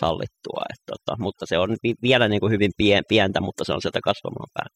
sallittua 0.00 0.62
että, 0.72 0.92
tota, 0.92 1.22
mutta 1.22 1.46
se 1.46 1.58
on 1.58 1.76
vielä 2.02 2.28
niin 2.28 2.40
kuin 2.40 2.52
hyvin 2.52 2.70
pien, 2.76 3.02
pientä, 3.08 3.40
mutta 3.40 3.64
se 3.64 3.72
on 3.72 3.82
sieltä 3.82 4.00
kasvamaan 4.04 4.50
päin. 4.54 4.68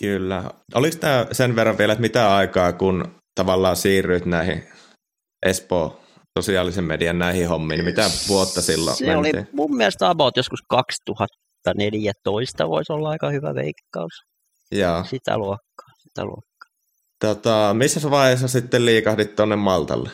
Kyllä. 0.00 0.50
Oliko 0.74 0.96
tämä 1.00 1.26
sen 1.32 1.56
verran 1.56 1.78
vielä, 1.78 1.92
että 1.92 2.00
mitä 2.00 2.36
aikaa, 2.36 2.72
kun 2.72 3.14
tavallaan 3.34 3.76
siirryit 3.76 4.26
näihin 4.26 4.64
Espoo 5.46 6.00
sosiaalisen 6.38 6.84
median 6.84 7.18
näihin 7.18 7.48
hommiin, 7.48 7.78
niin 7.78 7.84
mitä 7.84 8.10
vuotta 8.28 8.62
silloin 8.62 8.96
Se 8.96 9.06
mentiin? 9.06 9.36
oli 9.36 9.44
mun 9.52 9.76
mielestä 9.76 10.10
about 10.10 10.36
joskus 10.36 10.60
2014 10.68 12.68
voisi 12.68 12.92
olla 12.92 13.10
aika 13.10 13.30
hyvä 13.30 13.54
veikkaus. 13.54 14.12
Joo. 14.72 15.04
Sitä 15.04 15.38
luokkaa, 15.38 15.88
sitä 15.98 16.24
luokkaa. 16.24 16.44
Tota, 17.20 17.74
missä 17.74 18.10
vaiheessa 18.10 18.48
sitten 18.48 18.86
liikahdit 18.86 19.36
tuonne 19.36 19.56
Maltalle? 19.56 20.10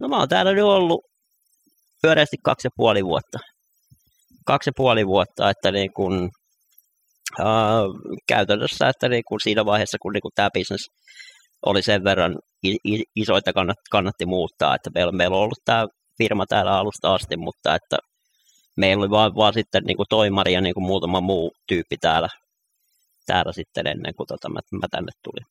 No 0.00 0.08
mä 0.08 0.18
oon 0.18 0.28
täällä 0.28 0.52
nyt 0.52 0.64
ollut 0.64 1.00
pyöreästi 2.02 2.36
kaksi 2.44 2.66
ja 2.66 2.70
puoli 2.76 3.04
vuotta. 3.04 3.38
Kaksi 4.46 4.68
ja 4.68 4.72
puoli 4.76 5.06
vuotta, 5.06 5.50
että 5.50 5.70
niin 5.70 5.92
kun, 5.92 6.30
äh, 7.40 7.46
käytännössä, 8.26 8.88
että 8.88 9.08
niin 9.08 9.22
kun 9.28 9.40
siinä 9.40 9.64
vaiheessa, 9.64 9.98
kun 10.02 10.12
niin 10.12 10.22
kun 10.22 10.30
tämä 10.34 10.50
business 10.54 10.90
oli 11.66 11.82
sen 11.82 12.04
verran 12.04 12.38
iso, 13.16 13.36
että 13.36 13.52
kannatti, 13.52 13.82
kannatti 13.90 14.26
muuttaa. 14.26 14.74
Että 14.74 14.90
meillä, 14.94 15.12
meillä 15.12 15.36
on 15.36 15.42
ollut 15.42 15.58
tämä 15.64 15.86
firma 16.18 16.46
täällä 16.46 16.78
alusta 16.78 17.14
asti, 17.14 17.36
mutta 17.36 17.74
että 17.74 17.96
meillä 18.76 19.02
oli 19.02 19.10
vaan, 19.10 19.34
vaan 19.34 19.52
sitten 19.52 19.84
niin 19.84 19.96
kuin 19.96 20.06
toimari 20.10 20.52
ja 20.52 20.60
niin 20.60 20.74
kuin 20.74 20.84
muutama 20.84 21.20
muu 21.20 21.52
tyyppi 21.68 21.96
täällä, 22.00 22.28
täällä 23.26 23.52
sitten 23.52 23.86
ennen 23.86 24.14
kuin 24.14 24.26
tota, 24.26 24.48
mä, 24.48 24.60
mä 24.72 24.86
tänne 24.90 25.12
tulin. 25.24 25.46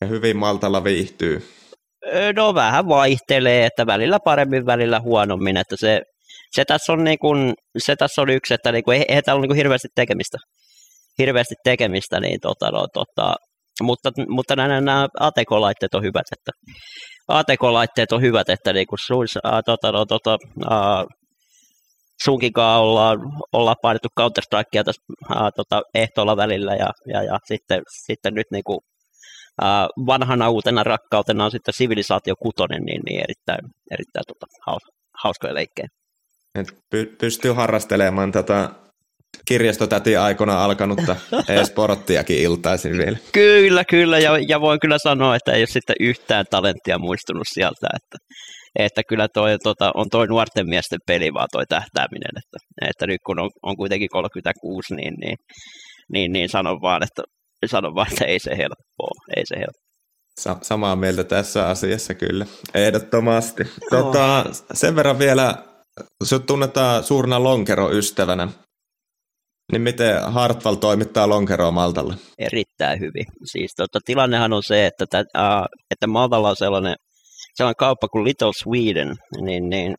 Ja 0.00 0.06
hyvin 0.06 0.36
Maltalla 0.36 0.84
viihtyy. 0.84 1.48
No 2.36 2.54
vähän 2.54 2.88
vaihtelee, 2.88 3.66
että 3.66 3.86
välillä 3.86 4.18
paremmin, 4.24 4.66
välillä 4.66 5.00
huonommin, 5.00 5.56
että 5.56 5.76
se, 5.78 6.02
se, 6.56 6.64
tässä, 6.64 6.92
on 6.92 7.04
niin 7.04 7.18
kuin, 7.18 7.54
se 7.78 7.96
tässä 7.96 8.22
on 8.22 8.30
yksi, 8.30 8.54
että 8.54 8.72
niin 8.72 8.84
kuin, 8.84 9.04
eihän 9.08 9.24
täällä 9.24 9.38
ole 9.38 9.42
niin 9.42 9.48
kuin 9.48 9.56
hirveästi 9.56 9.88
tekemistä, 9.94 10.38
hirveästi 11.18 11.54
tekemistä, 11.64 12.20
niin 12.20 12.40
tota, 12.40 12.70
no, 12.70 12.86
tota, 12.94 13.36
mutta, 13.82 14.10
mutta 14.28 14.56
nämä, 14.56 14.80
nämä 14.80 15.08
ATK-laitteet 15.20 15.94
on 15.94 16.02
hyvät, 16.02 16.26
että 16.32 16.52
ATK-laitteet 17.28 18.12
on 18.12 18.22
hyvät, 18.22 18.48
että 18.48 18.72
niin 18.72 18.86
kuin 18.86 18.98
sun, 19.06 19.26
ää, 19.44 19.62
tota, 19.62 19.92
no, 19.92 20.06
tota, 20.06 20.38
ää, 20.70 21.04
sunkikaan 22.24 22.82
ollaan, 22.82 23.18
ollaan 23.52 23.76
painettu 23.82 24.08
Counter-Strikea 24.20 24.84
tässä 24.84 25.02
ää, 25.34 25.50
tota, 25.56 25.82
ehtoolla 25.94 26.36
välillä 26.36 26.74
ja, 26.74 26.90
ja, 27.12 27.22
ja 27.22 27.38
sitten, 27.44 27.82
sitten 28.06 28.34
nyt 28.34 28.46
niin 28.52 28.64
kuin, 28.64 28.78
ää, 29.62 29.88
vanhana 30.06 30.50
uutena 30.50 30.84
rakkautena 30.84 31.44
on 31.44 31.50
sitten 31.50 31.74
sivilisaatio 31.74 32.34
kutonen, 32.42 32.82
niin, 32.82 33.02
niin 33.08 33.20
erittäin, 33.20 33.60
erittäin 33.90 34.24
tota, 34.26 34.46
haus, 34.66 34.82
hauskoja 35.22 35.54
leikkejä. 35.54 35.88
Et 36.56 36.68
py- 36.94 37.16
pystyy 37.18 37.52
harrastelemaan 37.52 38.32
tätä 38.32 38.70
kirjastotäti 39.48 40.16
aikana 40.16 40.64
alkanutta 40.64 41.16
e-sporttiakin 41.48 42.38
iltaisin 42.38 42.98
vielä. 42.98 43.18
Kyllä, 43.32 43.84
kyllä, 43.84 44.18
ja, 44.18 44.38
ja 44.48 44.60
voin 44.60 44.80
kyllä 44.80 44.98
sanoa, 44.98 45.36
että 45.36 45.52
ei 45.52 45.60
ole 45.60 45.66
sitten 45.66 45.96
yhtään 46.00 46.44
talenttia 46.50 46.98
muistunut 46.98 47.46
sieltä, 47.52 47.86
että, 47.96 48.18
että 48.78 49.02
kyllä 49.08 49.28
toi, 49.34 49.58
tota, 49.62 49.92
on 49.94 50.06
toi 50.10 50.26
nuorten 50.26 50.68
miesten 50.68 50.98
peli 51.06 51.34
vaan 51.34 51.48
toi 51.52 51.66
tähtääminen, 51.68 52.30
että, 52.36 52.58
että 52.90 53.06
nyt 53.06 53.20
kun 53.26 53.40
on, 53.40 53.50
on 53.62 53.76
kuitenkin 53.76 54.08
36, 54.08 54.94
niin, 54.94 55.14
niin, 55.20 55.36
niin, 56.12 56.32
niin 56.32 56.48
sanon 56.48 56.80
vaan, 56.82 57.02
että 57.02 57.22
sanon 57.66 57.94
vaan, 57.94 58.08
että 58.12 58.24
ei 58.24 58.38
se 58.38 58.50
helppoa, 58.50 59.10
ei 59.36 59.42
se 59.46 59.56
helppoa. 59.56 59.86
Sa- 60.40 60.58
samaa 60.62 60.96
mieltä 60.96 61.24
tässä 61.24 61.68
asiassa 61.68 62.14
kyllä, 62.14 62.46
ehdottomasti. 62.74 63.64
Tota, 63.90 64.44
sen 64.72 64.96
verran 64.96 65.18
vielä, 65.18 65.54
sinut 66.24 66.46
tunnetaan 66.46 67.04
suurena 67.04 67.42
lonkeroystävänä. 67.42 68.48
Niin 69.72 69.82
miten 69.82 70.32
Hartwall 70.32 70.74
toimittaa 70.74 71.28
lonkeroa 71.28 71.70
Maltalle? 71.70 72.14
Erittäin 72.38 73.00
hyvin. 73.00 73.26
Siis 73.44 73.72
tota, 73.76 73.98
tilannehan 74.04 74.52
on 74.52 74.62
se, 74.62 74.86
että, 74.86 75.06
tä, 75.10 75.18
äh, 75.18 75.64
että 75.90 76.06
Maltalla 76.06 76.48
on 76.48 76.56
sellainen, 76.56 76.94
sellainen 77.54 77.76
kauppa 77.78 78.08
kuin 78.08 78.24
Little 78.24 78.52
Sweden, 78.62 79.14
niin, 79.40 79.68
niin 79.68 79.94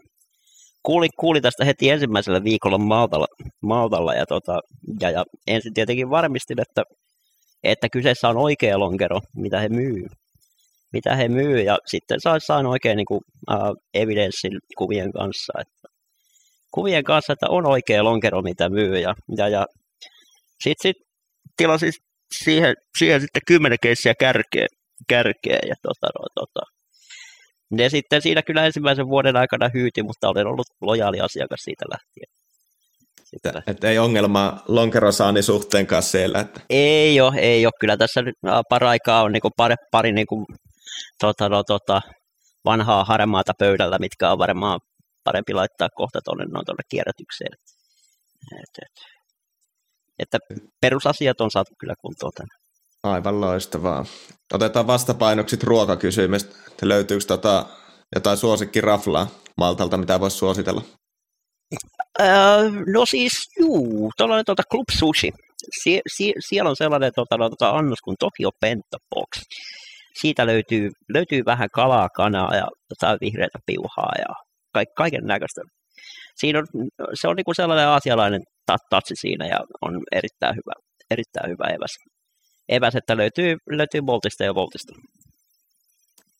kuuli, 0.83 1.07
kuuli 1.19 1.41
tästä 1.41 1.65
heti 1.65 1.89
ensimmäisellä 1.89 2.43
viikolla 2.43 2.77
Maltalla, 2.77 3.27
Maltalla 3.63 4.13
ja, 4.13 4.25
tota, 4.25 4.59
ja, 5.01 5.09
ja 5.09 5.25
ensin 5.47 5.73
tietenkin 5.73 6.09
varmistin, 6.09 6.61
että, 6.61 6.83
että 7.63 7.87
kyseessä 7.89 8.29
on 8.29 8.37
oikea 8.37 8.79
lonkero, 8.79 9.19
mitä 9.35 9.59
he 9.59 9.69
myy. 9.69 10.05
Mitä 10.93 11.15
he 11.15 11.27
myy, 11.27 11.61
ja 11.61 11.77
sitten 11.85 12.19
sain, 12.39 12.65
oikein 12.65 12.97
niin 12.97 13.05
kuin, 13.05 13.21
uh, 13.51 13.75
evidenssin 13.93 14.51
kuvien 14.77 15.11
kanssa, 15.11 15.53
että 15.61 15.76
kuvien 16.71 17.03
kanssa, 17.03 17.33
että 17.33 17.49
on 17.49 17.65
oikea 17.65 18.03
lonkero, 18.03 18.41
mitä 18.41 18.69
myy. 18.69 18.99
Ja, 18.99 19.15
ja, 19.37 19.47
ja 19.47 19.65
sitten 20.63 20.89
sit 20.89 21.07
tilasin 21.57 21.93
siihen, 22.43 22.75
siihen 22.97 23.21
sitten 23.21 23.41
kymmenen 23.47 23.77
keissiä 23.81 24.13
kärkeä, 24.19 24.67
kärkeä 25.07 25.59
ja 25.67 25.75
tota, 25.81 26.07
no, 26.19 26.25
tota, 26.35 26.61
ne 27.71 27.89
sitten 27.89 28.21
siinä 28.21 28.41
kyllä 28.41 28.65
ensimmäisen 28.65 29.07
vuoden 29.07 29.35
aikana 29.35 29.69
hyyti, 29.73 30.03
mutta 30.03 30.29
olen 30.29 30.47
ollut 30.47 30.67
lojaali 30.81 31.19
asiakas 31.19 31.59
siitä 31.63 31.85
lähtien. 31.91 32.37
Että, 33.33 33.63
että 33.67 33.89
ei 33.89 33.99
ongelmaa 33.99 34.63
lonkerosaani 34.67 35.41
suhteen 35.41 35.87
kanssa 35.87 36.11
siellä. 36.11 36.39
Että. 36.39 36.61
Ei 36.69 37.21
ole, 37.21 37.39
ei 37.39 37.65
ole. 37.65 37.73
Kyllä 37.79 37.97
tässä 37.97 38.21
nyt 38.21 38.35
paraikaa 38.69 39.23
on 39.23 39.31
niinku 39.31 39.49
pari, 39.57 39.75
pari 39.91 40.11
niinku, 40.11 40.45
tota, 41.19 41.49
no, 41.49 41.63
tota, 41.63 42.01
vanhaa 42.65 43.03
harmaata 43.03 43.53
pöydällä, 43.59 43.97
mitkä 43.99 44.31
on 44.31 44.37
varmaan 44.37 44.79
parempi 45.27 45.53
laittaa 45.53 45.89
kohta 45.95 46.19
tuonne 46.25 46.45
no, 46.45 46.61
kierrätykseen. 46.91 47.53
Et, 48.61 48.73
et, 48.83 48.95
että 50.19 50.37
perusasiat 50.81 51.41
on 51.41 51.51
saatu 51.51 51.71
kyllä 51.79 51.93
kuntoon 52.01 52.31
tänään. 52.37 52.59
Aivan 53.03 53.41
loistavaa. 53.41 54.05
Otetaan 54.53 54.87
vastapainokset 54.87 55.63
ruokakysymys. 55.63 56.49
Löytyykö 56.81 57.25
tota 57.27 57.65
jotain 58.15 58.37
suosikkiraflaa 58.37 59.27
Maltalta, 59.57 59.97
mitä 59.97 60.19
voisi 60.19 60.37
suositella? 60.37 60.81
Öö, 62.19 62.27
no 62.93 63.05
siis, 63.05 63.33
juu, 63.59 64.11
tuollainen 64.17 64.45
tuota 64.45 64.63
Club 64.71 64.89
Sushi. 64.99 65.31
Sie, 65.83 66.01
sie, 66.15 66.33
siellä 66.49 66.69
on 66.69 66.75
sellainen 66.75 67.11
tuota, 67.15 67.37
no, 67.37 67.49
tuota, 67.49 67.69
annos 67.69 68.01
kuin 68.03 68.17
Tokyo 68.19 68.49
Bento 68.61 68.97
Box. 69.15 69.29
Siitä 70.21 70.45
löytyy, 70.45 70.89
löytyy 71.13 71.41
vähän 71.45 71.69
kalaa, 71.73 72.09
kanaa 72.09 72.55
ja 72.55 72.67
tota, 72.89 73.17
vihreätä 73.21 73.59
piuhaa 73.65 74.13
ja 74.19 74.46
kaiken 74.95 75.23
näköistä. 75.23 75.61
Siinä 76.35 76.59
on, 76.59 76.65
se 77.13 77.27
on 77.27 77.35
niin 77.35 77.45
kuin 77.45 77.55
sellainen 77.55 77.87
asialainen 77.87 78.41
tatsi 78.89 79.15
siinä 79.15 79.47
ja 79.47 79.59
on 79.81 80.03
erittäin 80.11 80.55
hyvä, 80.55 80.73
erittäin 81.11 81.49
hyvä 81.49 81.67
eväs. 81.67 81.95
Eväs, 82.69 82.95
että 82.95 83.17
löytyy, 83.17 83.57
löytyy 83.69 84.01
Boltista 84.01 84.43
ja 84.43 84.55
Voltista. 84.55 84.93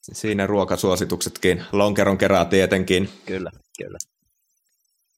Siinä 0.01 0.47
ruokasuosituksetkin, 0.47 1.63
lonkeron 1.71 2.17
kerää 2.17 2.45
tietenkin. 2.45 3.09
Kyllä, 3.25 3.51
kyllä. 3.78 3.97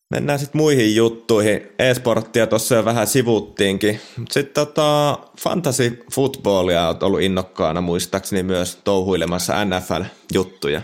Mennään 0.09 0.39
sitten 0.39 0.61
muihin 0.61 0.95
juttuihin. 0.95 1.61
E-sporttia 1.79 2.47
tuossa 2.47 2.75
jo 2.75 2.85
vähän 2.85 3.07
sivuttiinkin. 3.07 3.99
Sitten 4.31 4.53
tota, 4.53 5.19
fantasy 5.39 6.03
footballia 6.13 6.87
olet 6.87 7.03
ollut 7.03 7.21
innokkaana 7.21 7.81
muistaakseni 7.81 8.43
myös 8.43 8.75
touhuilemassa 8.83 9.65
NFL-juttuja. 9.65 10.81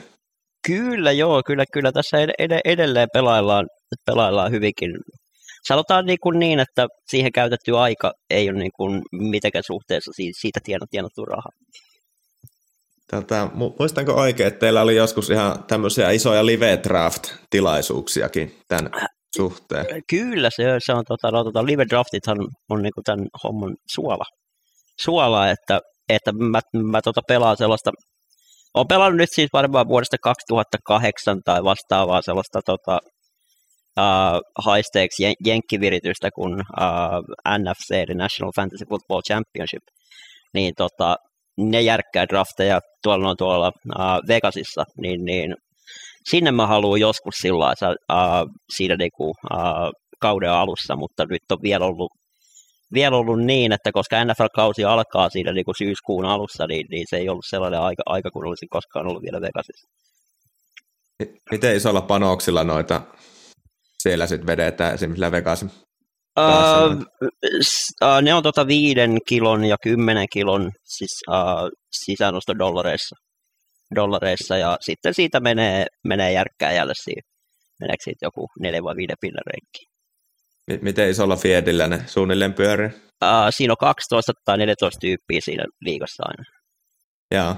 Kyllä 0.65 1.11
joo, 1.11 1.41
kyllä, 1.45 1.65
kyllä 1.73 1.91
tässä 1.91 2.17
ed- 2.17 2.59
edelleen 2.65 3.07
pelaillaan, 3.13 3.67
pelaillaan 4.05 4.51
hyvinkin. 4.51 4.91
Sanotaan 5.67 6.05
niin, 6.05 6.19
kuin 6.21 6.39
niin, 6.39 6.59
että 6.59 6.87
siihen 7.09 7.31
käytetty 7.31 7.77
aika 7.77 8.13
ei 8.29 8.49
ole 8.49 8.59
niin 8.59 8.71
kuin 8.75 9.01
mitenkään 9.11 9.63
suhteessa 9.63 10.11
siitä 10.41 10.59
tienattu 10.89 11.25
rahaa. 11.25 11.51
Tätä, 13.07 13.49
muistanko 13.79 14.13
oikein, 14.13 14.47
että 14.47 14.59
teillä 14.59 14.81
oli 14.81 14.95
joskus 14.95 15.29
ihan 15.29 15.63
tämmöisiä 15.63 16.11
isoja 16.11 16.45
live 16.45 16.79
draft-tilaisuuksiakin 16.83 18.55
tämän 18.67 18.91
suhteen? 19.35 19.85
Kyllä, 20.09 20.49
se, 20.49 20.63
se 20.85 20.93
on 20.93 21.03
tota, 21.07 21.31
no, 21.31 21.43
tota, 21.43 21.65
live 21.65 21.85
draftithan 21.89 22.37
on 22.69 22.81
niin 22.81 22.93
kuin 22.93 23.03
tämän 23.03 23.27
homman 23.43 23.75
suola. 23.95 24.25
Suola, 25.01 25.49
että, 25.49 25.79
että 26.09 26.31
mä, 26.31 26.59
mä 26.73 27.01
tota 27.01 27.21
pelaan 27.27 27.57
sellaista, 27.57 27.91
olen 28.75 28.87
pelannut 28.87 29.17
nyt 29.17 29.29
siis 29.31 29.49
varmaan 29.53 29.87
vuodesta 29.87 30.17
2008 30.23 31.39
tai 31.45 31.63
vastaavaa 31.63 32.21
sellaista 32.21 32.59
tota, 32.65 32.99
uh, 33.99 34.75
stakes 34.81 35.19
jen- 35.21 35.41
jenkkiviritystä 35.45 36.29
kuin 36.35 36.53
uh, 36.53 37.57
NFC, 37.57 37.91
eli 37.91 38.15
National 38.15 38.51
Fantasy 38.55 38.85
Football 38.89 39.21
Championship, 39.21 39.83
niin 40.53 40.73
tota, 40.77 41.15
ne 41.57 41.81
järkkää 41.81 42.25
drafteja 42.27 42.79
tuolla 43.03 43.29
on 43.29 43.37
tuolla 43.37 43.67
uh, 43.67 44.27
Vegasissa, 44.27 44.83
niin, 45.01 45.25
niin 45.25 45.55
sinne 46.29 46.51
mä 46.51 46.67
haluan 46.67 46.99
joskus 46.99 47.35
sillä 47.41 47.73
uh, 47.83 48.49
siinä 48.75 48.95
niinku, 48.95 49.29
uh, 49.29 49.91
kauden 50.21 50.51
alussa, 50.51 50.95
mutta 50.95 51.25
nyt 51.29 51.51
on 51.51 51.57
vielä 51.63 51.85
ollut, 51.85 52.11
vielä 52.95 53.17
ollut 53.17 53.43
niin, 53.43 53.71
että 53.71 53.91
koska 53.91 54.23
NFL-kausi 54.23 54.83
alkaa 54.85 55.29
siinä 55.29 55.51
niinku 55.51 55.73
syyskuun 55.77 56.25
alussa, 56.25 56.67
niin, 56.67 56.87
niin, 56.89 57.05
se 57.09 57.17
ei 57.17 57.29
ollut 57.29 57.45
sellainen 57.49 57.79
aika, 57.79 58.03
aika 58.05 58.31
kun 58.31 58.47
olisin 58.47 58.69
koskaan 58.69 59.07
ollut 59.07 59.23
vielä 59.23 59.41
Vegasissa. 59.41 59.87
Miten 61.51 61.75
isolla 61.75 62.01
panoksilla 62.01 62.63
noita 62.63 63.01
siellä 63.99 64.27
sitten 64.27 64.47
vedetään 64.47 64.93
esimerkiksi 64.93 65.31
Vegasin 65.31 65.71
Uh, 66.39 67.01
uh, 68.03 68.21
ne 68.21 68.33
on 68.33 68.43
tota 68.43 68.67
viiden 68.67 69.17
kilon 69.27 69.65
ja 69.65 69.77
kymmenen 69.83 70.27
kilon 70.31 70.71
siis, 70.83 71.21
uh, 71.29 71.69
sisäänosto 71.91 72.57
dollareissa, 72.59 73.15
dollareissa 73.95 74.57
ja 74.57 74.77
sitten 74.81 75.13
siitä 75.13 75.39
menee, 75.39 75.85
menee 76.03 76.31
järkkääjälle 76.31 76.93
siihen. 77.03 77.23
Meneekö 77.79 78.03
siitä 78.03 78.25
joku 78.25 78.47
neljä 78.59 78.83
vai 78.83 78.95
viiden 78.95 79.17
pinnan 79.21 79.43
reikki. 79.47 79.94
Miten 80.81 81.09
isolla 81.09 81.35
Fiedillä 81.35 81.87
ne 81.87 82.03
suunnilleen 82.07 82.53
pyörii? 82.53 82.87
Uh, 82.87 83.31
siinä 83.49 83.73
on 83.73 83.77
12 83.77 84.33
tai 84.45 84.57
14 84.57 84.99
tyyppiä 84.99 85.41
siinä 85.41 85.65
liigassa 85.81 86.23
aina. 86.25 86.43
Joo. 87.31 87.55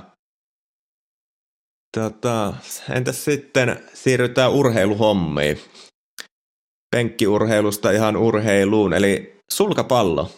Tota, 1.98 2.54
entäs 2.90 3.26
sitten 3.26 3.80
siirrytään 3.94 4.52
urheiluhommiin 4.52 5.60
penkkiurheilusta 6.96 7.92
ihan 7.92 8.18
urheiluun, 8.18 8.94
eli 8.94 9.40
sulkapallo. 9.52 10.32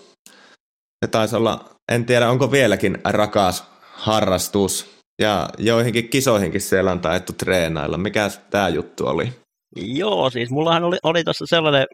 Se 1.05 1.11
taisi 1.11 1.35
olla, 1.35 1.69
en 1.91 2.05
tiedä 2.05 2.29
onko 2.29 2.51
vieläkin 2.51 2.97
rakas 3.05 3.63
harrastus, 3.93 4.99
ja 5.21 5.49
joihinkin 5.57 6.09
kisoihinkin 6.09 6.61
siellä 6.61 6.91
on 6.91 6.99
taettu 6.99 7.33
treenailla. 7.33 7.97
Mikä 7.97 8.29
tämä 8.49 8.69
juttu 8.69 9.07
oli? 9.07 9.33
Joo, 9.75 10.29
siis 10.29 10.49
mullahan 10.49 10.83
oli, 10.83 10.97
oli 11.03 11.23
tuossa 11.23 11.45
sellainen, 11.45 11.87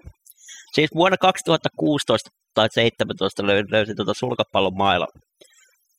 siis 0.75 0.89
vuonna 0.95 1.17
2016 1.17 2.29
tai 2.53 2.69
2017 2.69 3.47
löysin, 3.47 3.71
löysin 3.71 3.95
tuota 3.95 4.13
sulkapallon 4.13 4.77
maila. 4.77 5.07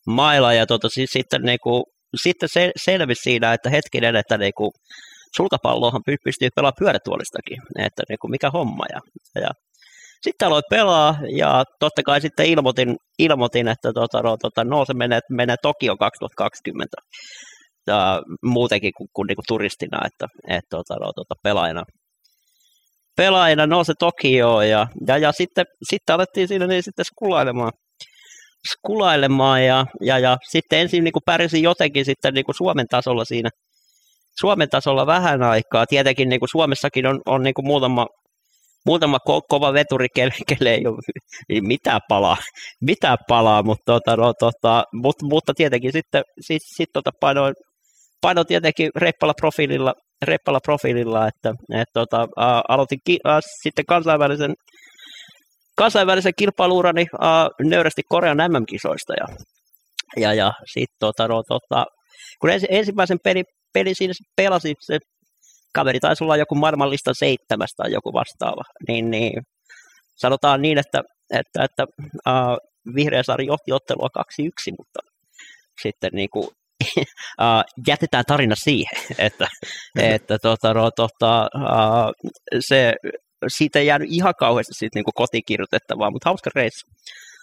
Maila 0.07 0.53
ja 0.53 0.67
tuota, 0.67 0.89
siis 0.89 1.11
sitten, 1.11 1.43
niinku, 1.43 1.85
sitten 2.23 2.49
se, 2.53 2.73
selvisi 2.85 3.23
siinä, 3.23 3.53
että 3.53 3.71
hetkinen, 3.71 4.17
että 4.17 4.39
niinku, 4.39 4.73
sulkapalloahan 5.37 6.03
pystyy 6.25 6.49
pelaamaan 6.57 6.79
pyörätuolistakin, 6.79 7.59
että 7.79 8.03
niin 8.09 8.19
kuin 8.21 8.31
mikä 8.31 8.51
homma. 8.51 8.85
Ja, 8.93 9.01
ja 9.43 9.51
sitten 10.23 10.47
aloin 10.47 10.63
pelaa 10.71 11.19
ja 11.37 11.65
totta 11.81 12.03
kai 12.03 12.21
sitten 12.21 12.47
ilmoitin, 12.47 12.97
ilmoitin 13.19 13.69
että 13.69 13.93
tota, 13.93 14.23
no, 14.23 14.37
tota, 14.37 14.65
no, 14.65 14.85
se 14.85 14.95
menee, 14.95 15.21
menee 15.31 15.57
Tokio 15.63 15.97
2020 15.97 16.97
ja 17.87 18.23
muutenkin 18.43 18.93
kuin, 18.97 19.09
kuin, 19.13 19.27
niin 19.27 19.37
kuin 19.37 19.45
turistina, 19.49 20.07
että 20.07 20.27
et, 20.49 20.65
tota, 20.71 20.95
no, 20.95 21.13
tota, 21.13 21.35
pelaajana. 21.43 21.83
Pelaajana 23.17 23.67
no 23.67 23.85
se 23.85 23.93
Tokio 23.99 24.61
ja, 24.61 24.87
ja, 25.07 25.19
ja 25.19 25.33
sitten, 25.33 25.65
sitten 25.91 26.15
alettiin 26.15 26.49
siinä 26.49 26.67
niin 26.67 26.83
sitten 26.83 27.05
skulailemaan, 27.05 27.73
skulailemaan 28.73 29.65
ja, 29.65 29.87
ja, 30.01 30.19
ja 30.19 30.37
sitten 30.51 30.79
ensin 30.79 31.05
niin 31.05 31.13
pärjäsin 31.27 31.63
jotenkin 31.63 32.05
sitten 32.05 32.35
niin 32.35 32.45
kuin 32.45 32.57
Suomen 32.57 32.87
tasolla 32.91 33.25
siinä– 33.25 33.51
Suomen 34.41 34.69
tasolla 34.69 35.07
vähän 35.07 35.43
aikaa. 35.43 35.87
Tietenkin 35.87 36.29
niin 36.29 36.41
kuin 36.41 36.49
Suomessakin 36.49 37.07
on, 37.07 37.21
on 37.27 37.43
niin 37.43 37.55
kuin 37.55 37.67
muutama, 37.67 38.07
muutama 38.87 39.19
ko- 39.29 39.47
kova 39.49 39.73
veturi, 39.73 40.07
kelle 40.49 40.71
ei 40.75 40.87
ole 40.87 41.61
mitään 41.73 42.01
palaa, 42.09 42.37
mitään 42.81 43.19
palaa 43.29 43.63
mutta, 43.63 43.93
tota, 43.93 44.17
no, 44.17 44.33
tota, 44.39 44.85
mutta, 44.95 45.27
mutta 45.27 45.53
tietenkin 45.57 45.93
sitten 45.93 46.23
sit, 46.41 46.63
sit, 46.77 46.89
tota, 46.93 47.11
painoin, 47.21 47.55
painoin 48.21 48.47
tietenkin 48.47 48.91
reippalla 48.97 49.35
profiililla, 49.41 49.95
reippalla 50.23 50.61
profiililla 50.61 51.29
että 51.29 51.55
et, 51.75 51.89
tota, 51.93 52.21
ä, 52.23 52.63
aloitin 52.69 52.99
ki, 53.05 53.19
ä, 53.27 53.41
sitten 53.63 53.87
kansainvälisen, 53.87 54.55
kansainvälisen 55.77 56.33
kilpailuurani 56.39 57.07
ä, 57.15 57.27
nöyrästi 57.65 58.03
Korean 58.09 58.37
MM-kisoista 58.37 59.13
ja, 59.21 59.27
ja, 60.17 60.35
ja 60.35 60.53
sitten 60.73 60.97
tota, 61.01 61.29
no, 61.29 61.43
tota, 61.49 61.87
kun 62.41 62.51
ensi, 62.51 62.67
ensimmäisen 62.71 63.19
peli, 63.25 63.45
peli 63.73 63.95
siinä 63.95 64.13
pelasi, 64.37 64.75
se 64.81 64.99
kaveri 65.75 66.01
taisi 66.01 66.25
olla 66.25 66.37
joku 66.37 66.55
maailmanlista 66.55 67.15
seitsemästä 67.15 67.83
tai 67.83 67.93
joku 67.93 68.13
vastaava, 68.13 68.63
niin, 68.89 69.11
niin 69.11 69.43
sanotaan 70.17 70.63
niin, 70.63 70.79
että, 70.79 71.03
että, 71.31 71.65
että 71.65 71.85
uh, 72.01 72.57
Vihreä 72.95 73.23
saari 73.23 73.47
johti 73.47 73.73
ottelua 73.73 74.09
2-1, 74.19 74.75
mutta 74.79 75.01
sitten 75.83 76.11
niin 76.13 76.29
kuin, 76.31 76.49
jätetään 77.89 78.25
tarina 78.27 78.55
siihen, 78.65 79.03
että, 79.19 79.49
että 79.99 80.39
tota, 80.39 80.75
no, 80.75 80.91
tota, 80.91 81.49
se, 82.61 82.95
siitä 83.49 83.79
ei 83.79 83.87
jäänyt 83.87 84.09
ihan 84.11 84.35
kauheasti 84.39 84.89
niin 84.95 85.05
kuin 85.05 85.15
kotikirjoitettavaa, 85.15 86.11
mutta 86.11 86.31
hauska 86.31 86.51
reissu. 86.55 86.87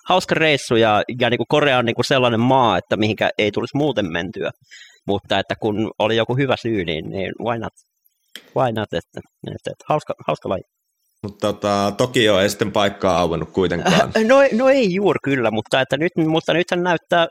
Hauska 0.08 0.36
reissu 0.36 0.76
ja, 0.76 1.04
ja 1.20 1.30
niin 1.30 1.38
kuin 1.38 1.48
Korea 1.50 1.78
on 1.78 1.86
niin 1.86 1.96
kuin 1.96 2.06
sellainen 2.06 2.40
maa, 2.40 2.78
että 2.78 2.98
mihinkä 2.98 3.30
ei 3.38 3.52
tulisi 3.52 3.78
muuten 3.78 4.12
mentyä 4.12 4.52
mutta 5.08 5.40
että 5.40 5.56
kun 5.60 5.92
oli 6.00 6.16
joku 6.16 6.38
hyvä 6.38 6.56
syy, 6.62 6.86
niin, 6.86 7.10
niin 7.10 7.32
why 7.44 7.60
not? 7.60 7.74
Why 8.56 8.72
not 8.72 8.94
että, 8.94 9.20
että, 9.48 9.72
että 9.72 9.86
hauska, 9.90 10.14
hauska 10.28 10.50
laji. 10.50 10.64
Mutta 11.24 11.54
tota, 11.54 11.94
Tokio 11.98 12.40
ei 12.40 12.50
sitten 12.50 12.72
paikkaa 12.72 13.20
auennut 13.20 13.52
kuitenkaan. 13.52 14.12
No, 14.28 14.36
no 14.52 14.70
ei 14.70 14.94
juuri 14.94 15.20
kyllä, 15.24 15.52
mutta, 15.52 15.82
että 15.82 15.98
nyt, 15.98 16.12
mutta 16.28 16.54
nythän 16.54 16.84
näyttää, 16.84 17.28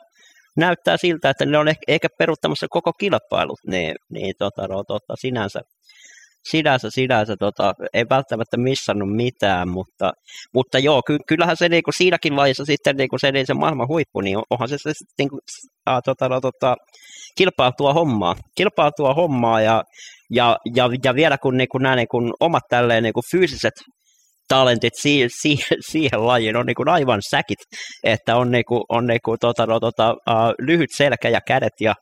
näyttää 0.56 0.96
siltä, 0.96 1.30
että 1.30 1.46
ne 1.46 1.58
on 1.58 1.68
ehkä, 1.68 1.82
ehkä 1.88 2.08
peruttamassa 2.18 2.66
koko 2.70 2.92
kilpailut, 2.92 3.58
niin, 3.66 3.94
niin 4.10 4.34
tota, 4.38 4.68
no, 4.68 4.84
tota, 4.88 5.14
sinänsä, 5.20 5.60
sinänsä, 6.50 6.90
sinänsä 6.90 7.36
tota, 7.38 7.74
ei 7.94 8.04
välttämättä 8.10 8.56
missannut 8.56 9.16
mitään, 9.16 9.68
mutta, 9.68 10.12
mutta 10.54 10.78
joo, 10.78 11.02
ky, 11.06 11.18
kyllähän 11.28 11.56
se 11.56 11.68
niin 11.68 11.82
kuin 11.82 11.94
siinäkin 11.96 12.36
lajissa 12.36 12.64
sitten 12.64 12.96
niin 12.96 13.08
kuin 13.08 13.20
se, 13.20 13.32
niin 13.32 13.46
se 13.46 13.54
maailman 13.54 13.88
huippu, 13.88 14.20
niin 14.20 14.38
onhan 14.50 14.68
se, 14.68 14.76
se 14.78 14.92
niin 15.18 15.28
kuin, 15.28 15.40
äh, 15.90 15.98
tota, 16.04 16.28
no, 16.28 16.40
tota, 16.40 16.76
kilpautua 17.38 17.92
hommaa, 17.92 18.36
kilpautua 18.56 19.14
hommaa 19.14 19.60
ja, 19.60 19.82
ja, 20.30 20.56
ja, 20.74 20.90
ja 21.04 21.14
vielä 21.14 21.38
kun, 21.38 21.56
niin 21.56 21.68
kuin 21.68 21.82
nämä 21.82 21.96
niin 21.96 22.08
kuin 22.08 22.32
omat 22.40 22.62
tälleen 22.70 23.02
niin 23.02 23.12
kuin 23.12 23.24
fyysiset 23.30 23.74
talentit 24.52 24.92
siihen, 25.02 25.30
siihen, 25.42 25.78
siihen 25.90 26.26
lajiin. 26.26 26.56
On 26.56 26.66
niin 26.66 26.80
kuin 26.80 26.88
aivan 26.88 27.20
säkit, 27.30 27.62
että 28.04 28.36
on, 28.36 28.50
niin 28.50 28.64
kuin, 28.68 28.82
on 28.88 29.06
niin 29.06 29.20
kuin, 29.24 29.38
tota, 29.40 29.66
no, 29.66 29.80
tota, 29.80 30.10
uh, 30.10 30.66
lyhyt 30.68 30.90
selkä 30.96 31.28
ja 31.28 31.40
kädet 31.46 31.76
ja, 31.80 31.94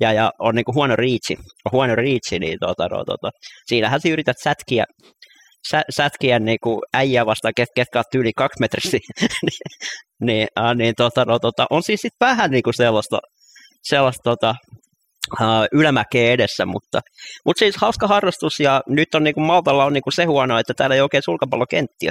ja, 0.00 0.12
ja 0.12 0.30
on 0.38 0.54
niin 0.54 0.64
kuin 0.64 0.74
huono 0.74 0.96
riitsi, 0.96 1.36
huono 1.72 1.94
riitsi 1.94 2.38
niin 2.38 2.58
tota, 2.60 2.88
no, 2.88 3.04
tota, 3.04 3.30
siinähän 3.66 4.00
sä 4.00 4.08
yrität 4.08 4.36
sätkiä, 4.44 4.84
sä, 5.70 5.82
sätkiä 5.96 6.38
niin 6.38 6.58
kuin 6.62 6.78
äijää 6.94 7.26
vastaan, 7.26 7.54
ket, 7.56 7.68
ketkä 7.74 7.98
oot 7.98 8.14
yli 8.14 8.32
kaksi 8.36 8.60
metriä, 8.60 9.00
niin, 10.26 10.46
uh, 10.60 10.74
niin 10.74 10.94
tota, 10.96 11.24
no, 11.24 11.38
tota, 11.38 11.66
on 11.70 11.82
siis 11.82 12.00
sit 12.00 12.14
vähän 12.20 12.50
niin 12.50 12.62
kuin 12.62 12.74
sellaista, 12.74 13.18
sellaista 13.82 14.22
tota, 14.24 14.54
ylämäkeä 15.72 16.32
edessä, 16.32 16.66
mutta, 16.66 17.00
mutta 17.44 17.58
siis 17.58 17.76
hauska 17.76 18.06
harrastus 18.06 18.60
ja 18.60 18.80
nyt 18.88 19.14
on 19.14 19.24
niin 19.24 19.34
kuin 19.34 19.46
Maltalla 19.46 19.84
on 19.84 19.92
niin 19.92 20.02
kuin 20.02 20.14
se 20.14 20.24
huono, 20.24 20.58
että 20.58 20.74
täällä 20.74 20.94
ei 20.94 21.00
oikein 21.00 21.22
sulkapallokenttiä. 21.24 22.10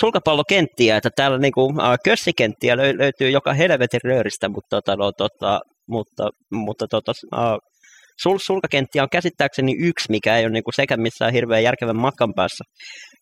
Sulkapallokenttiä, 0.00 0.96
että 0.96 1.10
täällä 1.16 1.38
niin 1.38 1.52
kuin, 1.52 1.76
uh, 1.76 1.96
kössikenttiä 2.04 2.74
löy- 2.74 2.98
löytyy 2.98 3.30
joka 3.30 3.52
helvetin 3.52 4.00
rööristä, 4.04 4.48
mutta, 4.48 4.76
tota, 4.76 4.96
no, 4.96 5.12
tota, 5.12 5.60
mutta, 5.88 6.30
mutta 6.52 6.86
tota, 6.90 7.12
uh, 7.36 7.58
sul, 8.22 8.38
sulkakenttiä 8.38 9.02
on 9.02 9.08
käsittääkseni 9.12 9.76
yksi, 9.78 10.10
mikä 10.10 10.36
ei 10.36 10.44
ole 10.44 10.52
niin 10.52 10.64
kuin 10.64 10.74
sekä 10.74 10.96
missään 10.96 11.32
hirveän 11.32 11.62
järkevän 11.62 11.96
matkan 11.96 12.34
päässä. 12.36 12.64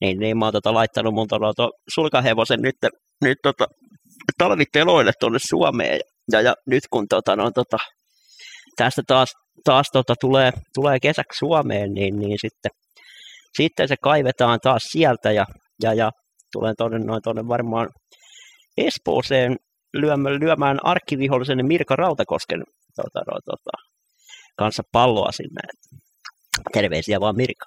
Niin, 0.01 0.19
niin 0.19 0.39
mä 0.39 0.45
oon 0.45 0.53
tota, 0.53 0.75
laittanut 0.75 1.15
mun 1.15 1.29
tota, 1.29 1.69
sulkahevosen 1.95 2.63
nyt, 2.63 2.75
nyt 3.25 3.39
tota, 3.43 3.67
talviteloille 4.39 5.13
tuonne 5.21 5.39
Suomeen. 5.49 6.01
Ja, 6.33 6.41
ja 6.41 6.55
nyt 6.67 6.83
kun 6.91 7.09
tota, 7.09 7.37
no, 7.37 7.51
tota, 7.51 7.77
tästä 8.77 9.03
taas, 9.07 9.33
taas 9.64 9.87
tota, 9.93 10.14
tulee, 10.20 10.53
tulee 10.74 10.99
kesäksi 11.01 11.39
Suomeen, 11.39 11.93
niin, 11.93 12.18
niin 12.18 12.39
sitten, 12.41 12.70
sitten 13.57 13.89
se 13.89 13.95
kaivetaan 14.03 14.59
taas 14.62 14.83
sieltä 14.83 15.33
ja, 15.33 15.47
ja, 15.83 15.95
ja 15.95 16.11
tulen 16.53 16.74
tuonne, 16.79 16.99
noin 16.99 17.22
tuonne 17.22 17.49
varmaan 17.49 17.89
Espooseen 18.77 19.57
lyömään, 19.95 20.41
lyömään 20.41 20.79
arkkivihollisen 20.85 21.66
Mirka 21.66 21.97
Rautakosken 21.97 22.62
tota, 22.97 23.20
no, 23.33 23.39
tota, 23.45 23.70
kanssa 24.57 24.83
palloa 24.93 25.33
sinne. 25.33 25.61
Terveisiä 26.72 27.20
vaan 27.20 27.37
Mirka. 27.37 27.64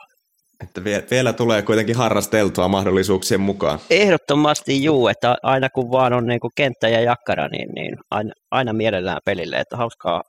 Että 0.64 0.84
vielä 1.12 1.34
tulee 1.34 1.62
kuitenkin 1.62 1.96
harrasteltua 1.96 2.68
mahdollisuuksien 2.68 3.42
mukaan. 3.42 3.80
Ehdottomasti 3.90 4.84
juu, 4.84 5.08
että 5.08 5.36
aina 5.44 5.70
kun 5.70 5.92
vaan 5.92 6.14
on 6.14 6.26
niin 6.26 6.40
kuin 6.40 6.52
kenttä 6.56 6.90
ja 6.90 7.02
jakkara, 7.02 7.48
niin, 7.48 7.70
niin 7.76 7.98
aina, 8.12 8.32
aina 8.52 8.74
mielellään 8.74 9.20
pelille, 9.26 9.58
että 9.58 9.78
hauskaa, 9.78 10.22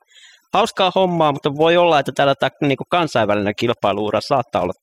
hauskaa 0.53 0.91
hommaa, 0.95 1.31
mutta 1.31 1.55
voi 1.55 1.77
olla, 1.77 1.99
että 1.99 2.11
tällä 2.15 2.35
niin 2.61 2.77
kansainvälinen 2.89 3.53
kilpailuura 3.59 4.19
saattaa 4.21 4.61
olla, 4.61 4.73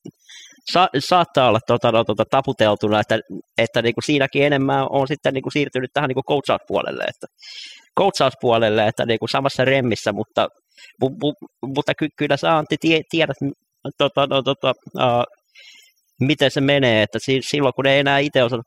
sa, 0.71 0.87
saattaa 0.99 1.49
olla 1.49 1.59
tota, 1.67 1.91
no, 1.91 2.03
tota, 2.03 2.23
taputeltuna, 2.31 2.99
että, 2.99 3.19
että 3.57 3.81
niin 3.81 3.93
kuin 3.93 4.03
siinäkin 4.05 4.43
enemmän 4.43 4.87
on 4.89 5.07
sitten 5.07 5.33
niin 5.33 5.41
kuin 5.41 5.53
siirtynyt 5.53 5.89
tähän 5.93 6.07
niin 6.07 6.15
kuin 6.15 6.25
coachauspuolelle, 6.25 7.03
että, 7.03 7.27
coachauspuolelle, 7.99 8.87
että 8.87 9.05
niin 9.05 9.19
kuin 9.19 9.29
samassa 9.29 9.65
remmissä, 9.65 10.11
mutta, 10.11 10.47
bu, 10.99 11.09
bu, 11.09 11.33
mutta 11.65 11.93
ky, 11.95 12.07
kyllä 12.17 12.37
sä 12.37 12.57
Antti 12.57 12.75
tie, 12.79 13.01
tiedät, 13.09 13.37
tota, 13.97 14.27
no, 14.27 14.41
tota, 14.41 14.73
uh, 14.97 15.23
miten 16.19 16.51
se 16.51 16.61
menee, 16.61 17.03
että 17.03 17.19
silloin 17.41 17.73
kun 17.75 17.85
ei 17.85 17.99
enää 17.99 18.19
itse 18.19 18.43
osaa, 18.43 18.59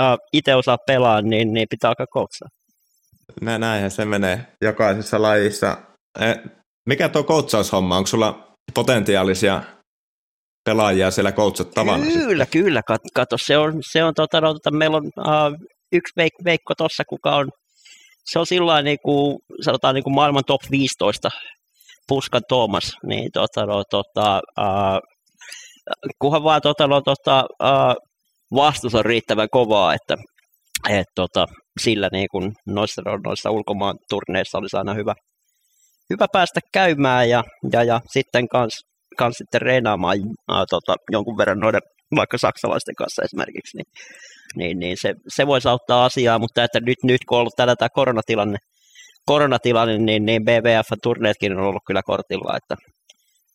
uh, 0.00 0.18
ite 0.32 0.54
osaa 0.54 0.76
pelaa, 0.86 1.22
niin, 1.22 1.52
niin 1.52 1.66
pitää 1.70 1.88
alkaa 1.90 2.06
coachaa. 2.06 2.48
Näinhän 3.40 3.90
se 3.90 4.04
menee 4.04 4.46
jokaisessa 4.62 5.22
lajissa. 5.22 5.76
Eh, 6.20 6.36
mikä 6.86 7.08
tuo 7.08 7.22
coachaushomma? 7.22 7.96
Onko 7.96 8.06
sulla 8.06 8.52
potentiaalisia 8.74 9.62
pelaajia 10.64 11.10
siellä 11.10 11.32
coachattavana? 11.32 12.04
Kyllä, 12.04 12.46
kyllä. 12.46 12.82
Kato, 13.14 13.38
se 13.38 13.58
on, 13.58 13.72
se 13.92 14.04
on 14.04 14.14
tota, 14.14 14.40
no, 14.40 14.52
tota, 14.54 14.70
meillä 14.70 14.96
on 14.96 15.04
uh, 15.04 15.68
yksi 15.92 16.12
veik- 16.20 16.44
veikko 16.44 16.74
tuossa, 16.74 17.04
kuka 17.08 17.36
on, 17.36 17.48
se 18.24 18.38
on 18.38 18.46
sillä 18.46 18.82
niin 18.82 18.98
kuin, 19.04 19.38
sanotaan 19.64 19.94
niin 19.94 20.04
kuin 20.04 20.14
maailman 20.14 20.44
top 20.46 20.60
15 20.70 21.30
Puskan 22.08 22.42
Thomas, 22.48 22.92
niin 23.06 23.30
tota, 23.32 23.66
no, 23.66 23.82
tota, 23.90 24.40
uh, 24.60 25.00
kunhan 26.18 26.42
vaan 26.44 26.60
tota, 26.62 26.86
no, 26.86 27.00
tota, 27.00 27.44
uh, 27.62 27.94
vastus 28.54 28.94
on 28.94 29.04
riittävän 29.04 29.48
kovaa, 29.50 29.94
että 29.94 30.14
et, 30.88 31.06
tota, 31.14 31.46
sillä 31.80 32.08
niin 32.12 32.26
kuin 32.30 32.52
noissa, 32.66 33.02
noissa 33.24 33.50
ulkomaan 33.50 33.98
turneissa 34.10 34.58
olisi 34.58 34.76
aina 34.76 34.94
hyvä, 34.94 35.14
hyvä 36.10 36.26
päästä 36.32 36.60
käymään 36.72 37.28
ja, 37.28 37.44
ja, 37.72 37.82
ja 37.84 38.00
sitten 38.12 38.48
kans, 38.48 38.80
kans 39.18 39.34
sitten 39.36 39.62
reenaamaan 39.62 40.18
ää, 40.48 40.64
tota, 40.70 40.94
jonkun 41.12 41.38
verran 41.38 41.58
noiden 41.58 41.80
vaikka 42.16 42.38
saksalaisten 42.38 42.94
kanssa 42.94 43.22
esimerkiksi, 43.22 43.76
niin, 43.76 43.86
niin, 44.56 44.78
niin 44.78 44.96
se, 45.00 45.14
se 45.28 45.46
voisi 45.46 45.68
auttaa 45.68 46.04
asiaa, 46.04 46.38
mutta 46.38 46.64
että 46.64 46.80
nyt, 46.80 46.98
nyt 47.02 47.20
kun 47.28 47.36
on 47.36 47.40
ollut 47.40 47.56
tällä 47.56 47.76
tämä 47.76 47.88
koronatilanne, 47.94 48.58
koronatilanne 49.26 49.98
niin, 49.98 50.26
niin 50.26 50.44
BVF-turneetkin 50.44 51.56
on 51.58 51.64
ollut 51.64 51.82
kyllä 51.86 52.02
kortilla, 52.02 52.56
että, 52.56 52.76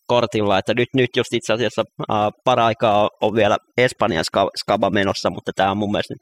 kortilla, 0.08 0.58
että 0.58 0.74
nyt, 0.74 0.90
nyt 0.94 1.10
just 1.18 1.34
itse 1.34 1.54
asiassa 1.54 1.84
ää, 2.10 2.30
paraikaa 2.44 3.10
on 3.22 3.36
vielä 3.36 3.58
Espanjan 3.78 4.26
skaba 4.58 4.90
menossa, 4.90 5.30
mutta 5.30 5.52
tämä 5.56 5.72
on 5.72 5.78
mun 5.78 5.92
mielestä 5.92 6.16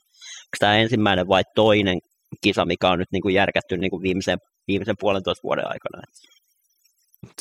tämä 0.60 0.78
ensimmäinen 0.78 1.28
vai 1.28 1.44
toinen 1.56 1.98
kisa, 2.44 2.66
mikä 2.66 2.90
on 2.90 3.00
nyt 3.00 3.12
niin 3.12 3.22
kuin 3.22 3.36
järkätty 3.36 3.78
niin 3.78 3.92
kuin 3.92 4.04
viimeisen, 4.04 4.38
viimeisen 4.70 4.96
puolentoista 5.00 5.44
vuoden 5.44 5.66
aikana. 5.68 6.02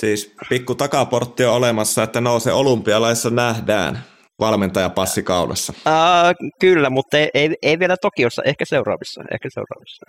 Siis 0.01 0.35
pikku 0.49 0.75
takaportti 0.75 1.45
on 1.45 1.55
olemassa, 1.55 2.03
että 2.03 2.21
nousee 2.21 2.53
olympialaissa 2.53 3.31
nähdään 3.31 4.05
valmentajapassi 4.39 5.23
kaulassa. 5.23 5.73
Uh, 5.77 6.51
kyllä, 6.61 6.91
mutta 6.91 7.19
ei, 7.19 7.31
ei, 7.35 7.57
ei, 7.63 7.79
vielä 7.79 7.97
Tokiossa, 7.97 8.43
ehkä 8.43 8.65
seuraavissa. 8.65 9.23
Ehkä 9.33 9.49
seuraavissa. 9.55 10.07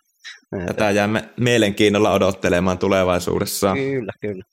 Tätä 0.68 0.92
jäämme 0.92 1.30
mielenkiinnolla 1.40 2.12
odottelemaan 2.12 2.78
tulevaisuudessa. 2.78 3.74
Kyllä, 3.74 4.12
kyllä. 4.22 4.44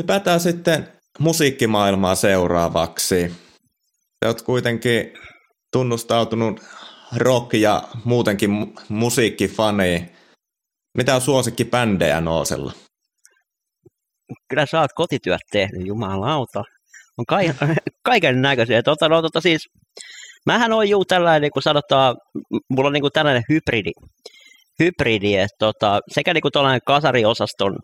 Hypätään 0.00 0.40
sitten 0.40 0.88
musiikkimaailmaa 1.18 2.14
seuraavaksi. 2.14 3.32
Sä 4.24 4.28
oot 4.28 4.42
kuitenkin 4.42 5.12
tunnustautunut 5.72 6.60
rock- 7.16 7.56
ja 7.56 7.82
muutenkin 8.04 8.74
musiikkifani. 8.88 10.12
Mitä 10.96 11.14
on 11.14 11.20
suosikkibändejä 11.20 12.20
Noosella? 12.20 12.72
Kyllä 14.48 14.66
sä 14.66 14.80
oot 14.80 14.90
kotityöt 14.94 15.40
tehnyt, 15.52 15.86
jumalauta. 15.86 16.64
On 17.18 17.26
kai, 17.28 17.54
kaiken 18.04 18.42
näköisiä. 18.42 18.82
Tota, 18.82 19.08
no, 19.08 19.22
tota, 19.22 19.40
siis, 19.40 19.68
mähän 20.46 20.72
on 20.72 20.88
juu 20.88 21.04
tällainen, 21.04 21.50
kun 21.50 21.62
sanotaan, 21.62 22.16
mulla 22.68 22.86
on 22.86 22.92
niin 22.92 23.02
kuin 23.02 23.12
tällainen 23.12 23.42
hybridi, 23.48 23.90
hybridi 24.78 25.36
että 25.36 25.56
tota, 25.58 26.00
sekä 26.08 26.34
niin 26.34 26.42
kuin 26.42 26.52
tällainen 26.52 26.80
kasariosaston, 26.86 27.78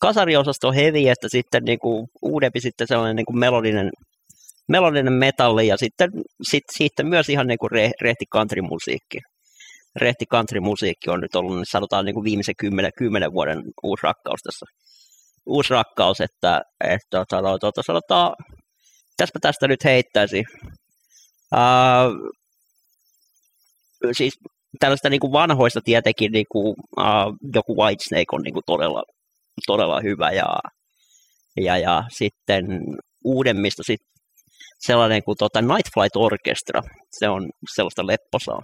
kasariosaston 0.00 0.74
heavy, 0.74 1.08
että 1.08 1.28
sitten 1.30 1.64
niin 1.64 1.78
kuin 1.78 2.06
uudempi 2.22 2.60
sitten 2.60 2.86
sellainen 2.86 3.16
niin 3.16 3.26
kuin 3.26 3.38
melodinen, 3.38 3.90
melodinen 4.68 5.12
metalli 5.12 5.66
ja 5.66 5.76
sitten 5.76 6.10
sit, 6.50 6.64
sitten 6.76 7.06
myös 7.06 7.28
ihan 7.28 7.46
niin 7.46 7.58
kuin 7.58 7.70
re, 7.70 7.90
rehti 8.00 8.24
country-musiikki. 8.34 9.18
Rehti 9.96 10.26
country-musiikki 10.26 11.10
on 11.10 11.20
nyt 11.20 11.34
ollut, 11.34 11.56
niin 11.56 11.66
sanotaan 11.70 12.04
niin 12.04 12.14
kuin 12.14 12.24
viimeisen 12.24 12.54
kymmenen, 12.58 12.92
kymmenen 12.98 13.32
vuoden 13.32 13.62
uusi 13.82 14.02
rakkaus 14.02 14.40
tässä. 14.42 14.66
Uusi 15.46 15.70
rakkaus, 15.70 16.20
että, 16.20 16.62
että 16.84 17.24
no, 17.32 17.58
tota, 17.58 17.82
sanotaan, 17.82 18.36
täspä 19.16 19.38
tästä 19.42 19.68
nyt 19.68 19.84
heittäisi. 19.84 20.44
Uh, 21.54 22.32
siis 24.12 24.38
tällaista 24.80 25.10
niin 25.10 25.20
kuin 25.20 25.32
vanhoista 25.32 25.80
tietenkin 25.84 26.32
niin 26.32 26.46
kuin, 26.52 26.74
uh, 26.98 27.36
joku 27.54 27.76
Whitesnake 27.76 28.26
on 28.32 28.42
niin 28.42 28.54
kuin 28.54 28.64
todella, 28.66 29.02
todella 29.66 30.00
hyvä 30.00 30.30
ja, 30.30 30.46
ja, 31.56 31.78
ja 31.78 32.04
sitten 32.08 32.64
uudemmista 33.24 33.82
sit 33.82 34.00
sellainen 34.78 35.22
kuin 35.22 35.36
tota 35.38 35.62
Night 35.62 35.94
Flight 35.94 36.16
Orchestra, 36.16 36.82
se 37.18 37.28
on 37.28 37.50
sellaista 37.74 38.06
lepposaa. 38.06 38.62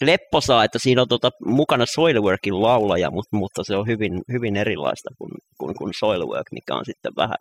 Lepposaa, 0.00 0.64
että 0.64 0.78
siinä 0.78 1.02
on 1.02 1.08
tota, 1.08 1.30
mukana 1.44 1.86
Soilworkin 1.86 2.62
laulaja, 2.62 3.10
mutta, 3.10 3.36
mutta 3.36 3.64
se 3.64 3.76
on 3.76 3.86
hyvin, 3.86 4.22
hyvin 4.32 4.56
erilaista 4.56 5.10
kuin, 5.18 5.30
kuin, 5.58 5.74
kuin 5.74 5.94
Soilwork, 5.98 6.46
mikä 6.52 6.74
on 6.74 6.84
sitten 6.84 7.12
vähän, 7.16 7.36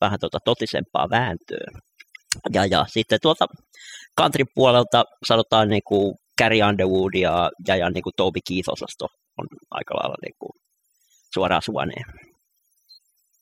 vähän 0.00 0.18
tota 0.20 0.38
totisempaa 0.44 1.10
vääntöä. 1.10 1.66
Ja, 2.52 2.66
ja 2.66 2.84
sitten 2.88 3.18
tuolta 3.22 3.46
country 4.20 4.44
puolelta 4.54 5.04
sanotaan 5.26 5.68
niin 5.68 5.82
kuin 5.84 6.14
Carrie 6.40 6.64
Underwood 6.64 7.14
ja, 7.14 7.50
ja, 7.68 7.76
ja 7.76 7.90
niin 7.90 8.02
kuin 8.02 8.12
Toby 8.16 8.40
Keith-osasto 8.48 9.06
on 9.38 9.46
aika 9.70 9.94
lailla 9.94 10.16
niin 10.22 10.34
kuin 10.38 10.50
suoraan 11.34 11.62
suoneen. 11.62 12.04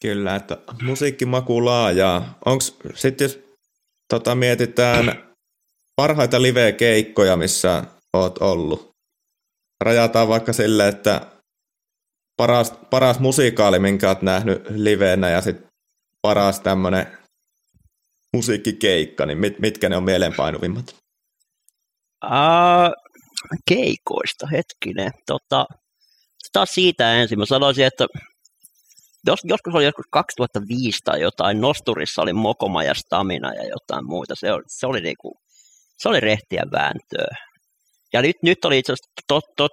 Kyllä, 0.02 0.36
että 0.36 0.58
musiikkimaku 0.82 1.64
laajaa. 1.64 2.38
Onko 2.44 2.64
sitten 2.94 3.24
jos 3.24 3.38
tota, 4.08 4.34
mietitään 4.34 5.34
parhaita 5.96 6.42
live-keikkoja, 6.42 7.36
missä 7.36 7.84
oot 8.20 8.38
ollut? 8.38 8.90
Rajataan 9.84 10.28
vaikka 10.28 10.52
sille, 10.52 10.88
että 10.88 11.20
paras, 12.36 12.72
paras 12.90 13.18
musikaali, 13.18 13.78
minkä 13.78 14.08
oot 14.08 14.22
nähnyt 14.22 14.62
liveenä 14.68 15.30
ja 15.30 15.40
sitten 15.40 15.66
paras 16.22 16.60
tämmöinen 16.60 17.18
musiikkikeikka, 18.32 19.26
niin 19.26 19.38
mit, 19.38 19.58
mitkä 19.58 19.88
ne 19.88 19.96
on 19.96 20.04
mieleenpainuvimmat? 20.04 20.94
Uh, 22.24 22.92
keikoista, 23.68 24.46
hetkinen. 24.46 25.10
Tota, 25.26 25.66
taas 26.52 26.68
siitä 26.68 27.14
ensin. 27.14 27.38
Mä 27.38 27.46
sanoisin, 27.46 27.86
että 27.86 28.06
jos, 29.26 29.40
joskus 29.44 29.74
oli 29.74 29.84
joskus 29.84 30.06
2005 30.10 30.98
tai 31.04 31.20
jotain, 31.20 31.60
Nosturissa 31.60 32.22
oli 32.22 32.32
Mokoma 32.32 32.82
ja 32.82 32.94
Stamina 32.94 33.54
ja 33.54 33.68
jotain 33.68 34.06
muuta. 34.06 34.34
Se, 34.34 34.52
oli, 34.52 34.62
se, 34.66 34.86
oli, 34.86 35.00
niinku, 35.00 35.40
se 35.98 36.08
oli 36.08 36.20
rehtiä 36.20 36.62
vääntöä. 36.72 37.36
Ja 38.12 38.22
nyt, 38.22 38.36
nyt 38.42 38.64
oli 38.64 38.78
itse 38.78 38.92
asiassa 38.92 39.12
to, 39.28 39.40
to, 39.56 39.68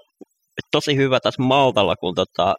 tosi 0.71 0.95
hyvä 0.95 1.19
tässä 1.19 1.43
Maltalla, 1.43 1.95
kun 1.95 2.15
tota, 2.15 2.55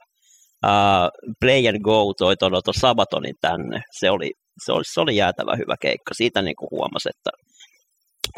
uh, 0.67 1.35
Play 1.41 1.69
and 1.69 1.81
Go 1.81 2.13
toi 2.19 2.37
tuon 2.37 2.53
Sabatonin 2.81 3.35
tänne. 3.41 3.83
Se 3.99 4.11
oli, 4.11 4.31
se 4.65 4.73
oli, 4.73 4.85
se 4.85 5.01
oli 5.01 5.17
jäätävä 5.17 5.57
hyvä 5.57 5.75
keikka. 5.81 6.15
Siitä 6.15 6.43
niinku 6.43 6.69
huomasi, 6.71 7.09
että 7.09 7.31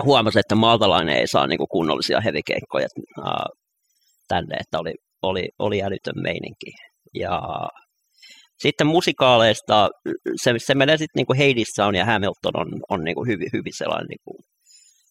huomasi, 0.04 0.38
että 0.38 0.54
maltalainen 0.54 1.16
ei 1.16 1.26
saa 1.26 1.46
niinku 1.46 1.66
kunnollisia 1.66 2.20
hevikeikkoja 2.20 2.88
uh, 3.18 3.24
tänne, 4.28 4.56
että 4.56 4.78
oli, 4.78 4.94
oli, 5.22 5.48
oli 5.58 5.82
älytön 5.82 6.22
meininki. 6.22 6.70
Ja 7.14 7.42
sitten 8.58 8.86
musikaaleista, 8.86 9.88
se, 10.42 10.54
se 10.58 10.74
menee 10.74 10.96
sitten 10.96 11.18
niinku 11.18 11.34
Heidissä 11.38 11.86
on 11.86 11.94
ja 11.94 12.04
Hamilton 12.04 12.52
on, 12.54 12.68
on 12.90 13.04
niinku 13.04 13.24
hyvin, 13.24 13.48
hyvin 13.52 13.72
sellainen 13.76 14.06
niinku, 14.06 14.30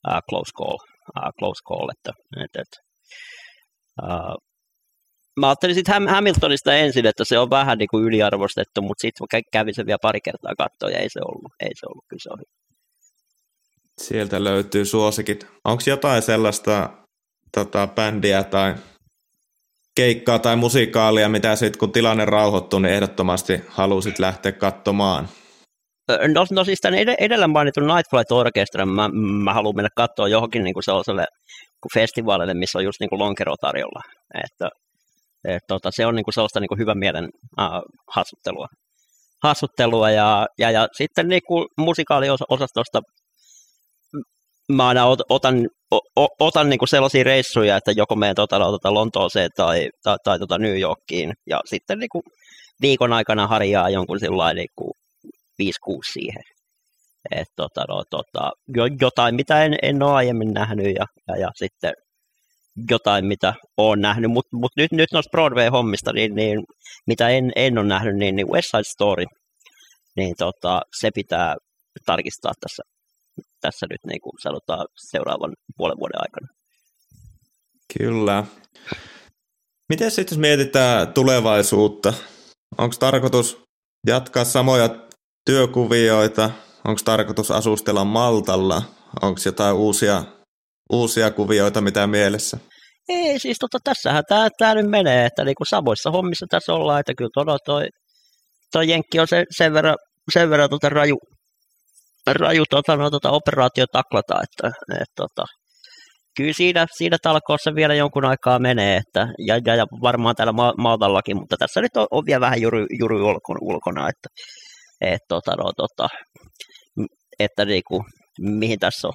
uh, 0.08 0.20
close 0.30 0.52
call, 0.58 0.78
uh, 1.18 1.32
close 1.40 1.62
call 1.70 1.90
että, 1.90 2.12
et, 2.44 2.62
et, 2.62 2.72
uh, 4.04 4.36
mä 5.40 5.48
ajattelin 5.48 5.76
sitten 5.76 6.08
Hamiltonista 6.08 6.74
ensin, 6.74 7.06
että 7.06 7.26
se 7.26 7.40
on 7.40 7.50
vähän 7.50 7.78
niin 7.78 7.88
kuin 7.92 8.04
yliarvostettu, 8.04 8.82
mutta 8.82 9.02
sitten 9.02 9.42
kävin 9.52 9.76
sen 9.76 9.86
vielä 9.86 9.98
pari 10.02 10.20
kertaa 10.22 10.54
katsoa 10.58 10.90
ja 10.90 11.00
ei 11.00 11.10
se 11.10 11.20
ollut, 11.20 11.52
ei 11.60 11.72
se 11.76 11.86
ollut 11.90 12.06
kyllä 12.10 12.22
se 12.24 12.30
oli. 12.30 12.44
Sieltä 14.02 14.44
löytyy 14.44 14.86
suosikit. 14.86 15.48
Onko 15.64 15.84
jotain 15.88 16.22
sellaista 16.22 16.90
tota, 17.52 17.88
bändiä 17.88 18.44
tai 18.44 18.76
keikkaa 19.96 20.40
tai 20.40 20.56
musikaalia, 20.56 21.30
mitä 21.30 21.56
sitten 21.56 21.80
kun 21.80 21.92
tilanne 21.92 22.26
rauhoittuu, 22.26 22.80
niin 22.80 22.94
ehdottomasti 22.94 23.62
halusit 23.68 24.20
lähteä 24.20 24.52
katsomaan? 24.52 25.30
No, 26.08 26.46
no 26.52 26.64
siis 26.64 26.80
tämän 26.82 27.00
edellä 27.20 27.48
mainitun 27.48 27.88
Night 27.88 28.10
Flight 28.10 28.32
Orchestra, 28.32 28.86
mä, 28.86 29.10
mä 29.44 29.54
haluan 29.54 29.76
mennä 29.76 29.90
katsoa 29.96 30.28
johonkin 30.28 30.64
niin 30.64 30.74
kuin 30.74 30.84
sellaiselle 30.84 31.26
festivaalille, 31.94 32.54
missä 32.54 32.78
on 32.78 32.84
just 32.84 33.00
niin 33.00 33.10
kuin 33.10 33.20
lonkero 33.20 33.56
tarjolla. 33.62 34.02
Että, 34.44 34.70
et, 35.48 35.64
tota, 35.68 35.90
se 35.92 36.06
on 36.06 36.16
niin 36.16 36.24
kuin 36.24 36.34
sellaista 36.34 36.60
niin 36.60 36.68
kuin 36.68 36.80
hyvän 36.80 36.98
mielen 36.98 37.30
äh, 37.60 37.70
hassuttelua. 38.12 38.68
hassuttelua 39.44 40.12
ja, 40.12 40.48
ja, 40.58 40.72
ja 40.72 40.88
sitten 40.98 41.28
niin 41.28 41.42
kuin 41.48 41.68
musikaaliosastosta 41.78 43.02
mä 44.74 44.88
aina 44.88 45.06
otan, 45.30 45.68
otan 46.40 46.70
niin 46.70 46.80
kuin 46.80 46.90
sellaisia 46.90 47.24
reissuja, 47.24 47.78
että 47.78 47.92
joko 47.92 48.16
menen 48.16 48.36
tota, 48.36 48.60
tota 48.60 48.94
Lontooseen 48.94 49.50
tai, 49.58 49.90
tai, 50.04 50.18
tai 50.24 50.40
tota 50.40 50.58
New 50.58 50.80
Yorkiin, 50.80 51.34
ja 51.50 51.62
sitten 51.66 52.00
niin 52.00 52.10
kuin 52.12 52.22
viikon 52.82 53.14
aikana 53.14 53.48
harjaa 53.48 53.90
jonkun 53.90 54.18
niin 54.54 54.68
kuin 54.76 54.92
5-6 55.64 55.66
siihen. 56.14 56.44
Et, 57.32 57.48
tota, 57.56 57.86
no, 57.90 58.04
tota, 58.10 58.52
jotain, 59.02 59.36
mitä 59.36 59.64
en, 59.66 59.78
en 59.82 60.04
ole 60.04 60.12
aiemmin 60.12 60.54
nähnyt, 60.54 60.86
ja, 60.86 61.06
ja, 61.28 61.38
ja 61.38 61.52
sitten 61.56 61.94
jotain, 62.90 63.26
mitä 63.26 63.54
olen 63.78 64.02
nähnyt, 64.02 64.32
mutta 64.32 64.58
mut 64.58 64.72
nyt, 64.78 64.92
nyt 64.92 65.12
noista 65.14 65.32
Broadway-hommista, 65.32 66.14
niin, 66.14 66.36
niin, 66.36 66.64
mitä 67.08 67.30
en, 67.30 67.52
en 67.56 67.78
ole 67.78 67.88
nähnyt, 67.88 68.16
niin, 68.16 68.36
niin 68.36 68.48
West 68.48 68.68
Side 68.72 68.84
Story, 68.84 69.26
niin 70.16 70.36
tota, 70.38 70.82
se 71.00 71.10
pitää 71.16 71.56
tarkistaa 72.06 72.54
tässä 72.62 72.84
tässä 73.62 73.86
nyt 73.90 74.04
niin 74.08 74.22
kuin 74.22 74.34
sanotaan 74.42 74.86
seuraavan 75.12 75.54
puolen 75.78 76.00
vuoden 76.00 76.22
aikana. 76.22 76.48
Kyllä. 77.98 78.44
Miten 79.90 80.12
sitten 80.12 80.36
jos 80.36 80.40
mietitään 80.40 81.14
tulevaisuutta? 81.14 82.14
Onko 82.78 82.96
tarkoitus 83.00 83.62
jatkaa 84.08 84.44
samoja 84.44 84.90
työkuvioita? 85.46 86.50
Onko 86.88 87.02
tarkoitus 87.06 87.52
asustella 87.52 88.06
Maltalla? 88.06 88.82
Onko 89.22 89.40
jotain 89.46 89.76
uusia, 89.76 90.24
uusia 90.92 91.32
kuvioita 91.32 91.82
mitä 91.82 92.08
mielessä? 92.08 92.58
Ei, 93.10 93.40
siis 93.40 93.58
tota, 93.60 93.78
tässähän 93.84 94.24
tämä, 94.30 94.48
tämä 94.58 94.76
nyt 94.76 94.90
menee, 94.90 95.26
että 95.26 95.44
niinku 95.44 95.66
samoissa 95.66 96.12
hommissa 96.12 96.46
tässä 96.50 96.74
ollaan, 96.74 97.00
että 97.00 97.14
kyllä 97.18 97.30
todella 97.34 97.60
toi, 97.66 97.88
toi 98.72 98.90
Jenkki 98.90 99.20
on 99.20 99.28
se, 99.28 99.44
sen 99.58 99.74
verran, 99.74 99.96
sen 100.34 100.50
verran 100.50 100.70
tota 100.70 100.90
raju, 100.90 101.18
raju 102.28 102.64
tota, 102.70 102.96
no, 102.96 103.12
tota, 103.12 103.32
operaatio 103.32 103.86
taklata, 103.92 104.42
että 104.44 104.72
et, 105.02 105.08
tota, 105.16 105.46
kyllä 106.38 106.54
siinä, 106.54 106.86
siinä 106.98 107.18
talkoossa 107.22 107.76
vielä 107.76 107.96
jonkun 107.96 108.26
aikaa 108.26 108.60
menee, 108.60 108.98
että, 108.98 109.28
ja, 109.48 109.60
ja, 109.66 109.76
ja 109.76 109.86
varmaan 110.02 110.36
täällä 110.36 110.54
ma- 110.54 110.74
Maltallakin, 110.78 111.38
mutta 111.38 111.58
tässä 111.60 111.82
nyt 111.82 111.98
on, 111.98 112.08
on 112.12 112.24
vielä 112.26 112.42
vähän 112.42 112.62
juri, 112.62 112.86
juri 113.00 113.16
ulkona 113.62 114.10
että, 114.10 114.30
et, 115.14 115.22
tota, 115.30 115.52
no, 115.56 115.72
tota, 115.78 116.08
että 117.40 117.66
niinku, 117.66 118.06
mihin 118.40 118.80
tässä 118.80 119.08
on 119.08 119.14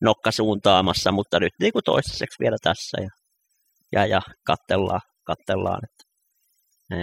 nokka 0.00 0.30
suuntaamassa, 0.30 1.12
mutta 1.12 1.40
nyt 1.40 1.52
niinku 1.60 1.82
toistaiseksi 1.82 2.36
vielä 2.40 2.56
tässä 2.62 2.98
ja, 3.00 3.10
ja, 3.92 4.06
ja 4.06 4.20
kattellaan, 4.46 5.00
kattellaan 5.26 5.80
että, 5.84 6.04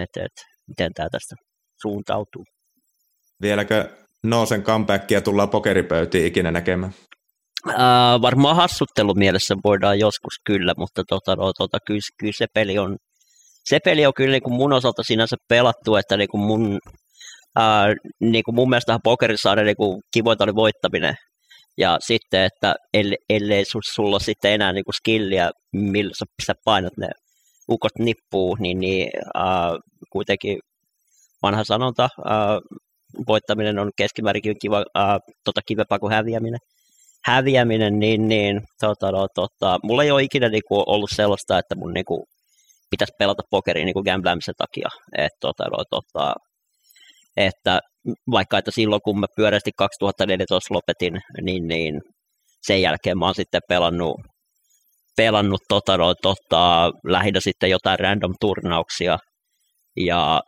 et, 0.04 0.26
et, 0.26 0.32
miten 0.68 0.94
tämä 0.94 1.10
tästä 1.12 1.36
suuntautuu. 1.82 2.44
Vieläkö 3.42 3.98
Noosen 4.24 4.64
comebackia 4.64 5.22
tullaan 5.22 5.50
pokeripöytiin 5.50 6.26
ikinä 6.26 6.52
näkemään? 6.52 6.94
Äh, 7.70 8.22
varmaan 8.22 8.56
hassuttelumielessä 8.56 9.56
voidaan 9.64 10.00
joskus 10.00 10.34
kyllä, 10.46 10.74
mutta 10.78 11.04
tota, 11.10 11.36
no, 11.36 11.54
tota, 11.58 11.78
kyllä, 11.88 12.00
kyllä, 12.20 12.34
se 12.38 12.46
peli 12.54 12.78
on, 12.78 12.98
se 13.70 13.80
peli 13.84 14.06
on 14.06 14.14
kyllä 14.14 14.32
niin 14.32 14.44
kuin 14.44 14.54
mun 14.54 14.74
osalta 14.74 15.04
sinänsä 15.04 15.36
pelattu, 15.50 15.96
että 15.96 16.18
niin 16.18 16.30
kuin 16.30 16.42
mun, 16.42 16.80
äh, 17.58 17.96
niin 18.20 18.44
kuin 18.44 18.56
mun 18.56 18.70
mielestä 18.70 19.00
pokerissa 19.04 19.52
on 19.52 19.58
niin 19.58 19.76
kuin 19.76 20.02
kivoita 20.12 20.44
oli 20.44 20.56
voittaminen. 20.56 21.16
Ja 21.78 21.98
sitten, 22.02 22.44
että 22.44 22.76
ellei, 22.94 23.18
ellei 23.30 23.64
sulla 23.94 24.20
sitten 24.20 24.52
enää 24.52 24.74
niin 24.74 24.86
kuin 24.86 24.94
skilliä, 24.94 25.52
millä 25.74 26.12
sä, 26.20 26.26
sä 26.46 26.54
painat 26.66 26.98
ne 26.98 27.08
ukot 27.70 27.92
nippuu, 28.00 28.56
niin, 28.60 28.80
niin 28.80 29.10
äh, 29.38 29.72
kuitenkin 30.10 30.60
vanha 31.44 31.64
sanonta, 31.64 32.04
äh, 32.04 32.80
voittaminen 33.28 33.80
on 33.80 33.92
keskimäärinkin 33.98 34.56
kiva, 34.62 34.86
äh, 34.98 35.18
tota, 35.44 35.62
kivempaa 35.66 36.00
kuin 36.00 36.14
häviäminen. 36.14 36.60
Häviäminen, 37.26 38.00
niin, 38.00 38.28
niin 38.28 38.62
tota, 38.80 39.12
no, 39.12 39.28
tota, 39.36 39.80
mulla 39.84 40.04
ei 40.04 40.12
ole 40.12 40.24
ikinä 40.24 40.50
niinku, 40.50 40.84
ollut 40.88 41.10
sellaista, 41.14 41.60
että 41.60 41.76
mun 41.76 41.94
niinku, 41.94 42.26
pitäisi 42.90 43.14
pelata 43.20 43.44
pokeria 43.50 43.86
niinku 43.86 44.04
gamblaamisen 44.04 44.56
takia. 44.58 44.90
Et, 45.18 45.32
tota, 45.40 45.64
no, 45.64 45.84
tota, 45.90 46.34
että 47.38 47.80
vaikka 48.32 48.58
että 48.58 48.72
silloin 48.72 49.02
kun 49.02 49.20
mä 49.20 49.28
pyörästi 49.36 49.72
2014 49.78 50.74
lopetin, 50.74 51.22
niin, 51.42 51.68
niin 51.68 52.02
sen 52.62 52.82
jälkeen 52.82 53.18
mä 53.18 53.26
oon 53.26 53.36
sitten 53.36 53.62
pelannut, 53.70 54.16
pelannut 55.18 55.62
tota, 55.68 55.98
no, 55.98 56.16
tota, 56.16 56.92
lähinnä 57.04 57.40
sitten 57.40 57.70
jotain 57.70 58.00
random 58.00 58.34
turnauksia 58.40 59.18
ja 59.96 60.42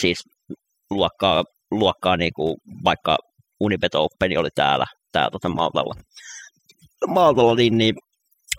siis 0.00 0.24
luokkaa 0.90 1.44
luokkaa 1.70 2.16
niin 2.16 2.32
kuin 2.36 2.56
vaikka 2.84 3.18
Unibet 3.60 3.94
Open 3.94 4.38
oli 4.38 4.50
täällä, 4.54 4.86
täällä 5.12 5.30
tota 5.30 5.48
Maltalla. 5.48 5.94
Maltalla 7.08 7.54
niin, 7.54 7.78
niin 7.78 7.94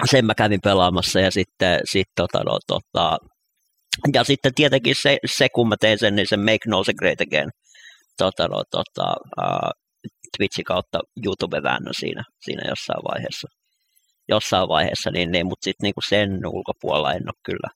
sen 0.05 0.25
mä 0.25 0.35
kävin 0.35 0.61
pelaamassa 0.63 1.19
ja 1.19 1.31
sitten 1.31 1.79
sit, 1.91 2.07
tota, 2.15 2.43
no, 2.43 2.59
tota, 2.67 3.17
ja 4.13 4.23
sitten 4.23 4.51
tietenkin 4.55 4.95
se, 5.01 5.17
se, 5.37 5.47
kun 5.55 5.69
mä 5.69 5.75
tein 5.79 5.99
sen, 5.99 6.15
niin 6.15 6.27
se 6.29 6.37
Make 6.37 6.67
No 6.67 6.83
Se 6.83 6.93
Great 6.93 7.21
Again 7.21 7.49
tota, 8.17 8.47
no, 8.47 8.63
tota, 8.71 9.15
uh, 9.41 9.71
Twitchin 10.37 10.65
kautta 10.65 10.99
YouTube-väännön 11.25 11.93
siinä, 11.99 12.23
siinä 12.45 12.63
jossain 12.69 13.03
vaiheessa. 13.11 13.47
Jossain 14.29 14.67
vaiheessa, 14.67 15.11
niin, 15.11 15.31
niin 15.31 15.45
mutta 15.45 15.63
sitten 15.63 15.83
niin 15.83 16.09
sen 16.09 16.29
ulkopuolella 16.47 17.13
en 17.13 17.23
ole 17.27 17.43
kyllä, 17.45 17.69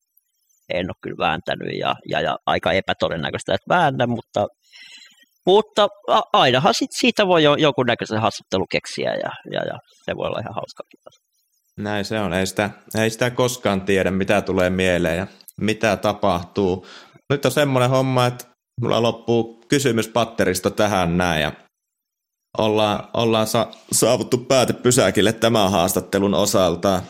en 0.74 0.86
ole 0.90 0.96
kyllä 1.04 1.28
vääntänyt 1.28 1.80
ja, 1.80 1.96
ja, 2.12 2.22
ja 2.22 2.38
aika 2.46 2.72
epätodennäköistä, 2.72 3.54
että 3.54 3.76
väännä, 3.76 4.08
mutta 4.08 4.48
mutta 5.46 5.88
ainahan 6.34 6.74
sit 6.74 6.90
siitä 7.00 7.28
voi 7.28 7.44
jo, 7.44 7.56
jonkunnäköisen 7.56 8.22
haastattelu 8.22 8.66
keksiä 8.72 9.12
ja, 9.14 9.32
ja, 9.52 9.62
ja, 9.66 9.80
se 10.06 10.16
voi 10.16 10.28
olla 10.28 10.40
ihan 10.40 10.56
hauska. 10.56 10.84
Näin 11.78 12.06
se 12.06 12.20
on, 12.20 12.34
ei 12.34 12.46
sitä, 12.46 12.70
ei 13.02 13.10
sitä 13.10 13.30
koskaan 13.30 13.82
tiedä 13.82 14.12
mitä 14.12 14.42
tulee 14.42 14.70
mieleen. 14.70 15.18
Ja 15.18 15.28
mitä 15.62 15.98
tapahtuu. 15.98 16.88
Nyt 17.30 17.46
on 17.46 17.52
semmoinen 17.52 17.90
homma, 17.90 18.26
että 18.26 18.46
mulla 18.82 19.02
loppuu 19.02 19.64
kysymyspatteristo 19.68 20.70
tähän 20.70 21.18
näin 21.18 21.42
ja 21.42 21.52
ollaan, 22.58 23.08
ollaan 23.14 23.48
sa- 23.48 23.72
saavuttu 23.92 24.38
päätepysäkille 24.38 25.34
tämän 25.34 25.72
haastattelun 25.72 26.34
osalta. 26.34 27.02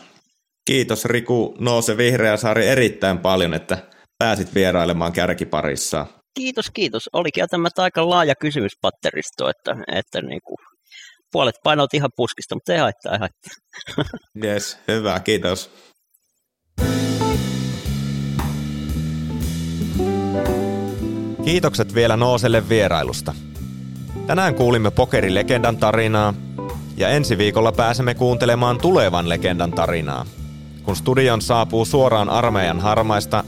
Kiitos 0.64 1.04
Riku 1.04 1.54
Noose 1.58 1.96
Vihreäsaari 1.96 2.66
erittäin 2.66 3.18
paljon, 3.18 3.54
että 3.54 3.78
pääsit 4.18 4.54
vierailemaan 4.54 5.12
kärkiparissa. 5.12 6.06
Kiitos, 6.34 6.70
kiitos. 6.70 7.10
Olikin 7.12 7.48
tämä 7.50 7.68
aika 7.76 8.10
laaja 8.10 8.34
kysymyspatteristo, 8.34 9.48
että, 9.48 9.76
että 9.92 10.22
niin 10.22 10.40
kuin 10.44 10.56
puolet 11.32 11.54
painot 11.64 11.94
ihan 11.94 12.10
puskista, 12.16 12.54
mutta 12.54 12.72
ei 12.72 12.78
haittaa, 12.78 13.12
ei 13.12 13.18
haittaa. 13.18 13.52
Yes, 14.44 14.78
hyvä, 14.88 15.20
kiitos. 15.20 15.70
Kiitokset 21.44 21.94
vielä 21.94 22.16
Nooselle 22.16 22.68
vierailusta. 22.68 23.34
Tänään 24.26 24.54
kuulimme 24.54 24.90
pokerilegendan 24.90 25.76
tarinaa 25.76 26.34
ja 26.96 27.08
ensi 27.08 27.38
viikolla 27.38 27.72
pääsemme 27.72 28.14
kuuntelemaan 28.14 28.78
tulevan 28.78 29.28
legendan 29.28 29.72
tarinaa, 29.72 30.26
kun 30.82 30.96
studion 30.96 31.42
saapuu 31.42 31.84
suoraan 31.84 32.30
armeijan 32.30 32.80
harmaista 32.80 33.44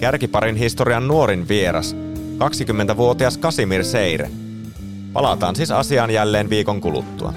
kärkiparin 0.00 0.56
historian 0.56 1.08
nuorin 1.08 1.48
vieras, 1.48 1.96
20-vuotias 2.38 3.38
Kasimir 3.38 3.84
Seire. 3.84 4.30
Palataan 5.12 5.56
siis 5.56 5.70
asiaan 5.70 6.10
jälleen 6.10 6.50
viikon 6.50 6.80
kuluttua. 6.80 7.32